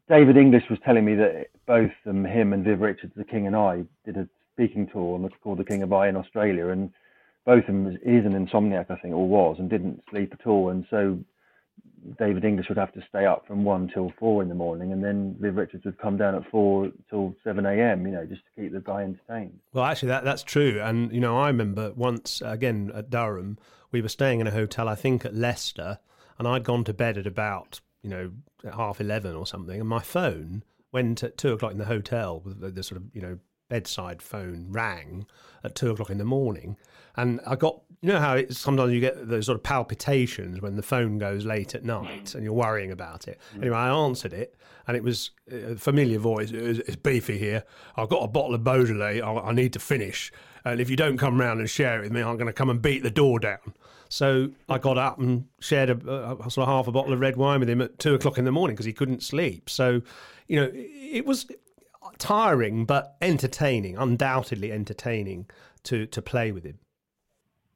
David 0.09 0.37
English 0.37 0.65
was 0.69 0.79
telling 0.85 1.05
me 1.05 1.15
that 1.15 1.47
both 1.67 1.93
um, 2.07 2.25
him 2.25 2.53
and 2.53 2.65
Viv 2.65 2.81
Richards, 2.81 3.13
the 3.15 3.25
King 3.25 3.47
and 3.47 3.55
I, 3.55 3.85
did 4.05 4.17
a 4.17 4.29
speaking 4.55 4.89
tour 4.89 5.15
on 5.15 5.23
what's 5.23 5.37
called 5.43 5.59
the 5.59 5.65
King 5.65 5.83
of 5.83 5.93
I 5.93 6.09
in 6.09 6.17
Australia, 6.17 6.69
and 6.69 6.91
Botham 7.47 7.87
is 8.03 8.27
an 8.27 8.33
insomniac, 8.33 8.91
I 8.91 8.97
think, 8.97 9.15
or 9.15 9.29
was, 9.29 9.57
and 9.59 9.71
didn't 9.71 10.03
sleep 10.11 10.33
at 10.33 10.47
all, 10.47 10.71
and 10.71 10.85
so 10.91 11.19
David 12.19 12.45
English 12.45 12.69
would 12.69 12.79
have 12.79 12.93
to 12.93 13.03
stay 13.09 13.25
up 13.27 13.47
from 13.47 13.65
one 13.65 13.89
till 13.93 14.13
four 14.19 14.43
in 14.43 14.49
the 14.49 14.55
morning, 14.55 14.93
and 14.93 15.03
then 15.03 15.37
Viv 15.41 15.57
Richards 15.57 15.85
would 15.85 15.99
come 15.99 16.17
down 16.17 16.35
at 16.35 16.49
four 16.51 16.91
till 17.11 17.35
seven 17.45 17.67
a.m. 17.67 18.07
You 18.07 18.13
know, 18.13 18.27
just 18.27 18.43
to 18.45 18.63
keep 18.63 18.73
the 18.73 18.81
guy 18.81 19.03
entertained. 19.03 19.59
Well, 19.73 19.85
actually, 19.85 20.09
that 20.09 20.25
that's 20.25 20.43
true, 20.43 20.81
and 20.83 21.13
you 21.13 21.21
know, 21.21 21.39
I 21.39 21.49
remember 21.49 21.93
once 21.95 22.43
again 22.45 22.91
at 22.95 23.11
Durham, 23.11 23.59
we 23.91 24.03
were 24.03 24.09
staying 24.09 24.41
in 24.41 24.47
a 24.47 24.53
hotel, 24.53 24.89
I 24.89 24.95
think 24.95 25.25
at 25.25 25.35
Leicester, 25.35 25.99
and 26.39 26.47
I'd 26.47 26.65
gone 26.65 26.85
to 26.85 26.95
bed 26.95 27.19
at 27.19 27.27
about 27.27 27.81
you 28.03 28.11
know 28.11 28.31
half 28.73 29.01
eleven 29.01 29.35
or 29.35 29.47
something, 29.47 29.79
and 29.79 29.89
my 29.89 30.01
phone 30.01 30.65
went 30.93 31.23
at 31.23 31.37
two 31.37 31.53
o'clock 31.53 31.73
in 31.73 31.79
the 31.79 31.85
hotel 31.85 32.41
with 32.41 32.75
the 32.75 32.83
sort 32.83 33.01
of 33.01 33.07
you 33.13 33.21
know 33.21 33.39
bedside 33.69 34.23
phone 34.23 34.67
rang 34.71 35.27
at 35.65 35.75
two 35.75 35.91
o'clock 35.91 36.11
in 36.11 36.19
the 36.19 36.25
morning, 36.25 36.77
and 37.17 37.41
I 37.47 37.57
got 37.57 37.81
you 38.01 38.13
know 38.13 38.21
how 38.21 38.37
it, 38.37 38.55
sometimes 38.55 38.93
you 38.93 39.01
get 39.01 39.29
those 39.29 39.47
sort 39.47 39.57
of 39.57 39.63
palpitations 39.63 40.61
when 40.61 40.77
the 40.77 40.83
phone 40.83 41.19
goes 41.19 41.45
late 41.45 41.75
at 41.75 41.85
night 41.85 42.35
and 42.35 42.45
you're 42.45 42.53
worrying 42.53 42.93
about 42.93 43.27
it. 43.27 43.41
Mm. 43.55 43.63
Anyway, 43.63 43.77
I 43.77 43.89
answered 43.89 44.33
it, 44.33 44.55
and 44.87 44.97
it 44.97 45.03
was 45.03 45.31
a 45.51 45.75
familiar 45.77 46.19
voice. 46.19 46.51
It's 46.53 46.97
beefy 46.97 47.39
here. 47.39 47.65
I've 47.97 48.09
got 48.09 48.23
a 48.23 48.29
bottle 48.29 48.55
of 48.55 48.63
Beaujolais. 48.63 49.21
I, 49.21 49.33
I 49.33 49.53
need 49.53 49.73
to 49.73 49.81
finish, 49.81 50.33
and 50.65 50.81
if 50.81 50.89
you 50.91 50.97
don't 50.97 51.19
come 51.19 51.41
round 51.41 51.61
and 51.61 51.69
share 51.69 51.99
it 51.99 52.03
with 52.03 52.13
me, 52.13 52.23
I'm 52.23 52.37
going 52.37 52.47
to 52.47 52.53
come 52.53 52.71
and 52.71 52.81
beat 52.81 53.03
the 53.03 53.11
door 53.11 53.41
down. 53.41 53.75
So 54.09 54.51
I 54.69 54.79
got 54.79 54.97
up 54.97 55.19
and 55.19 55.47
shared 55.61 55.91
a, 55.91 56.39
a, 56.45 56.51
sort 56.51 56.67
of 56.67 56.69
half 56.69 56.89
a 56.89 56.93
bottle 56.93 57.13
of 57.13 57.21
red 57.21 57.37
wine 57.37 57.61
with 57.61 57.69
him 57.69 57.83
at 57.83 57.99
two 57.99 58.15
o'clock 58.15 58.39
in 58.39 58.45
the 58.45 58.53
morning 58.53 58.75
because 58.75 58.87
he 58.87 58.93
couldn't 58.93 59.23
sleep. 59.23 59.69
So, 59.69 60.01
you 60.47 60.61
know, 60.61 60.71
it 60.73 61.27
was 61.27 61.47
tiring 62.19 62.85
but 62.85 63.17
entertaining, 63.21 63.97
undoubtedly 63.97 64.73
entertaining 64.73 65.47
to 65.85 66.07
to 66.07 66.23
play 66.23 66.53
with 66.53 66.65
him. 66.65 66.79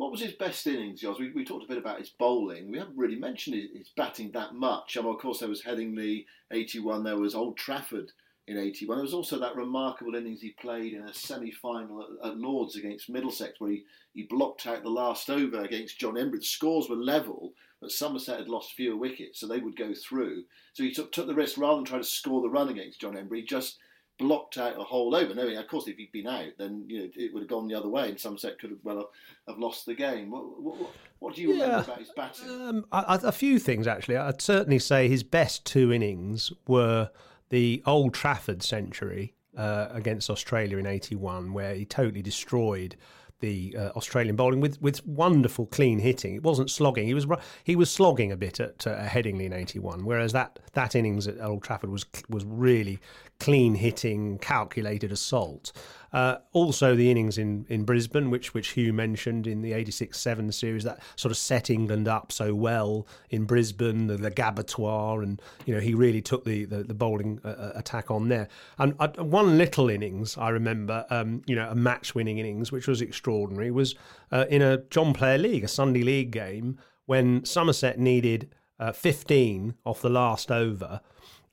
What 0.03 0.11
was 0.11 0.21
his 0.21 0.33
best 0.33 0.67
innings, 0.67 1.01
Jos? 1.01 1.21
We, 1.21 1.31
we 1.31 1.45
talked 1.45 1.65
a 1.65 1.69
bit 1.69 1.79
about 1.79 2.01
his 2.01 2.11
bowling. 2.11 2.73
We 2.73 2.79
haven't 2.79 2.97
really 2.97 3.15
mentioned 3.15 3.55
his, 3.55 3.71
his 3.71 3.89
batting 3.97 4.33
that 4.33 4.53
much. 4.53 4.97
Mean, 4.97 5.07
of 5.07 5.19
course, 5.19 5.39
there 5.39 5.49
was 5.49 5.63
Headingley 5.63 6.25
81, 6.51 7.05
there 7.05 7.19
was 7.19 7.37
Old 7.37 7.57
Trafford 7.57 8.11
in 8.49 8.59
81. 8.59 8.97
There 8.97 9.05
was 9.05 9.15
also 9.15 9.39
that 9.39 9.55
remarkable 9.55 10.17
innings 10.17 10.41
he 10.41 10.57
played 10.61 10.95
in 10.95 11.03
a 11.03 11.15
semi 11.15 11.53
final 11.53 12.03
at, 12.03 12.31
at, 12.31 12.37
Lords 12.37 12.75
against 12.77 13.11
Middlesex, 13.11 13.61
where 13.61 13.71
he, 13.71 13.85
he 14.13 14.25
blocked 14.25 14.67
out 14.67 14.83
the 14.83 14.91
last 14.91 15.31
over 15.31 15.63
against 15.63 16.01
John 16.01 16.15
Emburey. 16.15 16.41
The 16.41 16.47
scores 16.47 16.89
were 16.89 16.97
level, 16.97 17.53
but 17.81 17.93
Somerset 17.93 18.39
had 18.39 18.49
lost 18.49 18.73
fewer 18.73 18.97
wickets, 18.97 19.39
so 19.39 19.47
they 19.47 19.61
would 19.61 19.77
go 19.77 19.95
through. 19.95 20.45
So 20.73 20.83
he 20.83 20.93
took, 20.93 21.13
took 21.13 21.29
the 21.29 21.35
risk 21.35 21.59
rather 21.59 21.77
than 21.77 21.85
try 21.85 21.99
to 21.99 22.05
score 22.05 22.43
the 22.43 22.51
run 22.51 22.69
against 22.69 23.01
John 23.01 23.15
Emburey, 23.15 23.47
just 23.47 23.79
blocked 24.23 24.57
out 24.57 24.79
a 24.79 24.85
whole 24.85 25.15
over. 25.15 25.35
Knowing, 25.35 25.57
of 25.57 25.67
course, 25.67 25.89
if 25.89 25.97
he'd 25.97 26.13
been 26.13 26.29
out, 26.29 26.53
then 26.59 26.85
you 26.87 27.01
know 27.01 27.09
it 27.15 27.35
would 27.35 27.43
have 27.43 27.51
gone 27.51 27.67
the 27.67 27.75
other 27.75 27.89
way, 27.89 28.09
and 28.09 28.19
Somerset 28.19 28.59
could 28.59 28.71
have 28.71 28.79
well 28.85 29.11
have 29.49 29.59
lost 29.59 29.85
the 29.85 29.95
game. 29.95 30.31
What, 30.31 30.63
what, 30.63 30.91
what 31.19 31.35
do 31.35 31.43
you 31.43 31.55
yeah. 31.55 31.65
remember 31.65 31.85
about 31.85 31.99
his 31.99 32.11
batting? 32.17 32.49
Um, 32.49 32.85
a, 32.93 33.21
a 33.25 33.33
few 33.33 33.59
things 33.59 33.87
actually. 33.87 34.17
I'd 34.17 34.41
certainly 34.41 34.79
say 34.79 35.09
his 35.09 35.23
best 35.23 35.67
two 35.67 35.93
innings 35.93 36.53
were 36.67 37.11
the 37.51 37.83
Old 37.85 38.15
Trafford 38.15 38.63
century 38.63 39.35
uh, 39.57 39.89
against 39.91 40.31
Australia 40.31 40.79
in 40.79 40.87
'81, 40.87 41.53
where 41.53 41.75
he 41.75 41.85
totally 41.85 42.23
destroyed 42.23 42.97
the 43.43 43.77
uh, 43.79 43.89
Australian 43.91 44.37
bowling 44.37 44.61
with, 44.61 44.81
with 44.81 45.07
wonderful 45.07 45.67
clean 45.67 45.99
hitting. 45.99 46.35
It 46.35 46.43
wasn't 46.43 46.71
slogging. 46.71 47.07
He 47.07 47.13
was 47.13 47.27
he 47.65 47.77
was 47.77 47.91
slogging 47.91 48.33
a 48.33 48.37
bit 48.37 48.59
at 48.59 48.87
uh, 48.87 49.05
Headingley 49.05 49.45
in 49.45 49.53
'81, 49.53 50.07
whereas 50.07 50.33
that, 50.33 50.59
that 50.73 50.95
innings 50.95 51.29
at 51.29 51.39
Old 51.41 51.63
Trafford 51.63 51.91
was 51.91 52.07
was 52.31 52.47
really 52.47 52.99
clean 53.39 53.75
hitting, 53.75 54.39
calculated 54.39 55.13
assault. 55.13 55.73
Uh, 56.13 56.37
also, 56.53 56.95
the 56.95 57.11
innings 57.11 57.39
in, 57.39 57.65
in 57.71 57.85
Brisbane, 57.85 58.31
which 58.31 58.53
which 58.53 58.75
Huw 58.75 58.93
mentioned 58.93 59.47
in 59.47 59.63
the 59.63 59.73
86 59.73 60.19
7 60.19 60.53
series, 60.53 60.85
that 60.85 61.01
sort 61.17 61.31
of 61.31 61.39
set 61.39 61.71
England 61.71 62.07
up 62.07 62.31
so 62.31 62.55
well 62.55 63.07
in 63.31 63.45
Brisbane, 63.45 64.09
the, 64.09 64.19
the 64.19 64.31
Gabbatoir, 64.31 65.23
and 65.23 65.41
you 65.65 65.75
know 65.75 65.81
he 65.81 65.95
really 65.95 66.21
took 66.21 66.45
the, 66.45 66.67
the, 66.67 66.83
the 66.83 66.95
bowling 66.95 67.41
uh, 67.45 67.49
uh 67.49 67.73
attack 67.75 68.11
on 68.11 68.29
there. 68.29 68.49
And 68.79 68.95
uh, 68.99 69.09
one 69.19 69.57
little 69.57 69.89
innings 69.89 70.37
I 70.37 70.51
remember, 70.51 71.07
um, 71.09 71.43
you 71.47 71.57
know, 71.57 71.69
a 71.71 71.75
match 71.75 72.15
winning 72.15 72.39
innings, 72.39 72.71
which 72.71 72.87
was 72.87 73.01
extraordinary, 73.01 73.71
was 73.71 73.95
uh, 74.31 74.45
in 74.51 74.61
a 74.61 74.79
John 74.91 75.15
Player 75.15 75.39
League, 75.39 75.65
a 75.65 75.69
Sunday 75.69 76.03
League 76.03 76.31
game, 76.31 76.79
when 77.07 77.45
Somerset 77.45 77.99
needed 77.99 78.55
uh, 78.79 78.93
15 78.93 79.75
off 79.87 80.03
the 80.03 80.11
last 80.11 80.51
over, 80.51 81.01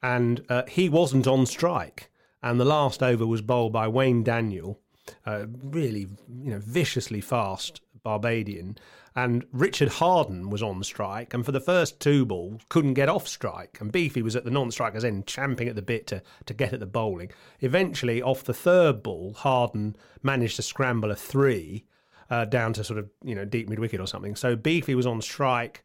and 0.03 0.45
he 0.67 0.89
wasn't 0.89 1.27
on 1.27 1.45
strike 1.45 2.09
and 2.41 2.59
the 2.59 2.65
last 2.65 3.03
over 3.03 3.25
was 3.25 3.41
bowled 3.41 3.73
by 3.73 3.87
Wayne 3.87 4.23
Daniel, 4.23 4.79
uh, 5.25 5.45
really, 5.63 6.07
you 6.41 6.51
know, 6.51 6.59
viciously 6.59 7.21
fast 7.21 7.81
Barbadian, 8.03 8.77
and 9.15 9.45
Richard 9.51 9.89
Harden 9.89 10.49
was 10.49 10.63
on 10.63 10.81
strike, 10.83 11.33
and 11.33 11.45
for 11.45 11.51
the 11.51 11.59
first 11.59 11.99
two 11.99 12.25
balls 12.25 12.61
couldn't 12.69 12.93
get 12.93 13.09
off 13.09 13.27
strike, 13.27 13.77
and 13.81 13.91
Beefy 13.91 14.21
was 14.21 14.35
at 14.35 14.45
the 14.45 14.51
non-striker's 14.51 15.03
end, 15.03 15.27
champing 15.27 15.67
at 15.67 15.75
the 15.75 15.81
bit 15.81 16.07
to 16.07 16.21
to 16.45 16.53
get 16.53 16.73
at 16.73 16.79
the 16.79 16.85
bowling. 16.85 17.31
Eventually, 17.59 18.21
off 18.21 18.43
the 18.43 18.53
third 18.53 19.03
ball, 19.03 19.33
Harden 19.33 19.95
managed 20.23 20.55
to 20.57 20.61
scramble 20.61 21.11
a 21.11 21.15
three 21.15 21.85
uh, 22.29 22.45
down 22.45 22.73
to 22.73 22.83
sort 22.83 22.99
of 22.99 23.09
you 23.23 23.35
know 23.35 23.45
deep 23.45 23.67
mid 23.67 23.79
wicket 23.79 23.99
or 23.99 24.07
something. 24.07 24.35
So 24.35 24.55
Beefy 24.55 24.95
was 24.95 25.07
on 25.07 25.21
strike, 25.21 25.83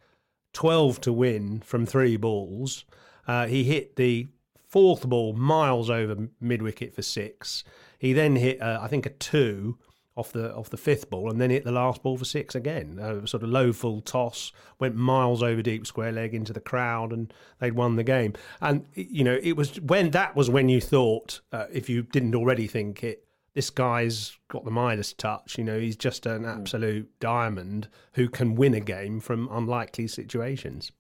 twelve 0.53 1.01
to 1.03 1.13
win 1.13 1.61
from 1.61 1.87
three 1.87 2.17
balls. 2.17 2.85
Uh, 3.27 3.47
he 3.47 3.65
hit 3.65 3.97
the 3.97 4.29
fourth 4.75 5.09
ball 5.09 5.33
miles 5.35 5.89
over 5.89 6.17
mid 6.41 6.61
wicket 6.61 6.93
for 6.93 7.01
six. 7.01 7.63
He 7.97 8.13
then 8.13 8.35
hit, 8.35 8.61
uh, 8.61 8.81
I 8.83 8.89
think, 8.89 9.07
a 9.07 9.11
two 9.11 9.79
off 10.17 10.33
the 10.33 10.53
off 10.53 10.69
the 10.69 10.77
fifth 10.77 11.09
ball, 11.11 11.31
and 11.31 11.41
then 11.41 11.51
hit 11.51 11.63
the 11.63 11.71
last 11.71 12.03
ball 12.03 12.17
for 12.17 12.25
six 12.25 12.57
again. 12.57 12.99
Uh, 12.99 13.25
sort 13.25 13.45
of 13.45 13.51
low 13.51 13.73
full 13.73 14.01
toss, 14.01 14.51
went 14.81 14.97
miles 14.97 15.45
over 15.45 15.63
deep 15.63 15.87
square 15.87 16.11
leg 16.11 16.35
into 16.35 16.53
the 16.53 16.59
crowd, 16.59 17.13
and 17.13 17.33
they'd 17.61 17.75
won 17.75 17.95
the 17.95 18.03
game. 18.03 18.33
And 18.61 18.85
you 18.95 19.23
know, 19.23 19.39
it 19.41 19.53
was 19.53 19.81
when 19.81 20.11
that 20.11 20.35
was 20.35 20.51
when 20.51 20.69
you 20.69 20.81
thought, 20.81 21.41
uh, 21.53 21.67
if 21.73 21.89
you 21.89 22.03
didn't 22.03 22.35
already 22.35 22.67
think 22.67 23.05
it, 23.05 23.29
this 23.55 23.71
guy's 23.71 24.37
got 24.49 24.65
the 24.65 24.73
Midas 24.73 25.13
touch. 25.13 25.57
You 25.57 25.63
know, 25.63 25.79
he's 25.79 25.95
just 25.95 26.27
an 26.27 26.43
hmm. 26.43 26.49
absolute 26.49 27.09
diamond 27.21 27.87
who 28.15 28.29
can 28.29 28.57
win 28.57 28.75
a 28.75 28.81
game 28.81 29.21
from 29.21 29.49
unlikely 29.53 30.09
situations 30.09 30.91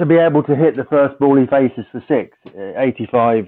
to 0.00 0.06
be 0.06 0.16
able 0.16 0.42
to 0.42 0.56
hit 0.56 0.76
the 0.76 0.84
first 0.84 1.18
ball 1.18 1.36
he 1.36 1.46
faces 1.46 1.84
for 1.92 2.02
six, 2.08 2.36
uh, 2.56 2.80
85 2.80 3.46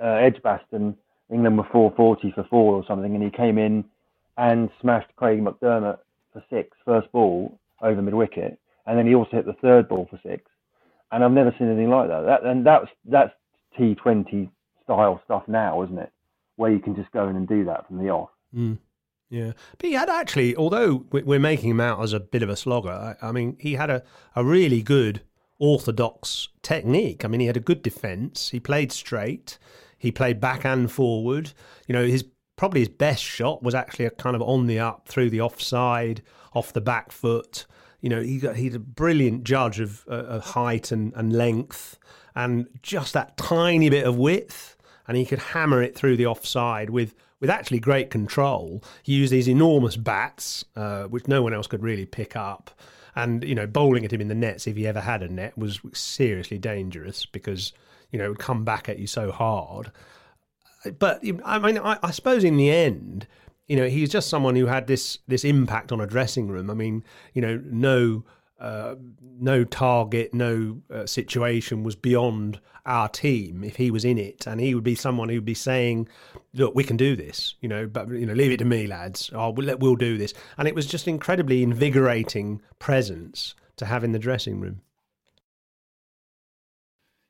uh, 0.00 0.06
Edgbaston, 0.06 0.96
England 1.32 1.56
were 1.56 1.66
440 1.72 2.32
for 2.32 2.46
four 2.50 2.74
or 2.74 2.84
something, 2.86 3.14
and 3.14 3.24
he 3.24 3.30
came 3.30 3.58
in 3.58 3.84
and 4.36 4.68
smashed 4.80 5.08
Craig 5.16 5.40
McDermott 5.40 5.98
for 6.32 6.44
six, 6.50 6.76
first 6.84 7.10
ball 7.10 7.58
over 7.82 8.02
mid 8.02 8.14
wicket, 8.14 8.58
and 8.86 8.98
then 8.98 9.06
he 9.06 9.14
also 9.14 9.30
hit 9.32 9.46
the 9.46 9.54
third 9.54 9.88
ball 9.88 10.06
for 10.10 10.20
six. 10.22 10.44
And 11.10 11.24
I've 11.24 11.32
never 11.32 11.54
seen 11.58 11.68
anything 11.68 11.90
like 11.90 12.08
that. 12.08 12.22
that 12.22 12.44
and 12.44 12.66
that's 12.66 12.88
that's 13.06 13.32
T20 13.78 14.50
style 14.82 15.20
stuff 15.24 15.44
now, 15.46 15.82
isn't 15.84 15.98
it? 15.98 16.12
Where 16.56 16.70
you 16.70 16.80
can 16.80 16.94
just 16.94 17.10
go 17.12 17.28
in 17.28 17.36
and 17.36 17.48
do 17.48 17.64
that 17.64 17.86
from 17.86 17.98
the 17.98 18.10
off. 18.10 18.30
Mm. 18.54 18.78
Yeah, 19.30 19.52
but 19.78 19.88
he 19.88 19.94
had 19.94 20.10
actually, 20.10 20.54
although 20.54 21.06
we're 21.10 21.40
making 21.40 21.70
him 21.70 21.80
out 21.80 22.02
as 22.02 22.12
a 22.12 22.20
bit 22.20 22.42
of 22.42 22.48
a 22.50 22.56
slogger, 22.56 22.90
I, 22.90 23.28
I 23.28 23.32
mean, 23.32 23.56
he 23.58 23.74
had 23.74 23.90
a, 23.90 24.02
a 24.36 24.44
really 24.44 24.82
good 24.82 25.22
orthodox 25.64 26.48
technique. 26.62 27.24
I 27.24 27.28
mean, 27.28 27.40
he 27.40 27.46
had 27.46 27.56
a 27.56 27.60
good 27.60 27.82
defence. 27.82 28.50
He 28.50 28.60
played 28.60 28.92
straight. 28.92 29.58
He 29.96 30.12
played 30.12 30.38
back 30.38 30.64
and 30.64 30.92
forward. 30.92 31.52
You 31.86 31.94
know, 31.94 32.04
his 32.04 32.24
probably 32.56 32.80
his 32.80 32.90
best 32.90 33.22
shot 33.22 33.62
was 33.62 33.74
actually 33.74 34.04
a 34.04 34.10
kind 34.10 34.36
of 34.36 34.42
on 34.42 34.66
the 34.66 34.78
up 34.78 35.08
through 35.08 35.30
the 35.30 35.40
offside, 35.40 36.22
off 36.52 36.74
the 36.74 36.82
back 36.82 37.10
foot. 37.10 37.64
You 38.02 38.10
know, 38.10 38.20
he 38.20 38.38
got, 38.38 38.56
he's 38.56 38.74
a 38.74 38.78
brilliant 38.78 39.44
judge 39.44 39.80
of, 39.80 40.04
uh, 40.06 40.24
of 40.36 40.44
height 40.44 40.92
and, 40.92 41.14
and 41.14 41.32
length 41.32 41.98
and 42.36 42.68
just 42.82 43.14
that 43.14 43.38
tiny 43.38 43.88
bit 43.88 44.06
of 44.06 44.18
width. 44.18 44.76
And 45.08 45.16
he 45.16 45.24
could 45.24 45.38
hammer 45.38 45.82
it 45.82 45.94
through 45.94 46.18
the 46.18 46.26
offside 46.26 46.90
with, 46.90 47.14
with 47.40 47.48
actually 47.48 47.80
great 47.80 48.10
control. 48.10 48.84
He 49.02 49.14
used 49.14 49.32
these 49.32 49.48
enormous 49.48 49.96
bats, 49.96 50.64
uh, 50.76 51.04
which 51.04 51.26
no 51.26 51.42
one 51.42 51.54
else 51.54 51.66
could 51.66 51.82
really 51.82 52.06
pick 52.06 52.36
up 52.36 52.70
and 53.16 53.44
you 53.44 53.54
know 53.54 53.66
bowling 53.66 54.04
at 54.04 54.12
him 54.12 54.20
in 54.20 54.28
the 54.28 54.34
nets 54.34 54.66
if 54.66 54.76
he 54.76 54.86
ever 54.86 55.00
had 55.00 55.22
a 55.22 55.28
net 55.28 55.56
was 55.56 55.80
seriously 55.92 56.58
dangerous 56.58 57.26
because 57.26 57.72
you 58.10 58.18
know 58.18 58.26
it 58.26 58.28
would 58.28 58.38
come 58.38 58.64
back 58.64 58.88
at 58.88 58.98
you 58.98 59.06
so 59.06 59.30
hard. 59.30 59.90
But 60.98 61.24
I 61.44 61.58
mean, 61.58 61.78
I, 61.78 61.98
I 62.02 62.10
suppose 62.10 62.44
in 62.44 62.58
the 62.58 62.70
end, 62.70 63.26
you 63.66 63.76
know, 63.76 63.88
he's 63.88 64.10
just 64.10 64.28
someone 64.28 64.56
who 64.56 64.66
had 64.66 64.86
this 64.86 65.18
this 65.26 65.44
impact 65.44 65.92
on 65.92 66.00
a 66.00 66.06
dressing 66.06 66.48
room. 66.48 66.70
I 66.70 66.74
mean, 66.74 67.04
you 67.32 67.40
know, 67.40 67.60
no 67.64 68.24
uh, 68.64 68.94
no 69.38 69.62
target, 69.62 70.32
no 70.32 70.80
uh, 70.90 71.04
situation 71.04 71.82
was 71.82 71.94
beyond 71.94 72.58
our 72.86 73.10
team. 73.10 73.62
If 73.62 73.76
he 73.76 73.90
was 73.90 74.06
in 74.06 74.16
it, 74.16 74.46
and 74.46 74.58
he 74.58 74.74
would 74.74 74.84
be 74.84 74.94
someone 74.94 75.28
who 75.28 75.34
would 75.34 75.44
be 75.44 75.52
saying, 75.52 76.08
"Look, 76.54 76.74
we 76.74 76.82
can 76.82 76.96
do 76.96 77.14
this," 77.14 77.56
you 77.60 77.68
know, 77.68 77.86
but 77.86 78.08
you 78.08 78.24
know, 78.24 78.32
leave 78.32 78.52
it 78.52 78.56
to 78.58 78.64
me, 78.64 78.86
lads. 78.86 79.30
Oh, 79.34 79.50
we'll, 79.50 79.76
we'll 79.76 79.96
do 79.96 80.16
this, 80.16 80.32
and 80.56 80.66
it 80.66 80.74
was 80.74 80.86
just 80.86 81.06
incredibly 81.06 81.62
invigorating 81.62 82.62
presence 82.78 83.54
to 83.76 83.84
have 83.84 84.02
in 84.02 84.12
the 84.12 84.18
dressing 84.18 84.60
room 84.60 84.80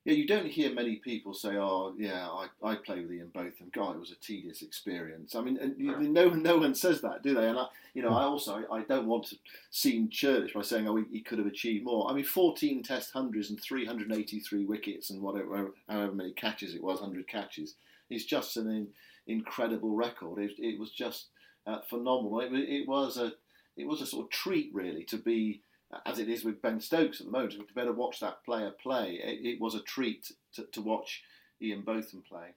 yeah, 0.04 0.12
you 0.12 0.26
don't 0.26 0.46
hear 0.46 0.72
many 0.74 0.96
people 0.96 1.32
say, 1.32 1.56
"Oh, 1.56 1.94
yeah, 1.96 2.28
I, 2.28 2.48
I 2.62 2.74
play 2.74 3.00
with 3.00 3.12
Ian 3.12 3.30
Botham." 3.32 3.70
God, 3.72 3.96
it 3.96 4.00
was 4.00 4.10
a 4.10 4.16
tedious 4.16 4.60
experience. 4.60 5.34
I 5.34 5.40
mean, 5.40 5.56
and 5.56 5.74
you, 5.78 5.98
no 5.98 6.28
no 6.28 6.58
one 6.58 6.74
says 6.74 7.00
that, 7.00 7.22
do 7.22 7.34
they? 7.34 7.48
And 7.48 7.58
I, 7.58 7.66
you 7.94 8.02
know, 8.02 8.10
I 8.10 8.24
also 8.24 8.64
I 8.70 8.82
don't 8.82 9.06
want 9.06 9.24
to 9.28 9.36
seem 9.70 10.10
churlish 10.10 10.52
by 10.52 10.60
saying, 10.60 10.86
"Oh, 10.86 10.96
he, 10.96 11.04
he 11.10 11.20
could 11.20 11.38
have 11.38 11.46
achieved 11.46 11.84
more." 11.86 12.10
I 12.10 12.14
mean, 12.14 12.24
14 12.24 12.82
Test 12.82 13.12
hundreds 13.12 13.48
and 13.48 13.58
383 13.58 14.66
wickets 14.66 15.08
and 15.08 15.22
whatever, 15.22 15.70
however 15.88 16.12
many 16.12 16.32
catches 16.32 16.74
it 16.74 16.82
was, 16.82 17.00
100 17.00 17.26
catches. 17.26 17.76
It's 18.10 18.24
just 18.26 18.58
an 18.58 18.68
in, 18.68 18.88
incredible 19.26 19.96
record. 19.96 20.38
It, 20.38 20.52
it 20.58 20.78
was 20.78 20.90
just 20.90 21.28
uh, 21.66 21.80
phenomenal. 21.88 22.40
It, 22.40 22.52
it 22.52 22.86
was 22.86 23.16
a 23.16 23.32
it 23.78 23.86
was 23.86 24.02
a 24.02 24.06
sort 24.06 24.26
of 24.26 24.30
treat, 24.30 24.70
really, 24.74 25.04
to 25.04 25.16
be 25.16 25.62
as 26.06 26.18
it 26.18 26.28
is 26.28 26.44
with 26.44 26.62
Ben 26.62 26.80
Stokes 26.80 27.20
at 27.20 27.26
the 27.26 27.32
moment, 27.32 27.52
to 27.52 27.74
better 27.74 27.92
watch 27.92 28.20
that 28.20 28.44
player 28.44 28.70
play. 28.70 29.20
It, 29.22 29.46
it 29.46 29.60
was 29.60 29.74
a 29.74 29.82
treat 29.82 30.32
to, 30.54 30.64
to, 30.72 30.80
watch 30.80 31.22
Ian 31.60 31.82
Botham 31.82 32.22
play. 32.28 32.54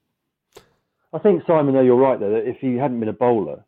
I 1.13 1.19
think 1.19 1.43
Simon, 1.47 1.73
though 1.73 1.81
you're 1.81 1.95
right 1.95 2.19
though 2.19 2.31
that 2.31 2.47
if 2.47 2.57
he 2.59 2.75
hadn't 2.75 2.99
been 2.99 3.09
a 3.09 3.13
bowler, 3.13 3.63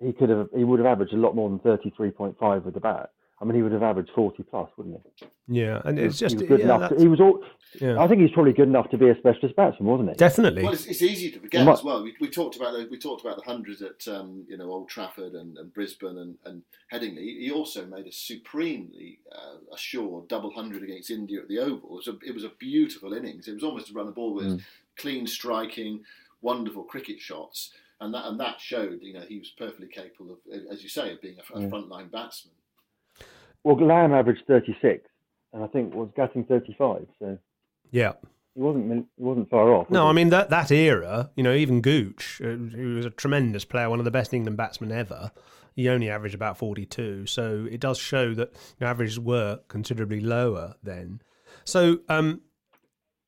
he 0.00 0.12
could 0.12 0.28
have 0.28 0.48
he 0.54 0.64
would 0.64 0.80
have 0.80 0.86
averaged 0.86 1.14
a 1.14 1.16
lot 1.16 1.36
more 1.36 1.48
than 1.48 1.58
33.5 1.60 2.64
with 2.64 2.74
the 2.74 2.80
bat. 2.80 3.10
I 3.42 3.44
mean, 3.44 3.56
he 3.56 3.62
would 3.62 3.72
have 3.72 3.82
averaged 3.82 4.12
40 4.14 4.44
plus, 4.44 4.70
wouldn't 4.76 5.00
he? 5.18 5.26
Yeah, 5.48 5.82
and 5.84 5.98
it's 5.98 6.16
just 6.16 6.36
he 6.36 6.42
was 6.42 6.48
good 6.48 6.60
yeah, 6.60 6.76
enough. 6.76 6.90
To, 6.90 6.96
he 6.96 7.08
was 7.08 7.20
all. 7.20 7.42
Yeah. 7.80 8.00
I 8.00 8.06
think 8.06 8.20
he's 8.20 8.30
probably 8.30 8.52
good 8.52 8.68
enough 8.68 8.88
to 8.90 8.98
be 8.98 9.08
a 9.08 9.16
specialist 9.16 9.56
batsman, 9.56 9.88
wasn't 9.88 10.10
he? 10.10 10.14
Definitely. 10.14 10.62
Well, 10.62 10.74
it's, 10.74 10.86
it's 10.86 11.02
easy 11.02 11.32
to 11.32 11.40
forget 11.40 11.66
as 11.66 11.82
well. 11.82 12.04
We, 12.04 12.14
we, 12.20 12.28
talked 12.28 12.54
about 12.54 12.74
the, 12.74 12.86
we 12.88 12.98
talked 12.98 13.24
about 13.24 13.36
the 13.36 13.42
hundreds 13.42 13.82
at 13.82 14.06
um, 14.06 14.44
you 14.48 14.56
know 14.56 14.70
Old 14.70 14.88
Trafford 14.88 15.32
and, 15.32 15.58
and 15.58 15.74
Brisbane 15.74 16.18
and, 16.18 16.36
and 16.44 16.62
Headingley. 16.92 17.40
He 17.40 17.50
also 17.50 17.84
made 17.84 18.06
a 18.06 18.12
supremely 18.12 19.18
uh, 19.32 19.74
assured 19.74 20.28
double 20.28 20.52
hundred 20.52 20.84
against 20.84 21.10
India 21.10 21.40
at 21.40 21.48
the 21.48 21.58
Oval. 21.58 21.90
It 21.90 21.96
was 21.96 22.08
a, 22.08 22.18
it 22.24 22.34
was 22.34 22.44
a 22.44 22.52
beautiful 22.60 23.12
innings. 23.12 23.48
It 23.48 23.54
was 23.54 23.64
almost 23.64 23.90
a 23.90 23.92
run 23.92 24.06
the 24.06 24.12
ball 24.12 24.34
with 24.34 24.46
mm. 24.46 24.62
clean 24.96 25.26
striking, 25.26 26.04
wonderful 26.42 26.84
cricket 26.84 27.18
shots, 27.18 27.72
and 28.00 28.14
that 28.14 28.26
and 28.26 28.38
that 28.38 28.60
showed 28.60 29.00
you 29.02 29.14
know 29.14 29.24
he 29.28 29.40
was 29.40 29.50
perfectly 29.58 29.88
capable 29.88 30.32
of, 30.34 30.38
as 30.70 30.84
you 30.84 30.88
say, 30.88 31.12
of 31.12 31.20
being 31.20 31.38
a, 31.38 31.58
a 31.58 31.62
Yeah. 31.62 31.68
frontline 31.68 32.08
batsman. 32.12 32.54
Well, 33.64 33.76
Lamb 33.76 34.12
averaged 34.12 34.42
36, 34.46 35.08
and 35.52 35.62
I 35.62 35.66
think 35.68 35.94
was 35.94 36.10
Gatting 36.16 36.46
35. 36.48 37.06
So 37.18 37.38
Yeah. 37.90 38.12
he 38.54 38.60
wasn't 38.60 39.06
he 39.16 39.22
wasn't 39.22 39.50
far 39.50 39.72
off. 39.72 39.90
No, 39.90 40.04
was 40.04 40.10
I 40.10 40.12
mean 40.14 40.30
that 40.30 40.50
that 40.50 40.70
era, 40.70 41.30
you 41.36 41.42
know, 41.42 41.54
even 41.54 41.80
Gooch, 41.80 42.40
uh, 42.42 42.48
who 42.48 42.96
was 42.96 43.06
a 43.06 43.10
tremendous 43.10 43.64
player, 43.64 43.88
one 43.88 43.98
of 43.98 44.04
the 44.04 44.10
best 44.10 44.34
England 44.34 44.56
batsmen 44.56 44.90
ever, 44.92 45.30
he 45.74 45.88
only 45.88 46.10
averaged 46.10 46.34
about 46.34 46.58
forty-two. 46.58 47.26
So 47.26 47.66
it 47.70 47.80
does 47.80 47.98
show 47.98 48.34
that 48.34 48.50
you 48.52 48.80
know, 48.80 48.88
averages 48.88 49.18
were 49.20 49.60
considerably 49.68 50.20
lower 50.20 50.74
then. 50.82 51.22
So 51.64 52.00
um, 52.08 52.40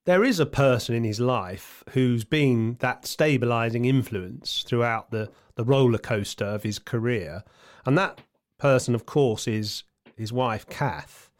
there 0.05 0.24
is 0.24 0.41
a 0.41 0.47
person 0.47 0.95
in 0.95 1.05
his 1.05 1.20
life 1.20 1.85
who's 1.91 2.24
been 2.24 2.76
that 2.80 3.03
stabilising 3.03 3.87
influence 3.87 4.64
throughout 4.66 5.11
the 5.11 5.30
the 5.55 5.64
roller 5.64 5.99
coaster 5.99 6.45
of 6.45 6.64
his 6.64 6.78
career, 6.78 7.45
and 7.87 7.97
that 7.97 8.20
person, 8.59 8.95
of 8.95 9.07
course, 9.07 9.47
is 9.47 9.85
his 10.17 10.33
wife, 10.33 10.67
Kath 10.67 11.31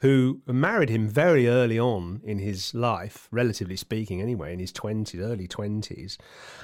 who 0.00 0.42
married 0.46 0.90
him 0.90 1.08
very 1.08 1.48
early 1.48 1.78
on 1.78 2.20
in 2.22 2.38
his 2.38 2.74
life, 2.74 3.28
relatively 3.30 3.76
speaking, 3.76 4.20
anyway, 4.20 4.52
in 4.52 4.58
his 4.58 4.72
20s, 4.72 5.18
early 5.18 5.48
20s. 5.48 6.18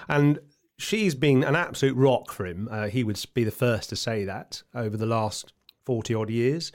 And 0.09 0.39
she's 0.77 1.15
been 1.15 1.43
an 1.43 1.57
absolute 1.57 1.97
rock 1.97 2.31
for 2.31 2.45
him. 2.45 2.69
Uh, 2.71 2.89
he 2.89 3.03
would 3.03 3.23
be 3.33 3.45
the 3.45 3.51
first 3.51 3.89
to 3.89 3.97
say 3.97 4.25
that 4.25 4.63
over 4.75 4.97
the 4.97 5.07
last 5.07 5.53
40 5.87 6.15
odd 6.15 6.31
years. 6.31 6.73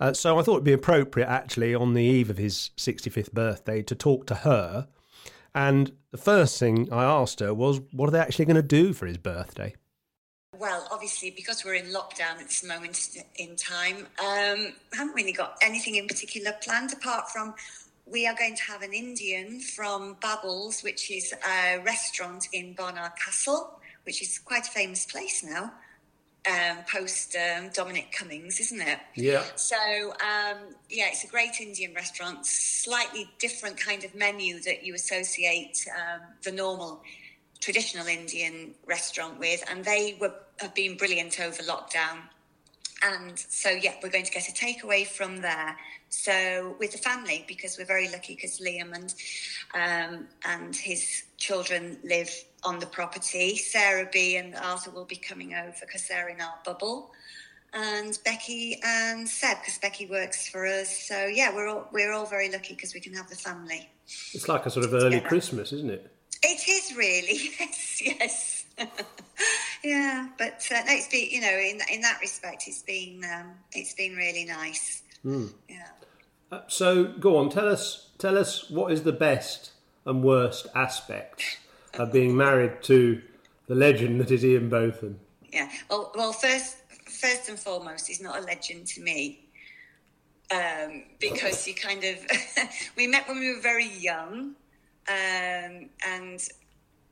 Uh, 0.00 0.12
so 0.12 0.38
I 0.38 0.42
thought 0.42 0.54
it'd 0.54 0.64
be 0.64 0.72
appropriate, 0.72 1.28
actually, 1.28 1.74
on 1.74 1.94
the 1.94 2.02
eve 2.02 2.30
of 2.30 2.38
his 2.38 2.70
65th 2.76 3.32
birthday, 3.32 3.82
to 3.82 3.94
talk 3.94 4.26
to 4.26 4.36
her. 4.36 4.88
And 5.54 5.92
the 6.10 6.18
first 6.18 6.58
thing 6.58 6.92
I 6.92 7.04
asked 7.04 7.40
her 7.40 7.54
was, 7.54 7.80
what 7.92 8.08
are 8.08 8.12
they 8.12 8.18
actually 8.18 8.46
going 8.46 8.56
to 8.56 8.62
do 8.62 8.92
for 8.92 9.06
his 9.06 9.18
birthday? 9.18 9.74
Well, 10.60 10.86
obviously, 10.92 11.30
because 11.30 11.64
we're 11.64 11.76
in 11.76 11.86
lockdown 11.86 12.38
at 12.38 12.40
this 12.40 12.62
moment 12.62 13.16
in 13.36 13.56
time, 13.56 14.00
um, 14.18 14.74
I 14.92 14.96
haven't 14.96 15.14
really 15.14 15.32
got 15.32 15.56
anything 15.62 15.94
in 15.94 16.06
particular 16.06 16.52
planned 16.60 16.92
apart 16.92 17.30
from 17.30 17.54
we 18.04 18.26
are 18.26 18.34
going 18.34 18.56
to 18.56 18.62
have 18.64 18.82
an 18.82 18.92
Indian 18.92 19.60
from 19.60 20.18
Babbles, 20.20 20.82
which 20.82 21.10
is 21.10 21.32
a 21.32 21.78
restaurant 21.78 22.48
in 22.52 22.74
Barnard 22.74 23.12
Castle, 23.16 23.80
which 24.04 24.20
is 24.20 24.38
quite 24.38 24.66
a 24.66 24.70
famous 24.70 25.06
place 25.06 25.42
now, 25.42 25.72
um, 26.46 26.84
post 26.92 27.34
um, 27.36 27.70
Dominic 27.72 28.12
Cummings, 28.12 28.60
isn't 28.60 28.82
it? 28.82 28.98
Yeah. 29.14 29.44
So, 29.56 29.76
um, 30.10 30.74
yeah, 30.90 31.06
it's 31.08 31.24
a 31.24 31.28
great 31.28 31.58
Indian 31.58 31.94
restaurant, 31.94 32.44
slightly 32.44 33.30
different 33.38 33.78
kind 33.78 34.04
of 34.04 34.14
menu 34.14 34.60
that 34.60 34.84
you 34.84 34.94
associate 34.94 35.86
um, 35.96 36.20
the 36.42 36.52
normal 36.52 37.02
traditional 37.60 38.06
Indian 38.06 38.74
restaurant 38.86 39.38
with, 39.38 39.62
and 39.70 39.84
they 39.84 40.16
were 40.20 40.34
have 40.58 40.74
been 40.74 40.96
brilliant 40.96 41.40
over 41.40 41.62
lockdown. 41.62 42.18
And 43.02 43.38
so, 43.38 43.70
yeah, 43.70 43.94
we're 44.02 44.10
going 44.10 44.26
to 44.26 44.30
get 44.30 44.48
a 44.48 44.52
takeaway 44.52 45.06
from 45.06 45.40
there. 45.40 45.74
So 46.10 46.76
with 46.78 46.92
the 46.92 46.98
family, 46.98 47.44
because 47.48 47.78
we're 47.78 47.86
very 47.86 48.10
lucky, 48.10 48.34
because 48.34 48.60
Liam 48.60 48.92
and 48.94 49.14
um, 49.74 50.26
and 50.44 50.74
his 50.76 51.24
children 51.38 51.98
live 52.04 52.30
on 52.62 52.78
the 52.78 52.86
property. 52.86 53.56
Sarah 53.56 54.08
B 54.12 54.36
and 54.36 54.54
Arthur 54.54 54.90
will 54.90 55.04
be 55.04 55.16
coming 55.16 55.54
over 55.54 55.72
because 55.80 56.06
they're 56.08 56.28
in 56.28 56.40
our 56.40 56.54
bubble, 56.64 57.12
and 57.72 58.18
Becky 58.24 58.80
and 58.84 59.26
Seb 59.28 59.58
because 59.60 59.78
Becky 59.78 60.06
works 60.06 60.48
for 60.48 60.66
us. 60.66 60.94
So 60.94 61.26
yeah, 61.26 61.54
we're 61.54 61.68
all 61.68 61.88
we're 61.92 62.12
all 62.12 62.26
very 62.26 62.50
lucky 62.50 62.74
because 62.74 62.92
we 62.92 63.00
can 63.00 63.14
have 63.14 63.30
the 63.30 63.36
family. 63.36 63.88
It's 64.34 64.48
like 64.48 64.66
a 64.66 64.70
sort 64.70 64.84
of 64.84 64.92
early 64.92 65.16
Yeah. 65.16 65.28
Christmas, 65.28 65.72
isn't 65.72 65.90
it? 65.90 66.10
It 66.42 66.68
is 66.68 66.96
really, 66.96 67.50
yes, 67.60 68.02
yes. 68.02 68.64
yeah, 69.84 70.28
but 70.38 70.66
uh, 70.70 70.80
no, 70.86 70.92
it's 70.92 71.08
been, 71.08 71.28
you 71.30 71.40
know, 71.40 71.48
in 71.50 71.80
in 71.92 72.00
that 72.00 72.18
respect, 72.20 72.64
it's 72.66 72.82
been 72.82 73.22
um, 73.24 73.52
it's 73.72 73.94
been 73.94 74.16
really 74.16 74.44
nice. 74.44 75.02
Yeah. 75.24 75.86
Uh, 76.50 76.60
So 76.68 77.04
go 77.04 77.36
on, 77.36 77.50
tell 77.50 77.68
us 77.68 78.10
tell 78.18 78.38
us 78.38 78.70
what 78.70 78.92
is 78.92 79.02
the 79.02 79.12
best 79.12 79.72
and 80.06 80.22
worst 80.24 80.66
aspects 80.74 81.58
of 81.94 82.12
being 82.12 82.36
married 82.36 82.82
to 82.84 83.20
the 83.66 83.74
legend 83.74 84.20
that 84.20 84.30
is 84.30 84.44
Ian 84.44 84.70
Botham. 84.70 85.20
Yeah. 85.52 85.68
Well, 85.90 86.12
well, 86.14 86.32
first, 86.32 86.76
first 87.06 87.48
and 87.48 87.58
foremost, 87.58 88.06
he's 88.06 88.20
not 88.20 88.38
a 88.38 88.42
legend 88.42 88.86
to 88.88 89.02
me 89.02 89.44
um, 90.50 91.04
because 91.18 91.66
you 91.68 91.74
kind 91.74 92.02
of 92.04 92.16
we 92.96 93.06
met 93.06 93.28
when 93.28 93.38
we 93.38 93.52
were 93.54 93.60
very 93.60 93.88
young 93.88 94.54
um, 95.10 95.90
and 96.06 96.48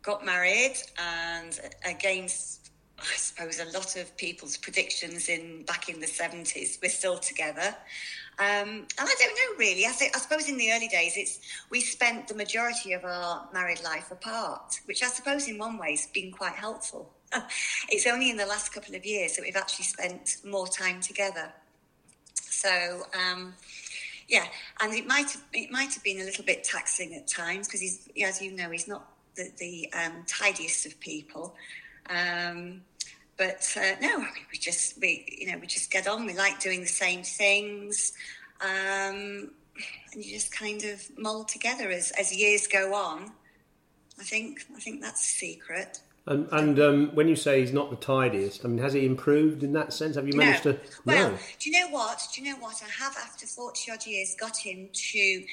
got 0.02 0.24
married, 0.24 0.76
and 0.98 1.58
against 1.84 2.70
I 2.98 3.16
suppose 3.16 3.60
a 3.60 3.66
lot 3.76 3.96
of 3.96 4.16
people's 4.16 4.56
predictions 4.56 5.28
in 5.28 5.64
back 5.64 5.88
in 5.88 6.00
the 6.00 6.06
seventies, 6.06 6.78
we're 6.82 6.88
still 6.88 7.18
together. 7.18 7.74
Um, 8.40 8.68
and 8.68 8.86
I 9.00 9.14
don't 9.18 9.34
know 9.34 9.58
really. 9.58 9.84
I, 9.84 9.88
think, 9.88 10.14
I 10.16 10.20
suppose 10.20 10.48
in 10.48 10.56
the 10.56 10.72
early 10.72 10.86
days, 10.88 11.14
it's 11.16 11.40
we 11.70 11.80
spent 11.80 12.28
the 12.28 12.34
majority 12.34 12.92
of 12.92 13.04
our 13.04 13.48
married 13.52 13.82
life 13.82 14.12
apart, 14.12 14.80
which 14.84 15.02
I 15.02 15.08
suppose 15.08 15.48
in 15.48 15.58
one 15.58 15.76
way 15.76 15.90
has 15.90 16.06
been 16.06 16.30
quite 16.30 16.52
helpful. 16.54 17.10
it's 17.88 18.06
only 18.06 18.30
in 18.30 18.36
the 18.36 18.46
last 18.46 18.72
couple 18.72 18.94
of 18.94 19.04
years 19.04 19.36
that 19.36 19.42
we've 19.42 19.56
actually 19.56 19.84
spent 19.84 20.36
more 20.44 20.68
time 20.68 21.00
together. 21.00 21.52
So 22.34 23.02
um, 23.14 23.54
yeah, 24.28 24.44
and 24.80 24.92
it 24.92 25.06
might 25.06 25.30
have, 25.30 25.42
it 25.52 25.70
might 25.70 25.94
have 25.94 26.04
been 26.04 26.20
a 26.20 26.24
little 26.24 26.44
bit 26.44 26.62
taxing 26.62 27.14
at 27.14 27.26
times 27.26 27.66
because 27.66 27.80
he's, 27.80 28.08
as 28.22 28.42
you 28.42 28.52
know, 28.52 28.70
he's 28.70 28.86
not 28.86 29.08
the, 29.36 29.50
the 29.58 29.90
um, 29.94 30.24
tidiest 30.26 30.84
of 30.86 31.00
people. 31.00 31.54
Um, 32.10 32.82
but 33.38 33.74
uh, 33.80 33.94
no, 34.00 34.18
we 34.52 34.58
just 34.58 35.00
we 35.00 35.24
you 35.38 35.50
know 35.50 35.58
we 35.58 35.66
just 35.66 35.90
get 35.90 36.06
on. 36.06 36.26
We 36.26 36.34
like 36.34 36.60
doing 36.60 36.80
the 36.80 36.86
same 36.86 37.22
things, 37.22 38.12
um, 38.60 39.50
and 40.12 40.24
you 40.24 40.24
just 40.24 40.52
kind 40.52 40.82
of 40.84 41.02
mold 41.16 41.48
together 41.48 41.88
as 41.88 42.10
as 42.18 42.34
years 42.34 42.66
go 42.66 42.94
on. 42.94 43.30
I 44.18 44.24
think 44.24 44.62
I 44.76 44.80
think 44.80 45.00
that's 45.00 45.24
secret. 45.24 46.00
And 46.26 46.48
and 46.52 46.78
um, 46.80 47.14
when 47.14 47.28
you 47.28 47.36
say 47.36 47.60
he's 47.60 47.72
not 47.72 47.90
the 47.90 47.96
tidiest, 47.96 48.64
I 48.64 48.68
mean, 48.68 48.78
has 48.78 48.92
he 48.92 49.06
improved 49.06 49.62
in 49.62 49.72
that 49.72 49.92
sense? 49.92 50.16
Have 50.16 50.26
you 50.26 50.36
managed 50.36 50.64
no. 50.64 50.72
to? 50.72 50.80
Well, 51.04 51.30
no. 51.30 51.38
do 51.58 51.70
you 51.70 51.80
know 51.80 51.88
what? 51.90 52.22
Do 52.34 52.42
you 52.42 52.52
know 52.52 52.60
what? 52.60 52.82
I 52.82 53.02
have, 53.02 53.16
after 53.16 53.46
40 53.46 53.92
odd 53.92 54.06
years, 54.06 54.36
got 54.38 54.56
him 54.56 54.90
to 54.92 55.44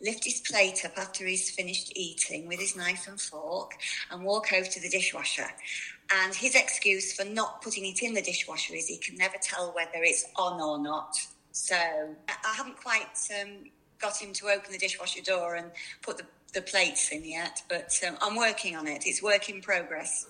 lift 0.00 0.24
his 0.24 0.40
plate 0.40 0.84
up 0.84 0.96
after 0.96 1.26
he's 1.26 1.50
finished 1.50 1.92
eating 1.96 2.46
with 2.46 2.58
his 2.60 2.76
knife 2.76 3.06
and 3.08 3.20
fork 3.20 3.72
and 4.10 4.22
walk 4.22 4.52
over 4.52 4.66
to 4.66 4.80
the 4.80 4.88
dishwasher. 4.88 5.48
And 6.14 6.34
his 6.34 6.54
excuse 6.54 7.12
for 7.12 7.24
not 7.24 7.62
putting 7.62 7.84
it 7.84 8.02
in 8.02 8.14
the 8.14 8.22
dishwasher 8.22 8.74
is 8.74 8.86
he 8.86 8.98
can 8.98 9.16
never 9.16 9.36
tell 9.42 9.72
whether 9.74 10.02
it's 10.02 10.26
on 10.36 10.60
or 10.60 10.78
not. 10.78 11.16
So 11.52 11.76
I 11.76 12.34
I 12.44 12.54
haven't 12.54 12.76
quite 12.76 13.28
um, 13.40 13.70
got 14.00 14.16
him 14.16 14.32
to 14.32 14.48
open 14.48 14.72
the 14.72 14.78
dishwasher 14.78 15.22
door 15.22 15.56
and 15.56 15.70
put 16.02 16.16
the, 16.16 16.24
the 16.50 16.62
plates 16.62 17.10
in 17.10 17.24
yet, 17.24 17.62
but 17.68 17.98
um, 18.06 18.16
I'm 18.20 18.36
working 18.36 18.76
on 18.76 18.86
it. 18.86 19.04
It's 19.06 19.22
work 19.22 19.48
in 19.48 19.60
progress. 19.60 20.26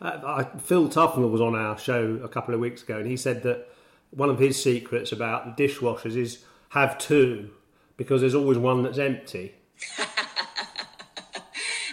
Uh, 0.00 0.20
I, 0.24 0.58
Phil 0.58 0.88
Tufnell 0.88 1.30
was 1.30 1.40
on 1.40 1.54
our 1.54 1.78
show 1.78 2.20
a 2.22 2.28
couple 2.28 2.54
of 2.54 2.60
weeks 2.60 2.82
ago, 2.82 2.98
and 2.98 3.06
he 3.06 3.16
said 3.16 3.42
that 3.42 3.68
one 4.10 4.30
of 4.30 4.38
his 4.38 4.62
secrets 4.62 5.12
about 5.12 5.56
the 5.56 5.66
dishwashers 5.66 6.16
is 6.16 6.44
have 6.70 6.98
two 6.98 7.50
because 7.96 8.20
there's 8.20 8.34
always 8.34 8.58
one 8.58 8.82
that's 8.82 8.98
empty. 8.98 9.54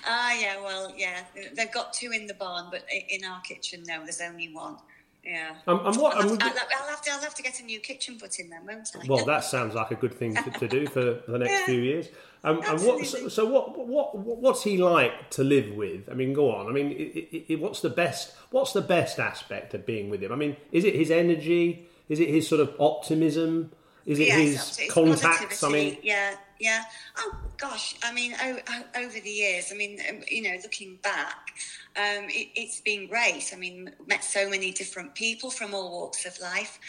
Ah, 0.07 0.33
yeah, 0.39 0.61
well, 0.61 0.93
yeah, 0.95 1.21
they've 1.55 1.71
got 1.71 1.91
two 1.91 2.11
in 2.11 2.27
the 2.27 2.35
barn, 2.35 2.67
but 2.69 2.85
in 3.09 3.23
our 3.23 3.41
kitchen, 3.41 3.83
no, 3.87 4.03
there's 4.03 4.21
only 4.21 4.53
one. 4.53 4.77
Yeah. 5.25 5.55
Um, 5.67 5.85
and 5.85 5.95
what- 5.97 6.15
I'll, 6.15 6.21
have, 6.21 6.31
and 6.33 6.43
I'll, 6.43 6.49
I'll 6.49 6.89
have 6.89 7.01
to, 7.01 7.11
I'll 7.11 7.19
have 7.21 7.33
to 7.35 7.41
get 7.43 7.59
a 7.59 7.63
new 7.63 7.79
kitchen 7.79 8.17
put 8.19 8.39
in 8.39 8.49
then, 8.49 8.65
won't 8.65 8.89
I? 8.95 9.05
Well, 9.07 9.25
that 9.25 9.43
sounds 9.43 9.73
like 9.73 9.89
a 9.91 9.95
good 9.95 10.13
thing 10.13 10.35
to, 10.35 10.51
to 10.51 10.67
do 10.67 10.85
for, 10.85 11.21
for 11.21 11.31
the 11.31 11.39
next 11.39 11.51
Yeah. 11.59 11.65
few 11.65 11.81
years. 11.81 12.07
Um, 12.43 12.61
and 12.63 12.79
what, 12.81 13.03
so, 13.07 13.27
so 13.27 13.45
what, 13.45 13.75
what, 13.87 14.15
what, 14.15 14.37
what's 14.37 14.61
he 14.63 14.77
like 14.77 15.31
to 15.31 15.43
live 15.43 15.73
with? 15.75 16.07
I 16.09 16.13
mean, 16.13 16.33
go 16.33 16.53
on. 16.55 16.67
I 16.67 16.71
mean, 16.71 16.87
i 16.91 17.27
i 17.35 17.53
i 17.53 17.55
what's 17.55 17.81
the 17.81 17.89
best? 17.89 18.35
What's 18.51 18.73
the 18.73 18.81
best 18.81 19.19
aspect 19.19 19.73
of 19.73 19.83
being 19.85 20.11
with 20.11 20.21
him? 20.21 20.31
I 20.31 20.35
mean, 20.35 20.55
is 20.71 20.85
it 20.85 20.93
his 20.95 21.09
energy? 21.09 21.89
Is 22.07 22.19
it 22.19 22.29
his 22.29 22.47
sort 22.47 22.61
of 22.61 22.75
optimism? 22.79 23.71
Is 24.05 24.19
it 24.19 24.27
Yes, 24.27 24.77
his 24.77 24.91
contacts? 24.91 25.63
I 25.63 25.69
mean, 25.69 25.97
yeah, 26.03 26.35
yeah. 26.59 26.83
Oh 27.17 27.35
gosh, 27.57 27.95
I 28.03 28.13
mean, 28.13 28.33
o- 28.41 28.59
over 29.01 29.19
the 29.19 29.29
years, 29.29 29.71
I 29.71 29.75
mean, 29.75 29.99
um, 30.09 30.21
you 30.29 30.43
know, 30.43 30.55
looking 30.63 30.97
back, 31.03 31.49
um, 31.95 32.25
it, 32.29 32.49
it's 32.55 32.81
been 32.81 33.07
great. 33.07 33.51
I 33.53 33.57
mean, 33.57 33.91
met 34.07 34.23
so 34.23 34.49
many 34.49 34.71
different 34.71 35.15
people 35.15 35.49
from 35.49 35.73
all 35.73 35.91
walks 35.91 36.25
of 36.25 36.39
life. 36.39 36.79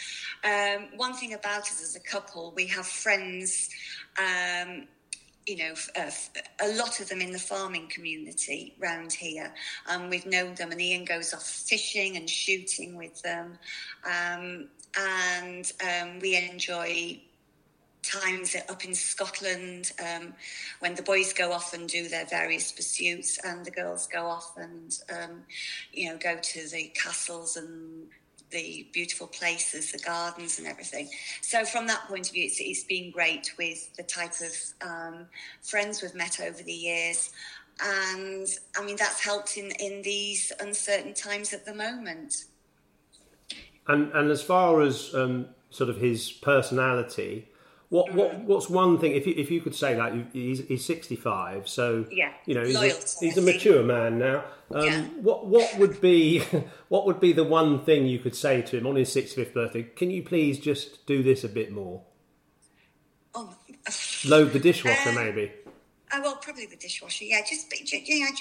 Um, 0.43 0.87
one 0.95 1.13
thing 1.13 1.33
about 1.33 1.61
us 1.61 1.81
as 1.81 1.95
a 1.95 1.99
couple, 1.99 2.53
we 2.55 2.67
have 2.67 2.85
friends. 2.85 3.69
Um, 4.17 4.87
you 5.45 5.55
know, 5.55 5.73
uh, 5.95 6.11
a 6.61 6.75
lot 6.75 6.99
of 6.99 7.07
them 7.07 7.21
in 7.21 7.31
the 7.31 7.39
farming 7.39 7.87
community 7.87 8.75
round 8.79 9.13
here. 9.13 9.53
Um, 9.89 10.09
we've 10.09 10.25
known 10.25 10.55
them, 10.55 10.73
and 10.73 10.81
Ian 10.81 11.05
goes 11.05 11.33
off 11.33 11.43
fishing 11.43 12.17
and 12.17 12.29
shooting 12.29 12.97
with 12.97 13.21
them. 13.21 13.57
Um, 14.05 14.67
and 14.99 15.71
um, 15.81 16.19
we 16.19 16.35
enjoy 16.35 17.21
times 18.07 18.55
up 18.69 18.85
in 18.85 18.93
Scotland 18.93 19.91
um, 19.99 20.33
when 20.79 20.95
the 20.95 21.01
boys 21.01 21.33
go 21.33 21.51
off 21.51 21.73
and 21.73 21.87
do 21.89 22.07
their 22.07 22.25
various 22.25 22.71
pursuits 22.71 23.39
and 23.43 23.65
the 23.65 23.71
girls 23.71 24.07
go 24.07 24.25
off 24.25 24.53
and 24.57 24.97
um, 25.09 25.43
you 25.91 26.09
know 26.09 26.17
go 26.17 26.37
to 26.41 26.69
the 26.69 26.91
castles 26.95 27.57
and 27.57 28.07
the 28.49 28.87
beautiful 28.93 29.27
places, 29.27 29.91
the 29.91 29.99
gardens 29.99 30.57
and 30.57 30.67
everything. 30.67 31.09
So 31.41 31.65
from 31.65 31.87
that 31.87 32.07
point 32.07 32.27
of 32.27 32.33
view, 32.33 32.45
it's, 32.45 32.59
it's 32.59 32.83
been 32.83 33.11
great 33.11 33.51
with 33.57 33.93
the 33.95 34.03
type 34.03 34.33
of 34.41 34.89
um, 34.89 35.25
friends 35.61 36.01
we've 36.01 36.15
met 36.15 36.39
over 36.39 36.63
the 36.63 36.73
years. 36.73 37.31
And 37.81 38.47
I 38.77 38.85
mean, 38.85 38.95
that's 38.95 39.23
helped 39.23 39.57
in, 39.57 39.71
in 39.79 40.01
these 40.01 40.51
uncertain 40.59 41.13
times 41.13 41.53
at 41.53 41.65
the 41.65 41.73
moment. 41.73 42.45
And, 43.87 44.11
and 44.13 44.31
as 44.31 44.41
far 44.41 44.81
as 44.81 45.13
um, 45.13 45.47
sort 45.69 45.89
of 45.89 45.97
his 45.97 46.31
personality, 46.31 47.47
what 47.89 48.13
what 48.13 48.31
mm. 48.31 48.43
what's 48.43 48.69
one 48.69 48.99
thing 48.99 49.13
if 49.13 49.25
you 49.25 49.33
if 49.37 49.49
you 49.49 49.61
could 49.61 49.75
say 49.75 49.93
that 49.95 50.13
he's 50.33 50.65
he's 50.67 50.83
sixty 50.83 51.15
five, 51.15 51.69
so 51.69 52.05
yeah, 52.11 52.33
you 52.45 52.53
know 52.53 52.65
he's, 52.65 52.75
a, 52.75 53.25
he's 53.25 53.37
a, 53.37 53.41
mature 53.41 53.81
man 53.81 54.19
now. 54.19 54.43
Um, 54.71 54.85
yeah. 54.85 55.03
What 55.21 55.47
what 55.47 55.77
would 55.77 56.01
be 56.01 56.39
what 56.89 57.05
would 57.05 57.21
be 57.21 57.31
the 57.31 57.45
one 57.45 57.79
thing 57.79 58.05
you 58.05 58.19
could 58.19 58.35
say 58.35 58.61
to 58.61 58.77
him 58.77 58.87
on 58.87 58.97
his 58.97 59.11
sixty 59.11 59.41
fifth 59.41 59.53
birthday? 59.53 59.83
Can 59.83 60.11
you 60.11 60.21
please 60.21 60.59
just 60.59 61.05
do 61.05 61.23
this 61.23 61.45
a 61.45 61.49
bit 61.49 61.71
more? 61.71 62.01
Oh. 63.33 63.55
Load 64.25 64.51
the 64.51 64.59
dishwasher, 64.59 65.09
um, 65.09 65.15
maybe. 65.15 65.53
Oh, 66.11 66.21
well, 66.21 66.35
probably 66.37 66.65
the 66.65 66.77
dishwasher. 66.77 67.25
Yeah, 67.25 67.41
just 67.41 67.71
you 68.03 68.19
know, 68.21 68.31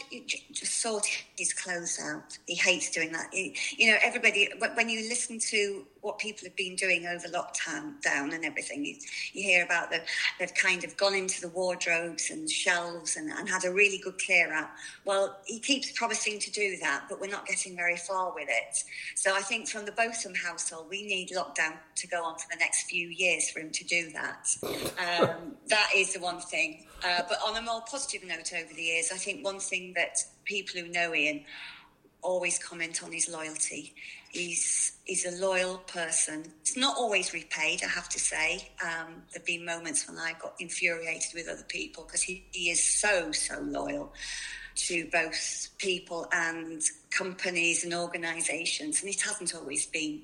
just 0.53 0.81
sort 0.81 1.07
his 1.37 1.53
clothes 1.53 1.99
out. 2.01 2.39
He 2.47 2.55
hates 2.55 2.91
doing 2.91 3.11
that. 3.13 3.29
He, 3.33 3.57
you 3.77 3.91
know, 3.91 3.99
everybody. 4.03 4.49
When 4.75 4.89
you 4.89 5.09
listen 5.09 5.39
to 5.39 5.85
what 6.07 6.19
people 6.19 6.47
have 6.47 6.55
been 6.55 6.77
doing 6.77 7.05
over 7.05 7.27
lockdown 7.29 8.01
down 8.01 8.33
and 8.33 8.45
everything, 8.45 8.85
you, 8.85 8.95
you 9.33 9.43
hear 9.43 9.65
about 9.65 9.91
the 9.91 10.01
they've 10.39 10.55
kind 10.55 10.85
of 10.85 10.97
gone 10.97 11.15
into 11.15 11.41
the 11.41 11.49
wardrobes 11.49 12.31
and 12.31 12.49
shelves 12.49 13.17
and, 13.17 13.31
and 13.31 13.49
had 13.49 13.65
a 13.65 13.73
really 13.73 13.99
good 13.99 14.17
clear 14.19 14.53
out. 14.53 14.71
Well, 15.05 15.37
he 15.45 15.59
keeps 15.59 15.91
promising 15.93 16.39
to 16.39 16.51
do 16.53 16.77
that, 16.81 17.07
but 17.11 17.21
we're 17.21 17.31
not 17.31 17.47
getting 17.47 17.75
very 17.75 17.97
far 17.97 18.33
with 18.33 18.49
it. 18.49 18.85
So 19.17 19.35
I 19.35 19.41
think 19.41 19.69
from 19.69 19.85
the 19.85 19.93
Botham 19.93 20.35
household, 20.35 20.87
we 20.89 21.05
need 21.05 21.31
lockdown 21.31 21.75
to 21.97 22.07
go 22.07 22.25
on 22.25 22.39
for 22.39 22.47
the 22.51 22.59
next 22.59 22.85
few 22.89 23.09
years 23.09 23.51
for 23.51 23.59
him 23.59 23.71
to 23.73 23.85
do 23.85 24.11
that. 24.13 24.49
Um, 24.63 25.57
that 25.69 25.91
is 25.95 26.15
the 26.15 26.21
one 26.21 26.39
thing. 26.39 26.85
Uh, 27.05 27.23
but 27.29 27.39
on 27.45 27.57
a 27.57 27.63
more 27.63 27.83
positive 27.91 28.27
note 28.27 28.53
over 28.55 28.73
the 28.73 28.83
years, 28.83 29.11
I 29.13 29.17
think 29.17 29.45
one 29.45 29.59
thing 29.59 29.93
that 29.97 30.19
people 30.45 30.81
who 30.81 30.89
know 30.89 31.13
Ian 31.15 31.45
always 32.23 32.59
comment 32.59 33.03
on 33.03 33.13
his 33.13 33.29
loyalty. 33.29 33.95
He's 34.37 34.93
he's 35.05 35.25
a 35.25 35.41
loyal 35.41 35.79
person. 35.79 36.45
It's 36.61 36.77
not 36.77 36.97
always 36.97 37.33
repaid, 37.33 37.83
I 37.83 37.89
have 37.89 38.09
to 38.11 38.19
say. 38.19 38.69
Um, 38.85 39.23
there've 39.33 39.47
been 39.47 39.65
moments 39.65 40.07
when 40.07 40.19
I 40.19 40.35
got 40.39 40.55
infuriated 40.61 41.33
with 41.35 41.49
other 41.49 41.65
people 41.67 42.05
because 42.05 42.23
he, 42.23 42.45
he 42.53 42.71
is 42.71 42.83
so 42.83 43.33
so 43.33 43.59
loyal 43.61 44.13
to 44.75 45.09
both 45.11 45.69
people 45.79 46.29
and 46.33 46.83
companies 47.11 47.83
and 47.83 47.95
organisations, 47.95 49.01
and 49.01 49.11
it 49.11 49.23
hasn't 49.23 49.55
always 49.55 49.87
been 49.87 50.21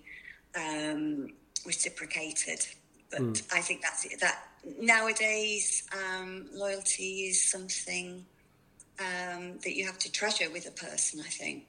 um, 0.55 1.29
reciprocated. 1.65 2.67
But 3.11 3.23
mm. 3.23 3.43
I 3.51 3.61
think 3.61 3.81
that's 3.81 4.05
it. 4.05 4.21
That 4.21 4.45
nowadays, 4.79 5.89
um, 5.93 6.49
loyalty 6.53 7.29
is 7.29 7.43
something 7.43 8.27
um, 9.01 9.59
that 9.65 9.75
you 9.75 9.87
have 9.87 9.99
to 10.01 10.13
treasure 10.13 10.51
with 10.51 10.69
a 10.69 10.73
person. 10.73 11.21
I 11.21 11.31
think. 11.31 11.65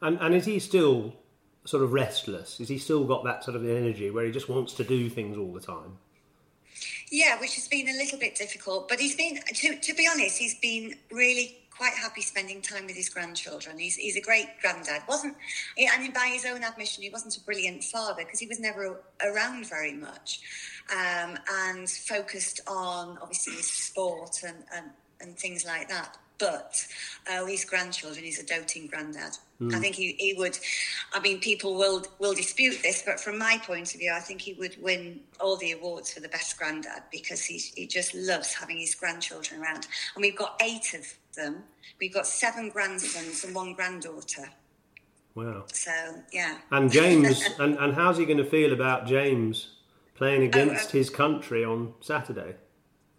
And 0.00 0.18
and 0.20 0.34
is 0.36 0.44
he 0.44 0.60
still 0.60 1.16
sort 1.64 1.82
of 1.82 1.92
restless? 1.92 2.60
Is 2.60 2.68
he 2.68 2.78
still 2.78 3.04
got 3.04 3.24
that 3.24 3.44
sort 3.44 3.56
of 3.56 3.64
energy 3.64 4.10
where 4.10 4.24
he 4.24 4.32
just 4.32 4.48
wants 4.48 4.74
to 4.74 4.84
do 4.84 5.08
things 5.08 5.36
all 5.36 5.52
the 5.52 5.60
time? 5.60 5.98
Yeah, 7.10 7.38
which 7.40 7.54
has 7.56 7.68
been 7.68 7.88
a 7.88 7.92
little 7.92 8.18
bit 8.18 8.34
difficult. 8.34 8.88
But 8.88 8.98
he's 8.98 9.14
been, 9.14 9.38
to, 9.46 9.78
to 9.78 9.94
be 9.94 10.08
honest, 10.10 10.38
he's 10.38 10.58
been 10.58 10.94
really 11.10 11.58
quite 11.70 11.92
happy 11.92 12.22
spending 12.22 12.60
time 12.62 12.86
with 12.86 12.96
his 12.96 13.08
grandchildren. 13.08 13.78
He's, 13.78 13.96
he's 13.96 14.16
a 14.16 14.20
great 14.20 14.46
granddad. 14.60 15.02
wasn't 15.08 15.36
And 15.78 16.12
by 16.14 16.30
his 16.32 16.46
own 16.46 16.62
admission, 16.62 17.02
he 17.02 17.10
wasn't 17.10 17.36
a 17.36 17.40
brilliant 17.40 17.84
father 17.84 18.24
because 18.24 18.38
he 18.38 18.46
was 18.46 18.60
never 18.60 19.00
around 19.24 19.68
very 19.68 19.92
much 19.92 20.40
um, 20.90 21.38
and 21.50 21.88
focused 21.88 22.60
on, 22.66 23.18
obviously, 23.20 23.54
his 23.54 23.70
sport 23.70 24.38
and, 24.46 24.64
and, 24.74 24.86
and 25.20 25.38
things 25.38 25.64
like 25.64 25.88
that 25.88 26.16
but 26.42 26.84
uh, 27.30 27.46
his 27.46 27.64
grandchildren, 27.64 28.24
he's 28.24 28.40
a 28.40 28.44
doting 28.44 28.88
granddad. 28.88 29.36
Mm. 29.62 29.74
I 29.74 29.78
think 29.78 29.94
he, 29.94 30.14
he 30.18 30.34
would, 30.34 30.58
I 31.12 31.20
mean, 31.20 31.40
people 31.40 31.74
will, 31.76 32.04
will 32.18 32.34
dispute 32.34 32.82
this, 32.82 33.02
but 33.04 33.20
from 33.20 33.38
my 33.38 33.60
point 33.64 33.94
of 33.94 34.00
view, 34.00 34.12
I 34.12 34.20
think 34.20 34.40
he 34.40 34.54
would 34.54 34.80
win 34.82 35.20
all 35.40 35.56
the 35.56 35.72
awards 35.72 36.12
for 36.12 36.20
the 36.20 36.28
best 36.28 36.58
granddad 36.58 37.04
because 37.10 37.44
he, 37.44 37.58
he 37.74 37.86
just 37.86 38.14
loves 38.14 38.52
having 38.52 38.78
his 38.78 38.94
grandchildren 38.94 39.62
around. 39.62 39.86
And 40.14 40.22
we've 40.22 40.36
got 40.36 40.60
eight 40.62 40.94
of 40.94 41.06
them. 41.36 41.62
We've 42.00 42.12
got 42.12 42.26
seven 42.26 42.68
grandsons 42.68 43.44
and 43.44 43.54
one 43.54 43.74
granddaughter. 43.74 44.48
Wow. 45.34 45.64
So, 45.72 45.92
yeah. 46.32 46.58
And 46.70 46.90
James, 46.90 47.42
and, 47.58 47.76
and 47.78 47.94
how's 47.94 48.18
he 48.18 48.26
going 48.26 48.38
to 48.38 48.44
feel 48.44 48.72
about 48.72 49.06
James 49.06 49.76
playing 50.14 50.42
against 50.42 50.86
oh, 50.86 50.88
uh, 50.88 50.92
his 50.92 51.10
country 51.10 51.64
on 51.64 51.94
Saturday? 52.00 52.54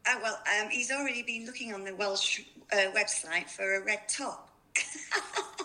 Oh, 0.08 0.20
well, 0.22 0.40
um, 0.62 0.70
he's 0.70 0.92
already 0.92 1.24
been 1.24 1.46
looking 1.46 1.74
on 1.74 1.84
the 1.84 1.96
Welsh 1.96 2.42
uh, 2.72 2.92
website 2.92 3.50
for 3.50 3.76
a 3.76 3.86
red 3.86 4.08
top. 4.08 4.50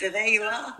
so 0.00 0.08
there 0.08 0.26
you 0.26 0.42
are. 0.42 0.74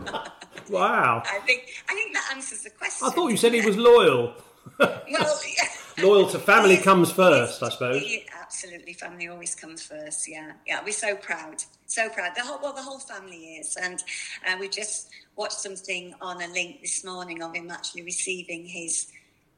Wow. 0.70 1.22
I 1.30 1.40
think 1.40 1.68
I 1.90 1.94
think 1.94 2.14
that 2.14 2.30
answers 2.34 2.62
the 2.62 2.70
question. 2.70 3.06
I 3.06 3.10
thought 3.10 3.28
you 3.28 3.36
said 3.36 3.52
he 3.52 3.60
was 3.60 3.76
loyal. 3.76 4.32
well, 4.78 4.98
yeah. 5.10 6.02
loyal 6.02 6.26
to 6.30 6.38
family 6.38 6.78
comes 6.78 7.12
first, 7.12 7.62
I 7.62 7.68
suppose. 7.68 8.02
absolutely, 8.40 8.94
family 8.94 9.28
always 9.28 9.54
comes 9.54 9.82
first. 9.82 10.26
Yeah, 10.26 10.52
yeah. 10.66 10.80
We're 10.82 10.92
so 10.92 11.16
proud, 11.16 11.62
so 11.84 12.08
proud. 12.08 12.32
The 12.34 12.42
whole 12.42 12.60
well, 12.62 12.72
the 12.72 12.82
whole 12.82 12.98
family 12.98 13.56
is, 13.56 13.76
and 13.76 14.02
uh, 14.48 14.56
we 14.58 14.70
just 14.70 15.10
watched 15.36 15.60
something 15.60 16.14
on 16.22 16.40
a 16.40 16.48
link 16.48 16.80
this 16.80 17.04
morning 17.04 17.42
of 17.42 17.54
him 17.54 17.70
actually 17.70 18.02
receiving 18.02 18.64
his 18.64 19.08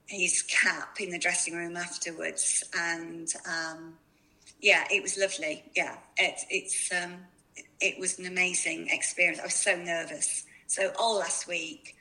his 0.07 0.43
cap 0.43 0.97
in 0.99 1.11
the 1.11 1.21
dressing 1.21 1.55
room 1.55 1.77
afterwards, 1.77 2.65
and 2.77 3.33
um, 3.49 3.95
yeah, 4.61 4.85
it 4.91 5.03
was 5.03 5.17
lovely. 5.17 5.63
Yeah, 5.77 5.99
it, 6.17 6.41
it's 6.51 6.91
um, 6.93 7.15
it 7.81 7.99
was 7.99 8.19
an 8.19 8.27
amazing 8.27 8.89
experience. 8.91 9.41
I 9.41 9.45
was 9.45 9.55
so 9.55 9.77
nervous. 9.77 10.45
So 10.67 10.93
all 10.99 11.19
last 11.19 11.47
week, 11.49 11.97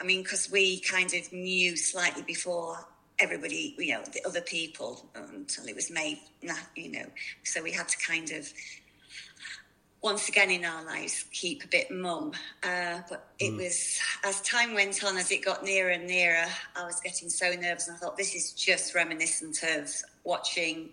I 0.00 0.04
mean, 0.04 0.22
because 0.22 0.50
we 0.50 0.80
kind 0.80 1.12
of 1.14 1.32
knew 1.32 1.76
slightly 1.76 2.22
before 2.22 2.86
everybody, 3.18 3.74
you 3.78 3.94
know, 3.94 4.02
the 4.12 4.24
other 4.26 4.40
people 4.42 5.08
until 5.14 5.64
it 5.66 5.74
was 5.74 5.90
made, 5.90 6.18
you 6.74 6.90
know. 6.90 7.06
So 7.44 7.62
we 7.62 7.72
had 7.72 7.88
to 7.88 7.96
kind 7.98 8.30
of 8.32 8.52
once 10.02 10.28
again 10.28 10.50
in 10.50 10.64
our 10.64 10.84
lives 10.84 11.24
keep 11.32 11.64
a 11.64 11.68
bit 11.68 11.90
mum. 11.90 12.32
Uh, 12.62 13.00
but 13.08 13.28
it 13.38 13.52
mm. 13.52 13.56
was 13.56 13.98
as 14.24 14.40
time 14.42 14.74
went 14.74 15.02
on, 15.02 15.16
as 15.16 15.30
it 15.30 15.44
got 15.44 15.64
nearer 15.64 15.90
and 15.90 16.06
nearer, 16.06 16.46
I 16.76 16.84
was 16.84 17.00
getting 17.00 17.28
so 17.28 17.50
nervous, 17.52 17.88
and 17.88 17.96
I 17.96 17.98
thought 17.98 18.16
this 18.16 18.34
is 18.34 18.52
just 18.52 18.94
reminiscent 18.94 19.62
of 19.62 19.92
watching. 20.24 20.90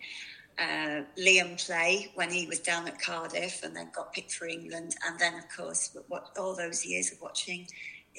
Uh, 0.59 1.01
Liam 1.17 1.63
play 1.65 2.11
when 2.13 2.29
he 2.29 2.45
was 2.45 2.59
down 2.59 2.87
at 2.87 3.01
Cardiff 3.01 3.63
and 3.63 3.75
then 3.75 3.89
got 3.93 4.13
picked 4.13 4.33
for 4.33 4.47
England, 4.47 4.95
and 5.05 5.19
then 5.19 5.33
of 5.35 5.45
course 5.55 5.97
what 6.07 6.27
all 6.37 6.55
those 6.55 6.85
years 6.85 7.11
of 7.11 7.21
watching 7.21 7.67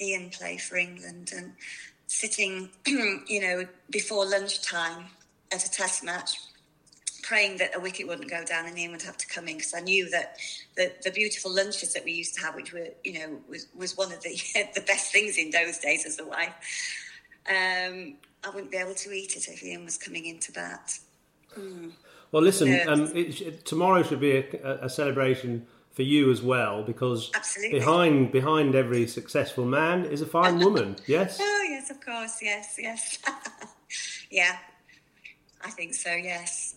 Ian 0.01 0.29
play 0.29 0.57
for 0.57 0.75
England 0.75 1.31
and 1.35 1.53
sitting, 2.07 2.69
you 2.85 3.41
know, 3.41 3.65
before 3.89 4.25
lunchtime 4.25 5.05
at 5.51 5.65
a 5.65 5.71
Test 5.71 6.03
match 6.03 6.37
praying 7.25 7.57
that 7.57 7.75
a 7.75 7.79
wicket 7.79 8.07
wouldn't 8.07 8.29
go 8.29 8.43
down 8.45 8.67
and 8.67 8.77
Ian 8.77 8.91
would 8.91 9.01
have 9.01 9.17
to 9.17 9.27
come 9.27 9.47
in 9.47 9.57
because 9.57 9.73
I 9.73 9.79
knew 9.79 10.07
that 10.11 10.37
the, 10.77 10.91
the 11.03 11.09
beautiful 11.09 11.53
lunches 11.53 11.93
that 11.93 12.05
we 12.05 12.11
used 12.11 12.35
to 12.35 12.41
have, 12.41 12.53
which 12.53 12.71
were, 12.71 12.87
you 13.03 13.13
know, 13.13 13.39
was, 13.49 13.67
was 13.75 13.97
one 13.97 14.11
of 14.11 14.21
the 14.21 14.39
the 14.75 14.81
best 14.81 15.11
things 15.11 15.37
in 15.37 15.49
those 15.49 15.79
days 15.79 16.05
as 16.05 16.19
a 16.19 16.25
wife. 16.25 16.53
Um, 17.49 18.15
I 18.43 18.49
wouldn't 18.53 18.71
be 18.71 18.77
able 18.77 18.93
to 18.93 19.11
eat 19.11 19.35
it 19.35 19.47
if 19.47 19.63
Ian 19.63 19.85
was 19.85 19.97
coming 19.97 20.27
into 20.27 20.51
bat. 20.51 20.99
Mm. 21.57 21.93
Well, 22.35 22.43
listen, 22.43 22.67
um, 22.89 23.09
it, 23.15 23.63
tomorrow 23.63 24.03
should 24.03 24.19
be 24.19 24.35
a, 24.35 24.79
a, 24.81 24.89
celebration 24.89 25.65
for 25.93 26.01
you 26.01 26.31
as 26.31 26.41
well 26.41 26.83
because 26.83 27.31
Absolutely. 27.33 27.79
behind 27.79 28.33
behind 28.33 28.75
every 28.75 29.07
successful 29.07 29.63
man 29.63 30.03
is 30.03 30.21
a 30.21 30.25
fine 30.25 30.59
woman. 30.59 30.97
Yes. 31.07 31.37
oh 31.39 31.67
yes, 31.69 31.89
of 31.89 32.01
course. 32.01 32.39
Yes, 32.41 32.75
yes. 32.77 33.19
yeah, 34.29 34.57
I 35.63 35.69
think 35.69 35.93
so. 35.93 36.11
Yes 36.11 36.74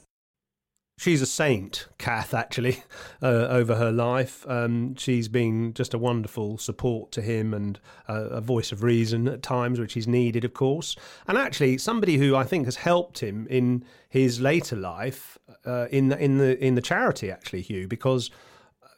she's 0.99 1.23
a 1.23 1.27
saint, 1.27 1.87
Kath, 1.97 2.35
actually, 2.35 2.83
uh, 3.23 3.47
over 3.49 3.77
her 3.77 3.91
life. 3.91 4.45
Um, 4.47 4.97
she's 4.97 5.29
been 5.29 5.73
just 5.73 5.95
a 5.95 5.99
wonderful 5.99 6.59
support 6.59 7.13
to 7.13 7.23
him 7.23 7.55
and 7.55 7.81
uh, 8.09 8.29
a 8.31 8.41
voice 8.43 8.73
of 8.73 8.83
reason 8.83 9.29
at 9.29 9.43
times, 9.43 9.81
which 9.81 9.95
he's 9.95 10.09
needed, 10.09 10.45
of 10.45 10.53
course. 10.53 10.97
And 11.27 11.39
actually, 11.39 11.79
somebody 11.79 12.19
who 12.19 12.37
I 12.37 12.45
think 12.45 12.67
has 12.67 12.77
helped 12.77 13.21
him 13.21 13.47
in 13.49 13.85
his 14.11 14.41
later 14.41 14.77
life 14.77 15.39
uh, 15.65 15.87
in 15.91 16.09
the, 16.09 16.19
in 16.19 16.39
the 16.39 16.63
in 16.63 16.75
the 16.75 16.83
charity, 16.83 17.31
actually, 17.31 17.63
Huw, 17.63 17.89
because 17.89 18.31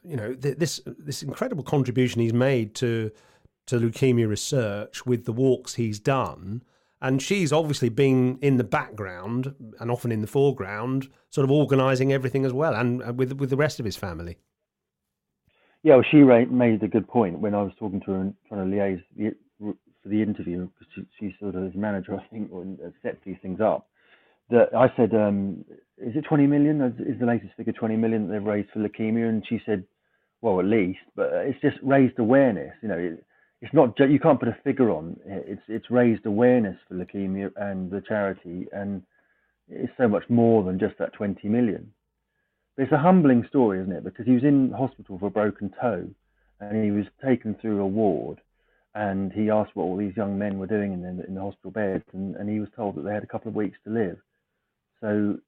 you 0.03 0.17
know 0.17 0.35
th- 0.35 0.57
this 0.57 0.81
this 0.87 1.23
incredible 1.23 1.63
contribution 1.63 2.23
he's 2.23 2.33
made 2.33 2.75
to 2.77 3.11
to 3.67 3.79
leukemia 3.79 4.27
research 4.27 5.05
with 5.05 5.27
the 5.27 5.33
walks 5.33 5.75
he's 5.75 6.01
done 6.01 6.63
and 7.01 7.23
she's 7.23 7.53
obviously 7.53 7.89
been 7.89 8.39
in 8.43 8.57
the 8.57 8.65
background 8.65 9.55
and 9.79 9.91
often 9.91 10.13
in 10.13 10.21
the 10.21 10.27
foreground, 10.27 11.09
sort 11.31 11.45
of 11.45 11.51
organising 11.51 12.13
everything 12.13 12.45
as 12.45 12.53
well, 12.53 12.75
and 12.75 13.03
uh, 13.03 13.13
with 13.13 13.33
with 13.33 13.51
the 13.51 13.57
rest 13.57 13.79
of 13.79 13.85
his 13.85 13.97
family. 13.97 14.39
Yeah, 15.83 15.95
well, 15.95 16.05
she 16.11 16.19
made 16.19 16.83
a 16.83 16.89
good 16.89 17.09
point 17.09 17.39
when 17.39 17.55
I 17.55 17.63
was 17.63 17.73
talking 17.79 18.01
to 18.01 18.11
her 18.13 18.21
and 18.21 18.35
trying 18.49 18.71
to 18.71 18.77
liaise 18.77 19.03
the, 19.17 19.35
for 20.03 20.09
the 20.09 20.23
interview 20.23 20.69
because 20.69 20.87
she, 20.95 21.03
she's 21.19 21.39
sort 21.41 21.55
of 21.55 21.65
his 21.65 21.75
manager, 21.75 22.15
I 22.21 22.27
think, 22.31 22.51
and 22.53 22.79
uh, 22.81 22.91
sets 23.03 23.19
these 23.25 23.37
things 23.43 23.61
up. 23.61 23.89
That 24.51 24.75
I 24.77 24.93
said, 24.97 25.15
um, 25.15 25.65
is 25.97 26.17
it 26.17 26.25
20 26.29 26.47
million? 26.49 26.81
Is 26.83 27.21
the 27.21 27.27
latest 27.27 27.55
figure 27.57 27.73
20 27.73 27.97
million 27.97 28.27
that 28.27 28.33
they've 28.33 28.43
raised 28.43 28.71
for 28.73 28.81
leukemia? 28.81 29.29
And 29.29 29.45
she 29.49 29.61
said, 29.65 29.85
well, 30.43 30.59
at 30.59 30.67
least, 30.67 30.99
but 31.15 31.33
uh, 31.33 31.39
it's 31.39 31.61
just 31.61 31.77
raised 31.83 32.19
awareness. 32.19 32.73
You 32.83 32.89
know, 32.89 32.99
it, 32.99 33.25
it's 33.61 33.75
not 33.75 33.99
you 33.99 34.19
can't 34.19 34.39
put 34.39 34.49
a 34.49 34.57
figure 34.65 34.91
on. 34.91 35.19
It's 35.27 35.63
it's 35.69 35.91
raised 35.91 36.27
awareness 36.27 36.77
for 36.89 36.95
leukemia 36.95 37.51
and 37.57 37.91
the 37.91 38.01
charity, 38.01 38.67
and 38.73 39.03
it's 39.69 39.93
so 39.99 40.09
much 40.09 40.25
more 40.29 40.65
than 40.65 40.79
just 40.79 40.99
that 40.99 41.13
20 41.13 41.49
million. 41.49 41.93
But 42.77 42.85
it's 42.85 42.93
a 42.93 42.99
humbling 42.99 43.45
story, 43.49 43.81
isn't 43.81 43.93
it? 43.93 44.05
Because 44.05 44.27
he 44.27 44.33
was 44.33 44.45
in 44.45 44.73
hospital 44.73 45.19
for 45.19 45.27
a 45.27 45.31
broken 45.31 45.73
toe, 45.81 46.09
and 46.61 46.85
he 46.85 46.91
was 46.91 47.05
taken 47.25 47.55
through 47.61 47.81
a 47.81 47.87
ward, 47.87 48.41
and 48.95 49.33
he 49.33 49.51
asked 49.51 49.73
what 49.75 49.85
all 49.85 49.97
these 49.97 50.17
young 50.17 50.39
men 50.39 50.59
were 50.59 50.67
doing 50.67 50.93
in 50.93 51.03
the, 51.03 51.27
in 51.27 51.35
the 51.35 51.41
hospital 51.41 51.71
beds, 51.71 52.05
and, 52.13 52.37
and 52.37 52.49
he 52.49 52.61
was 52.61 52.69
told 52.75 52.97
that 52.97 53.03
they 53.03 53.13
had 53.13 53.23
a 53.23 53.27
couple 53.27 53.49
of 53.49 53.55
weeks 53.55 53.79
to 53.85 53.91
live. 53.91 54.17
So 55.01 55.39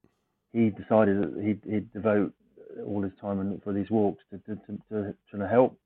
he 0.52 0.70
decided 0.70 1.22
that 1.22 1.42
he'd, 1.42 1.60
he'd 1.70 1.92
devote 1.92 2.32
all 2.86 3.02
his 3.02 3.12
time 3.20 3.40
and 3.40 3.62
for 3.62 3.72
these 3.72 3.90
walks 3.90 4.22
to, 4.30 4.38
to, 4.38 4.56
to, 4.66 4.78
to, 4.90 5.14
to 5.38 5.48
help 5.48 5.78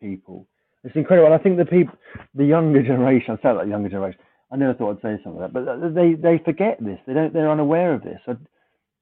people. 0.00 0.46
It's 0.86 0.94
incredible. 0.94 1.26
And 1.26 1.34
I 1.34 1.42
think 1.42 1.56
the 1.58 1.64
people, 1.64 1.94
the 2.34 2.44
younger 2.44 2.80
generation, 2.80 3.36
I 3.36 3.42
sound 3.42 3.58
like 3.58 3.68
younger 3.68 3.88
generation. 3.88 4.20
I 4.52 4.56
never 4.56 4.74
thought 4.74 4.92
I'd 4.92 5.02
say 5.02 5.22
something 5.24 5.40
like 5.40 5.52
that, 5.52 5.66
but 5.82 5.94
they 5.94 6.14
they 6.14 6.40
forget 6.44 6.78
this. 6.80 7.00
They 7.06 7.14
don't. 7.14 7.32
They're 7.32 7.50
unaware 7.50 7.92
of 7.92 8.02
this. 8.04 8.20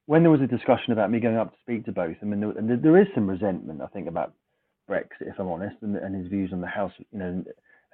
When 0.06 0.22
there 0.22 0.30
was 0.30 0.40
a 0.40 0.46
discussion 0.46 0.94
about 0.94 1.10
me 1.10 1.20
going 1.20 1.36
up 1.36 1.52
to 1.52 1.58
speak 1.60 1.84
to 1.84 1.92
both 1.92 2.16
I 2.22 2.24
mean, 2.24 2.40
there, 2.40 2.50
and 2.52 2.82
there 2.82 3.00
is 3.00 3.08
some 3.14 3.28
resentment, 3.28 3.82
I 3.82 3.86
think, 3.88 4.08
about 4.08 4.32
Brexit, 4.88 5.28
if 5.28 5.38
I'm 5.38 5.48
honest, 5.48 5.76
and, 5.82 5.96
and 5.96 6.14
his 6.14 6.28
views 6.28 6.50
on 6.52 6.62
the 6.62 6.66
House, 6.66 6.92
you 7.12 7.18
know, 7.18 7.44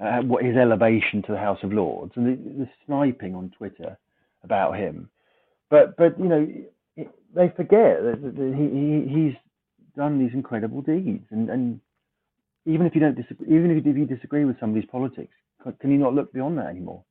uh, 0.01 0.21
what 0.23 0.45
his 0.45 0.57
elevation 0.57 1.23
to 1.23 1.33
the 1.33 1.39
House 1.39 1.59
of 1.65 1.73
Lords, 1.73 2.13
and 2.15 2.27
the, 2.27 2.65
the 2.65 2.69
sniping 2.87 3.35
on 3.35 3.51
Twitter 3.59 3.99
about 4.45 4.77
him. 4.77 5.11
But 5.69 5.97
but 5.97 6.19
you 6.19 6.29
know, 6.29 6.47
they 7.35 7.49
forget 7.57 8.03
that, 8.03 8.55
he, 8.57 9.13
he 9.13 9.23
he's 9.23 9.35
done 9.97 10.21
these 10.21 10.35
incredible 10.35 10.83
deeds, 10.83 11.27
and 11.31 11.51
and 11.51 11.81
even 12.67 12.87
if 12.87 12.95
you 12.95 13.01
don't 13.01 13.17
disagree, 13.17 13.47
even 13.49 13.71
if 13.71 13.85
you 13.85 14.07
disagree 14.07 14.45
with 14.45 14.59
some 14.61 14.71
of 14.71 14.75
these 14.75 14.89
politics, 14.91 15.33
can 15.81 15.91
you 15.91 15.99
not 15.99 16.15
look 16.15 16.33
beyond 16.33 16.59
that 16.59 16.67
anymore? 16.67 17.05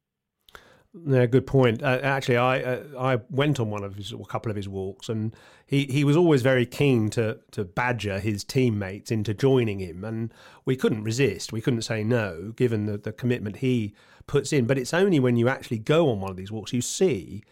Yeah, 1.06 1.28
good 1.28 1.45
point. 1.45 1.84
Uh, 1.84 2.00
actually, 2.02 2.38
I 2.38 2.62
uh, 2.62 2.84
I 3.00 3.20
went 3.30 3.60
on 3.60 3.70
one 3.70 3.84
of 3.84 3.93
his, 3.93 4.12
a 4.12 4.18
couple 4.26 4.50
of 4.50 4.56
his 4.56 4.68
walks, 4.68 5.08
and 5.08 5.36
he, 5.68 5.86
he 5.86 6.04
was 6.04 6.18
always 6.18 6.41
very 6.41 6.66
keen 6.66 7.10
to 7.12 7.39
to 7.52 7.64
badger 7.64 8.20
his 8.20 8.43
teammates 8.43 9.12
into 9.12 9.36
joining 9.36 9.80
him, 9.80 10.04
and 10.04 10.34
we 10.66 10.76
couldn't 10.76 11.04
resist. 11.04 11.54
We 11.54 11.62
couldn't 11.62 11.84
say 11.84 12.04
no, 12.04 12.54
given 12.56 12.88
the, 12.88 12.97
the 12.97 13.12
commitment 13.12 13.58
he 13.58 13.93
puts 14.26 14.52
in. 14.52 14.66
But 14.66 14.80
it's 14.80 14.93
only 14.93 15.20
when 15.20 15.36
you 15.36 15.47
actually 15.47 15.78
go 15.78 16.10
on 16.10 16.22
one 16.22 16.32
of 16.32 16.38
these 16.38 16.52
walks 16.52 16.74
you 16.74 16.82
see 16.82 17.43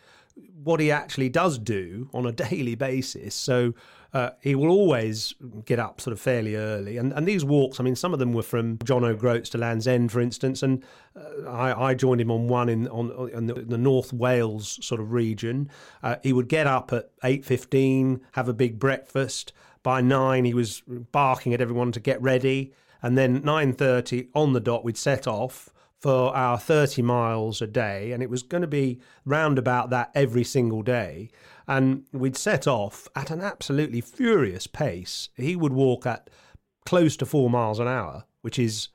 what 0.64 0.80
he 0.80 0.92
actually 0.92 1.30
does 1.30 1.58
do 1.58 2.10
on 2.14 2.26
a 2.26 2.32
daily 2.50 2.76
basis. 2.76 3.36
So 3.36 3.74
uh, 4.14 4.32
he 4.42 4.56
will 4.56 4.70
always 4.70 5.36
get 5.66 5.80
up 5.80 6.00
sort 6.02 6.14
of 6.14 6.20
fairly 6.20 6.56
early. 6.56 6.98
And, 6.98 7.12
and 7.14 7.28
these 7.28 7.44
walks, 7.44 7.80
I 7.80 7.84
mean, 7.84 7.96
some 7.96 8.14
of 8.14 8.20
them 8.20 8.34
were 8.34 8.44
from 8.44 8.80
John 8.84 9.04
O'Groats 9.04 9.50
to 9.52 9.58
Land's 9.58 9.88
End, 9.88 10.12
for 10.12 10.22
instance. 10.22 10.64
And 10.64 10.84
uh, 11.16 11.50
I, 11.50 11.90
I, 11.90 11.94
joined 11.94 12.22
him 12.22 12.32
on 12.32 12.48
one 12.48 12.70
in 12.70 12.88
on 12.88 13.30
in 13.34 13.48
the, 13.48 13.54
the 13.54 13.78
North 13.78 14.14
Wales 14.14 14.84
sort 14.86 15.02
of 15.02 15.12
region. 15.12 15.70
Uh, 16.02 16.18
he 16.24 16.34
would 16.34 16.48
get 16.48 16.68
up 16.68 16.94
at 16.94 17.10
eight 17.24 17.46
fifteen, 17.46 18.22
have 18.34 18.48
a 18.48 18.54
big 18.54 18.80
breakfast. 18.80 19.54
By 19.84 20.02
nine, 20.02 20.46
he 20.46 20.54
was 20.54 20.82
barking 20.88 21.54
at 21.54 21.62
everyone 21.62 21.92
to 21.94 22.00
get 22.00 22.22
ready. 22.22 22.74
And 23.02 23.18
then 23.18 23.42
nine 23.44 23.74
thirty 23.74 24.30
on 24.34 24.54
the 24.54 24.60
dot, 24.60 24.84
we'd 24.84 24.98
set 24.98 25.28
off 25.28 25.70
for 26.00 26.36
our 26.36 26.60
30 26.60 27.02
miles 27.02 27.62
a 27.62 27.68
day, 27.68 28.12
and 28.12 28.22
it 28.22 28.30
was 28.30 28.44
going 28.44 28.62
to 28.62 28.68
be 28.68 29.00
round 29.26 29.58
about 29.58 29.90
that 29.90 30.12
every 30.14 30.44
single 30.44 30.84
day. 30.84 31.30
And 31.68 32.06
we'd 32.12 32.38
set 32.38 32.68
off 32.68 33.08
at 33.16 33.30
an 33.30 33.42
absolutely 33.42 34.02
furious 34.02 34.68
pace. 34.68 35.30
He 35.36 35.56
would 35.56 35.74
walk 35.74 36.06
at 36.06 36.30
close 36.86 37.18
to 37.18 37.26
four 37.26 37.50
miles 37.50 37.80
an 37.80 37.88
hour, 37.88 38.26
which 38.42 38.58
is 38.58 38.90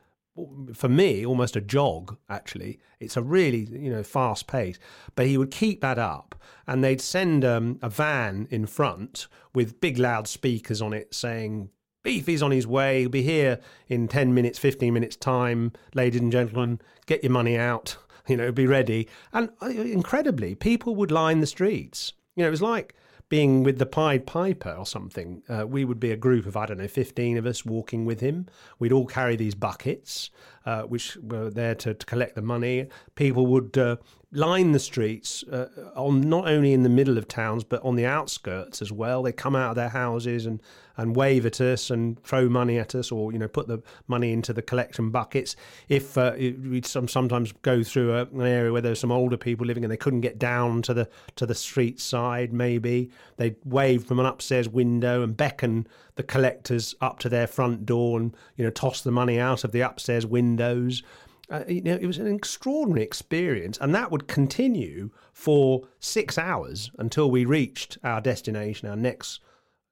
for 0.72 0.88
me 0.88 1.26
almost 1.26 1.56
a 1.56 1.60
jog 1.60 2.16
actually 2.30 2.78
it's 3.00 3.18
a 3.18 3.22
really 3.22 3.68
you 3.70 3.90
know 3.90 4.02
fast 4.02 4.46
pace 4.46 4.78
but 5.14 5.26
he 5.26 5.36
would 5.36 5.50
keep 5.50 5.82
that 5.82 5.98
up 5.98 6.34
and 6.66 6.82
they'd 6.82 7.02
send 7.02 7.44
um, 7.44 7.78
a 7.82 7.90
van 7.90 8.48
in 8.50 8.64
front 8.64 9.26
with 9.52 9.78
big 9.78 9.98
loudspeakers 9.98 10.80
on 10.80 10.94
it 10.94 11.14
saying 11.14 11.68
Beefy's 12.02 12.42
on 12.42 12.50
his 12.50 12.66
way. 12.66 13.00
He'll 13.00 13.10
be 13.10 13.22
here 13.22 13.60
in 13.88 14.08
10 14.08 14.34
minutes, 14.34 14.58
15 14.58 14.92
minutes' 14.92 15.16
time. 15.16 15.72
Ladies 15.94 16.20
and 16.20 16.32
gentlemen, 16.32 16.80
get 17.06 17.22
your 17.22 17.32
money 17.32 17.56
out. 17.56 17.96
You 18.28 18.36
know, 18.36 18.52
be 18.52 18.68
ready. 18.68 19.08
And 19.32 19.50
uh, 19.60 19.66
incredibly, 19.66 20.54
people 20.54 20.94
would 20.94 21.10
line 21.10 21.40
the 21.40 21.46
streets. 21.46 22.12
You 22.36 22.42
know, 22.42 22.48
it 22.48 22.50
was 22.50 22.62
like 22.62 22.94
being 23.28 23.62
with 23.62 23.78
the 23.78 23.86
Pied 23.86 24.26
Piper 24.26 24.72
or 24.72 24.84
something. 24.84 25.42
Uh, 25.48 25.66
we 25.66 25.84
would 25.84 25.98
be 25.98 26.10
a 26.10 26.16
group 26.16 26.44
of, 26.46 26.56
I 26.56 26.66
don't 26.66 26.78
know, 26.78 26.88
15 26.88 27.38
of 27.38 27.46
us 27.46 27.64
walking 27.64 28.04
with 28.04 28.20
him. 28.20 28.46
We'd 28.78 28.92
all 28.92 29.06
carry 29.06 29.36
these 29.36 29.54
buckets, 29.54 30.30
uh, 30.66 30.82
which 30.82 31.16
were 31.16 31.50
there 31.50 31.74
to, 31.74 31.94
to, 31.94 32.06
collect 32.06 32.34
the 32.34 32.42
money. 32.42 32.86
People 33.14 33.46
would 33.46 33.76
uh, 33.76 33.96
line 34.32 34.72
the 34.72 34.78
streets 34.78 35.42
uh, 35.44 35.68
on 35.94 36.20
not 36.22 36.48
only 36.48 36.72
in 36.72 36.82
the 36.82 36.88
middle 36.88 37.18
of 37.18 37.28
towns 37.28 37.64
but 37.64 37.82
on 37.84 37.96
the 37.96 38.06
outskirts 38.06 38.80
as 38.80 38.90
well. 38.90 39.22
They 39.22 39.32
come 39.32 39.54
out 39.54 39.70
of 39.70 39.76
their 39.76 39.90
houses 39.90 40.46
and, 40.46 40.60
and 40.96 41.14
wave 41.14 41.44
at 41.44 41.60
us 41.60 41.90
and 41.90 42.22
throw 42.22 42.48
money 42.48 42.78
at 42.78 42.94
us, 42.94 43.12
or 43.12 43.32
you 43.32 43.38
know 43.38 43.48
put 43.48 43.68
the 43.68 43.82
money 44.08 44.32
into 44.32 44.52
the 44.52 44.62
collection 44.62 45.10
buckets. 45.10 45.54
If 45.88 46.16
uh, 46.16 46.32
we'd 46.36 46.86
some, 46.86 47.08
sometimes 47.08 47.52
go 47.62 47.82
through 47.82 48.14
a, 48.14 48.22
an 48.24 48.42
area 48.42 48.72
where 48.72 48.82
there's 48.82 49.00
some 49.00 49.12
older 49.12 49.36
people 49.36 49.66
living 49.66 49.84
and 49.84 49.92
they 49.92 49.96
couldn't 49.96 50.20
get 50.22 50.38
down 50.38 50.82
to 50.82 50.94
the 50.94 51.08
to 51.36 51.46
the 51.46 51.54
street 51.54 52.00
side, 52.00 52.52
maybe 52.52 53.10
they'd 53.36 53.56
wave 53.64 54.04
from 54.04 54.18
an 54.18 54.26
upstairs 54.26 54.68
window 54.68 55.22
and 55.22 55.36
beckon 55.36 55.86
the 56.14 56.22
collectors 56.22 56.94
up 57.00 57.18
to 57.18 57.28
their 57.28 57.46
front 57.46 57.86
door 57.86 58.18
and 58.18 58.36
you 58.56 58.64
know 58.64 58.70
toss 58.70 59.00
the 59.00 59.10
money 59.10 59.38
out 59.38 59.64
of 59.64 59.72
the 59.72 59.80
upstairs 59.80 60.26
windows. 60.52 61.02
Uh, 61.50 61.64
you 61.68 61.82
know, 61.82 61.98
it 62.00 62.06
was 62.06 62.18
an 62.18 62.34
extraordinary 62.34 63.02
experience, 63.02 63.78
and 63.80 63.94
that 63.94 64.10
would 64.10 64.26
continue 64.26 65.10
for 65.32 65.82
six 65.98 66.38
hours 66.38 66.90
until 66.98 67.30
we 67.30 67.44
reached 67.44 67.98
our 68.04 68.20
destination, 68.20 68.88
our 68.88 68.96
next 68.96 69.40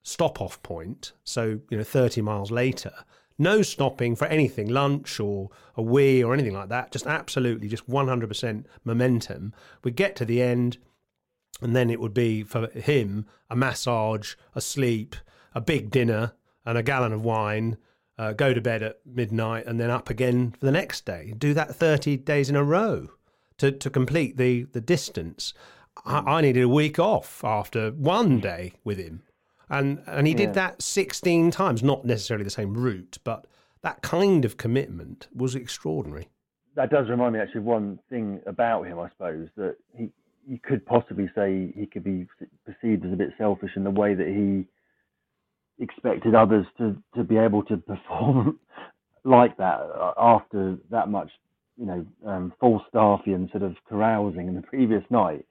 stop-off 0.02 0.62
point. 0.62 1.12
So 1.24 1.60
you 1.70 1.76
know, 1.76 1.84
thirty 1.84 2.22
miles 2.22 2.50
later, 2.50 2.92
no 3.36 3.62
stopping 3.62 4.16
for 4.16 4.26
anything, 4.26 4.68
lunch 4.68 5.20
or 5.20 5.50
a 5.74 5.82
wee 5.82 6.22
or 6.22 6.32
anything 6.32 6.54
like 6.54 6.68
that. 6.70 6.92
Just 6.92 7.06
absolutely, 7.06 7.68
just 7.68 7.88
one 7.88 8.08
hundred 8.08 8.28
percent 8.28 8.66
momentum. 8.84 9.52
We 9.84 9.90
get 9.90 10.16
to 10.16 10.24
the 10.24 10.40
end, 10.40 10.78
and 11.60 11.74
then 11.76 11.90
it 11.90 12.00
would 12.00 12.14
be 12.14 12.42
for 12.42 12.68
him 12.70 13.26
a 13.50 13.56
massage, 13.56 14.34
a 14.54 14.60
sleep, 14.60 15.16
a 15.54 15.60
big 15.60 15.90
dinner, 15.90 16.32
and 16.64 16.78
a 16.78 16.82
gallon 16.82 17.12
of 17.12 17.24
wine 17.24 17.76
uh, 18.20 18.32
go 18.34 18.52
to 18.52 18.60
bed 18.60 18.82
at 18.82 18.98
midnight, 19.06 19.64
and 19.64 19.80
then 19.80 19.88
up 19.88 20.10
again 20.10 20.50
for 20.50 20.66
the 20.66 20.72
next 20.72 21.06
day. 21.06 21.32
Do 21.38 21.54
that 21.54 21.74
30 21.74 22.18
days 22.18 22.50
in 22.50 22.56
a 22.56 22.62
row 22.62 23.08
to, 23.56 23.72
to 23.72 23.88
complete 23.88 24.36
the, 24.36 24.64
the 24.64 24.80
distance. 24.82 25.54
I, 26.04 26.18
I 26.18 26.40
needed 26.42 26.62
a 26.62 26.68
week 26.68 26.98
off 26.98 27.42
after 27.42 27.92
one 27.92 28.38
day 28.38 28.74
with 28.84 28.98
him. 28.98 29.22
And, 29.70 30.02
and 30.06 30.26
he 30.26 30.34
yeah. 30.34 30.38
did 30.38 30.54
that 30.54 30.82
16 30.82 31.50
times, 31.50 31.82
not 31.82 32.04
necessarily 32.04 32.44
the 32.44 32.50
same 32.50 32.74
route, 32.74 33.16
but 33.24 33.46
that 33.80 34.02
kind 34.02 34.44
of 34.44 34.58
commitment 34.58 35.28
was 35.34 35.54
extraordinary. 35.54 36.28
That 36.74 36.90
does 36.90 37.08
remind 37.08 37.32
me 37.32 37.40
actually 37.40 37.60
of 37.60 37.64
one 37.64 38.00
thing 38.10 38.42
about 38.46 38.82
him, 38.82 38.98
I 38.98 39.08
suppose, 39.08 39.48
that 39.56 39.76
he 39.96 40.10
you 40.46 40.58
could 40.62 40.84
possibly 40.84 41.30
say 41.34 41.72
he 41.76 41.86
could 41.86 42.02
be 42.02 42.26
perceived 42.66 43.04
as 43.04 43.12
a 43.12 43.16
bit 43.16 43.30
selfish 43.38 43.70
in 43.76 43.84
the 43.84 43.90
way 43.90 44.14
that 44.14 44.26
he 44.26 44.66
expected 45.80 46.34
others 46.34 46.66
to, 46.78 46.96
to 47.14 47.24
be 47.24 47.36
able 47.36 47.64
to 47.64 47.76
perform 47.92 48.58
like 49.24 49.56
that 49.58 49.80
uh, 49.80 50.12
after 50.16 50.76
that 50.90 51.08
much, 51.08 51.30
you 51.76 51.86
know, 51.86 52.06
um, 52.26 52.52
Falstaffian 52.62 53.50
sort 53.50 53.62
of 53.62 53.76
carousing 53.88 54.48
in 54.48 54.54
the 54.54 54.62
previous 54.68 55.04
night. 55.10 55.44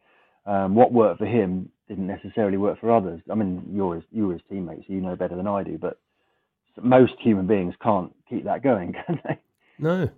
Um, 0.45 0.73
what 0.73 0.91
worked 0.91 1.19
for 1.19 1.25
him 1.25 1.69
didn't 1.87 2.07
necessarily 2.07 2.57
work 2.57 2.79
for 2.79 2.91
others. 2.91 3.21
I 3.29 3.35
mean, 3.35 3.63
you're 3.71 3.95
his, 3.95 4.03
you're 4.11 4.33
his 4.33 4.41
teammate, 4.51 4.87
so 4.87 4.93
you 4.93 5.01
know 5.01 5.15
better 5.15 5.35
than 5.35 5.47
I 5.47 5.63
do. 5.63 5.77
But 5.77 5.99
most 6.81 7.13
human 7.19 7.45
beings 7.45 7.75
can't 7.81 8.13
keep 8.29 8.45
that 8.45 8.63
going, 8.63 8.93
can 9.05 9.19
they? 9.27 9.37
No, 9.77 10.09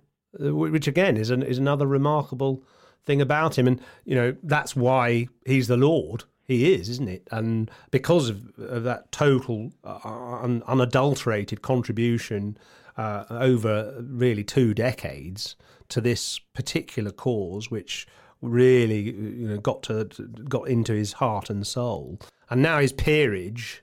uh, 0.42 0.54
which 0.54 0.86
again 0.86 1.16
is 1.16 1.30
an, 1.30 1.42
is 1.42 1.58
another 1.58 1.86
remarkable 1.86 2.62
thing 3.04 3.20
about 3.20 3.58
him, 3.58 3.66
and 3.66 3.80
you 4.04 4.14
know 4.14 4.36
that's 4.42 4.76
why 4.76 5.28
he's 5.44 5.68
the 5.68 5.76
Lord 5.76 6.24
he 6.52 6.74
is, 6.74 6.88
isn't 6.88 7.08
it? 7.08 7.26
And 7.30 7.70
because 7.90 8.28
of, 8.28 8.58
of 8.58 8.84
that 8.84 9.10
total 9.12 9.72
uh, 9.84 9.98
un, 10.42 10.62
unadulterated 10.66 11.62
contribution 11.62 12.56
uh, 12.96 13.24
over 13.30 13.94
really 14.00 14.44
two 14.44 14.74
decades 14.74 15.56
to 15.88 16.00
this 16.00 16.38
particular 16.54 17.10
cause, 17.10 17.70
which 17.70 18.06
really 18.40 19.00
you 19.00 19.48
know 19.48 19.58
got 19.58 19.82
to 19.84 20.04
got 20.48 20.68
into 20.68 20.92
his 20.92 21.14
heart 21.14 21.50
and 21.50 21.66
soul. 21.66 22.18
And 22.50 22.62
now 22.62 22.78
his 22.78 22.92
peerage 22.92 23.82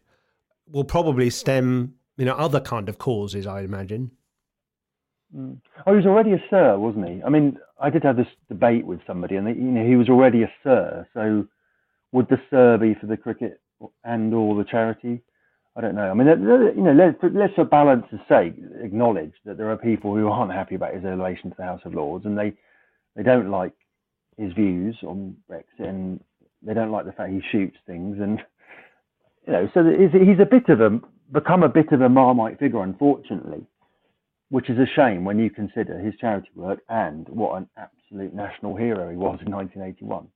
will 0.68 0.84
probably 0.84 1.30
stem 1.30 1.96
you 2.18 2.26
know 2.26 2.36
other 2.36 2.60
kind 2.60 2.90
of 2.90 2.98
causes, 2.98 3.48
I 3.48 3.62
imagine. 3.62 4.12
Mm. 5.36 5.60
Oh, 5.86 5.92
he 5.92 5.98
was 5.98 6.06
already 6.06 6.34
a 6.34 6.44
sir, 6.50 6.78
wasn't 6.78 7.08
he? 7.08 7.22
I 7.24 7.30
mean, 7.30 7.58
I 7.80 7.90
did 7.90 8.04
have 8.04 8.18
this 8.18 8.28
debate 8.48 8.86
with 8.86 9.00
somebody, 9.06 9.36
and 9.36 9.48
you 9.48 9.64
know, 9.64 9.86
he 9.86 9.96
was 9.96 10.10
already 10.10 10.44
a 10.44 10.52
sir. 10.64 11.08
So, 11.14 11.48
would 12.12 12.28
the 12.30 12.38
sir 12.50 12.78
be 12.78 12.96
for 13.00 13.08
the 13.08 13.18
cricket 13.18 13.62
and 14.04 14.34
or 14.34 14.56
the 14.56 14.64
charity? 14.70 15.22
I 15.76 15.82
don't 15.82 15.96
know. 15.96 16.10
I 16.10 16.14
mean, 16.14 16.28
you 16.28 16.84
know, 16.84 16.94
let's, 16.94 17.18
let's 17.34 17.54
for 17.54 17.64
balance's 17.64 18.20
sake 18.28 18.56
acknowledge 18.82 19.34
that 19.46 19.58
there 19.58 19.70
are 19.70 19.78
people 19.78 20.16
who 20.16 20.28
aren't 20.28 20.52
happy 20.52 20.76
about 20.76 20.96
his 20.96 21.06
elevation 21.06 21.52
to 21.52 21.56
the 21.58 21.64
House 21.64 21.82
of 21.86 21.94
Lords, 21.94 22.26
and 22.26 22.38
they 22.38 22.54
they 23.16 23.24
don't 23.24 23.50
like 23.50 23.74
his 24.38 24.52
views 24.54 24.98
on 25.04 25.36
Brexit, 25.50 25.88
and 25.88 26.20
they 26.62 26.74
don't 26.74 26.92
like 26.92 27.06
the 27.06 27.12
fact 27.12 27.32
he 27.32 27.42
shoots 27.52 27.78
things, 27.86 28.18
and 28.20 28.40
you 29.48 29.54
know, 29.54 29.70
so 29.74 29.84
he's 29.84 30.40
a 30.40 30.46
bit 30.46 30.68
of 30.70 30.82
a 30.82 31.00
become 31.32 31.64
a 31.64 31.70
bit 31.70 31.92
of 31.92 32.02
a 32.02 32.10
marmite 32.10 32.60
figure, 32.60 32.84
unfortunately 32.84 33.66
which 34.50 34.70
is 34.70 34.78
a 34.78 34.86
shame 34.96 35.24
when 35.24 35.40
you 35.40 35.50
consider 35.50 36.00
his 36.00 36.16
charity 36.20 36.50
work 36.56 36.80
and 36.90 37.28
what 37.30 37.56
an 37.56 37.70
absolute 37.78 38.34
national 38.34 38.76
hero 38.76 39.10
he 39.10 39.16
was 39.16 39.40
in 39.46 39.52
1981. 39.52 40.28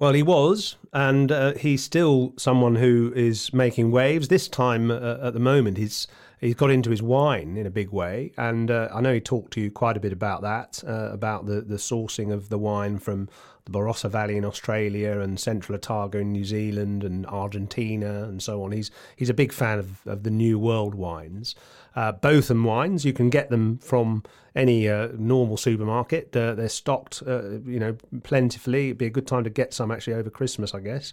Well, 0.00 0.14
he 0.14 0.22
was, 0.22 0.78
and 0.94 1.30
uh, 1.30 1.52
he's 1.52 1.84
still 1.84 2.32
someone 2.38 2.76
who 2.76 3.12
is 3.14 3.52
making 3.52 3.90
waves. 3.90 4.28
This 4.28 4.48
time, 4.48 4.90
uh, 4.90 5.18
at 5.20 5.34
the 5.34 5.40
moment, 5.40 5.76
he's 5.76 6.06
he's 6.40 6.54
got 6.54 6.70
into 6.70 6.88
his 6.88 7.02
wine 7.02 7.58
in 7.58 7.66
a 7.66 7.70
big 7.70 7.90
way, 7.90 8.32
and 8.38 8.70
uh, 8.70 8.88
I 8.94 9.02
know 9.02 9.12
he 9.12 9.20
talked 9.20 9.52
to 9.52 9.60
you 9.60 9.70
quite 9.70 9.98
a 9.98 10.00
bit 10.00 10.14
about 10.14 10.40
that, 10.40 10.82
uh, 10.88 11.10
about 11.12 11.44
the 11.44 11.60
the 11.60 11.76
sourcing 11.76 12.32
of 12.32 12.48
the 12.48 12.56
wine 12.56 12.98
from 12.98 13.28
the 13.64 13.72
Barossa 13.72 14.10
Valley 14.10 14.36
in 14.36 14.44
Australia 14.44 15.20
and 15.20 15.38
Central 15.38 15.76
Otago 15.76 16.18
in 16.18 16.32
New 16.32 16.44
Zealand 16.44 17.04
and 17.04 17.26
Argentina 17.26 18.24
and 18.24 18.42
so 18.42 18.62
on. 18.62 18.72
He's 18.72 18.90
he's 19.16 19.30
a 19.30 19.34
big 19.34 19.52
fan 19.52 19.78
of, 19.78 20.06
of 20.06 20.22
the 20.22 20.30
New 20.30 20.58
World 20.58 20.94
wines. 20.94 21.54
Uh, 21.96 22.12
Botham 22.12 22.64
wines, 22.64 23.04
you 23.04 23.12
can 23.12 23.30
get 23.30 23.50
them 23.50 23.78
from 23.78 24.22
any 24.54 24.88
uh, 24.88 25.08
normal 25.18 25.56
supermarket. 25.56 26.34
Uh, 26.36 26.54
they're 26.54 26.68
stocked, 26.68 27.22
uh, 27.26 27.58
you 27.66 27.80
know, 27.80 27.96
plentifully. 28.22 28.86
It'd 28.86 28.98
be 28.98 29.06
a 29.06 29.10
good 29.10 29.26
time 29.26 29.44
to 29.44 29.50
get 29.50 29.74
some 29.74 29.90
actually 29.90 30.14
over 30.14 30.30
Christmas, 30.30 30.74
I 30.74 30.80
guess. 30.80 31.12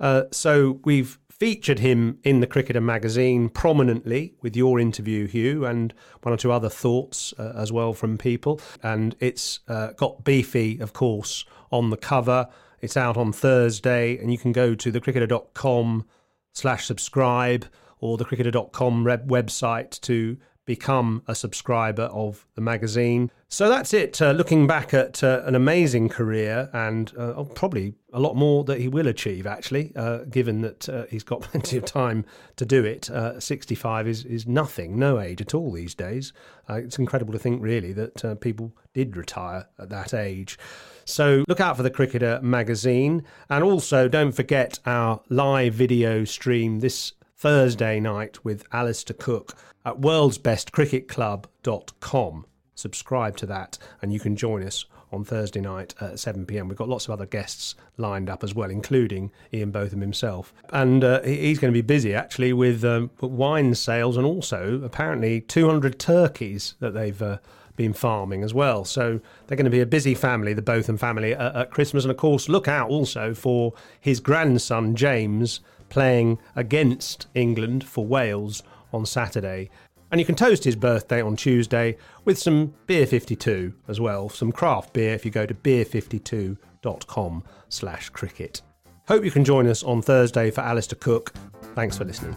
Uh, 0.00 0.24
so 0.30 0.80
we've 0.84 1.18
featured 1.44 1.80
him 1.80 2.18
in 2.24 2.40
the 2.40 2.46
Cricketer 2.46 2.80
magazine 2.80 3.50
prominently 3.50 4.32
with 4.40 4.56
your 4.56 4.80
interview, 4.80 5.28
Huw, 5.28 5.68
and 5.68 5.92
one 6.22 6.32
or 6.32 6.38
two 6.38 6.50
other 6.50 6.70
thoughts 6.70 7.34
uh, 7.38 7.52
as 7.54 7.70
well 7.70 7.92
from 7.92 8.16
people. 8.16 8.58
And 8.82 9.14
it's 9.20 9.60
got 9.68 10.24
Beefy, 10.24 10.78
of 10.80 10.94
course, 10.94 11.44
on 11.70 11.90
the 11.90 11.98
cover. 11.98 12.48
It's 12.80 12.96
out 12.96 13.18
on 13.18 13.30
Thursday, 13.30 14.16
and 14.16 14.32
you 14.32 14.38
can 14.38 14.52
go 14.52 14.74
to 14.74 14.90
thecricketer.com 14.90 16.06
slash 16.54 16.86
subscribe 16.86 17.66
or 18.00 18.16
the 18.16 18.24
cricketer.com 18.24 19.04
website 19.04 20.00
to 20.00 20.38
become 20.64 21.24
a 21.28 21.34
subscriber 21.34 22.04
of 22.04 22.46
the 22.54 22.62
magazine. 22.62 23.30
So 23.54 23.68
that's 23.68 23.94
it. 23.94 24.20
Uh, 24.20 24.32
looking 24.32 24.66
back 24.66 24.92
at 24.92 25.22
uh, 25.22 25.42
an 25.44 25.54
amazing 25.54 26.08
career 26.08 26.68
and 26.72 27.12
uh, 27.16 27.34
oh, 27.36 27.44
probably 27.44 27.94
a 28.12 28.18
lot 28.18 28.34
more 28.34 28.64
that 28.64 28.80
he 28.80 28.88
will 28.88 29.06
achieve, 29.06 29.46
actually, 29.46 29.92
uh, 29.94 30.24
given 30.24 30.62
that 30.62 30.88
uh, 30.88 31.04
he's 31.08 31.22
got 31.22 31.40
plenty 31.42 31.76
of 31.76 31.84
time 31.84 32.24
to 32.56 32.66
do 32.66 32.84
it. 32.84 33.08
Uh, 33.08 33.38
65 33.38 34.08
is, 34.08 34.24
is 34.24 34.48
nothing, 34.48 34.98
no 34.98 35.20
age 35.20 35.40
at 35.40 35.54
all 35.54 35.70
these 35.70 35.94
days. 35.94 36.32
it's 36.68 36.98
incredible 36.98 37.32
to 37.32 37.38
think, 37.38 37.62
really, 37.62 37.92
that 37.92 38.40
people 38.40 38.76
did 38.92 39.16
retire 39.16 39.68
at 39.78 39.88
that 39.88 40.12
age. 40.12 40.58
So 41.04 41.44
look 41.46 41.60
out 41.60 41.76
for 41.76 41.84
the 41.84 41.90
Cricketer 41.90 42.40
magazine. 42.42 43.22
And 43.48 43.62
also 43.62 44.08
don't 44.08 44.32
forget 44.32 44.80
our 44.84 45.20
live 45.28 45.74
video 45.74 46.24
stream 46.24 46.80
this 46.80 47.12
Thursday 47.36 48.00
night 48.00 48.44
with 48.44 48.64
Alastair 48.72 49.16
Cook 49.16 49.56
at 49.86 50.00
worldsbestcricketclub.com. 50.00 52.46
Subscribe 52.74 53.36
to 53.38 53.46
that 53.46 53.78
and 54.02 54.12
you 54.12 54.20
can 54.20 54.36
join 54.36 54.62
us 54.62 54.84
on 55.12 55.24
Thursday 55.24 55.60
night 55.60 55.94
at 56.00 56.18
7 56.18 56.44
pm. 56.44 56.68
We've 56.68 56.76
got 56.76 56.88
lots 56.88 57.06
of 57.06 57.12
other 57.12 57.26
guests 57.26 57.74
lined 57.96 58.28
up 58.28 58.42
as 58.42 58.54
well, 58.54 58.70
including 58.70 59.30
Ian 59.52 59.70
Botham 59.70 60.00
himself. 60.00 60.52
And 60.70 61.04
uh, 61.04 61.22
he's 61.22 61.58
going 61.58 61.72
to 61.72 61.76
be 61.76 61.82
busy 61.82 62.14
actually 62.14 62.52
with 62.52 62.84
um, 62.84 63.10
wine 63.20 63.74
sales 63.74 64.16
and 64.16 64.26
also 64.26 64.80
apparently 64.84 65.40
200 65.40 65.98
turkeys 65.98 66.74
that 66.80 66.94
they've. 66.94 67.20
Uh, 67.20 67.38
been 67.76 67.92
farming 67.92 68.44
as 68.44 68.54
well. 68.54 68.84
So 68.84 69.20
they're 69.46 69.56
going 69.56 69.64
to 69.64 69.70
be 69.70 69.80
a 69.80 69.86
busy 69.86 70.14
family, 70.14 70.54
the 70.54 70.62
Botham 70.62 70.96
family, 70.96 71.32
at, 71.32 71.56
at 71.56 71.70
Christmas. 71.72 72.04
And 72.04 72.10
of 72.12 72.16
course, 72.16 72.48
look 72.48 72.68
out 72.68 72.88
also 72.88 73.34
for 73.34 73.72
his 74.00 74.20
grandson, 74.20 74.94
James, 74.94 75.58
playing 75.88 76.38
against 76.54 77.26
England 77.34 77.84
for 77.84 78.06
Wales 78.06 78.62
on 78.92 79.04
Saturday. 79.04 79.70
And 80.10 80.20
you 80.20 80.24
can 80.24 80.34
toast 80.34 80.64
his 80.64 80.76
birthday 80.76 81.20
on 81.20 81.36
Tuesday 81.36 81.96
with 82.24 82.38
some 82.38 82.74
Beer 82.86 83.06
52 83.06 83.74
as 83.88 84.00
well, 84.00 84.28
some 84.28 84.52
craft 84.52 84.92
beer 84.92 85.14
if 85.14 85.24
you 85.24 85.30
go 85.30 85.46
to 85.46 85.54
beer52.com 85.54 87.44
slash 87.68 88.10
cricket. 88.10 88.62
Hope 89.08 89.24
you 89.24 89.30
can 89.30 89.44
join 89.44 89.66
us 89.66 89.82
on 89.82 90.00
Thursday 90.02 90.50
for 90.50 90.62
Alastair 90.62 90.98
Cook. 90.98 91.34
Thanks 91.74 91.98
for 91.98 92.04
listening. 92.04 92.36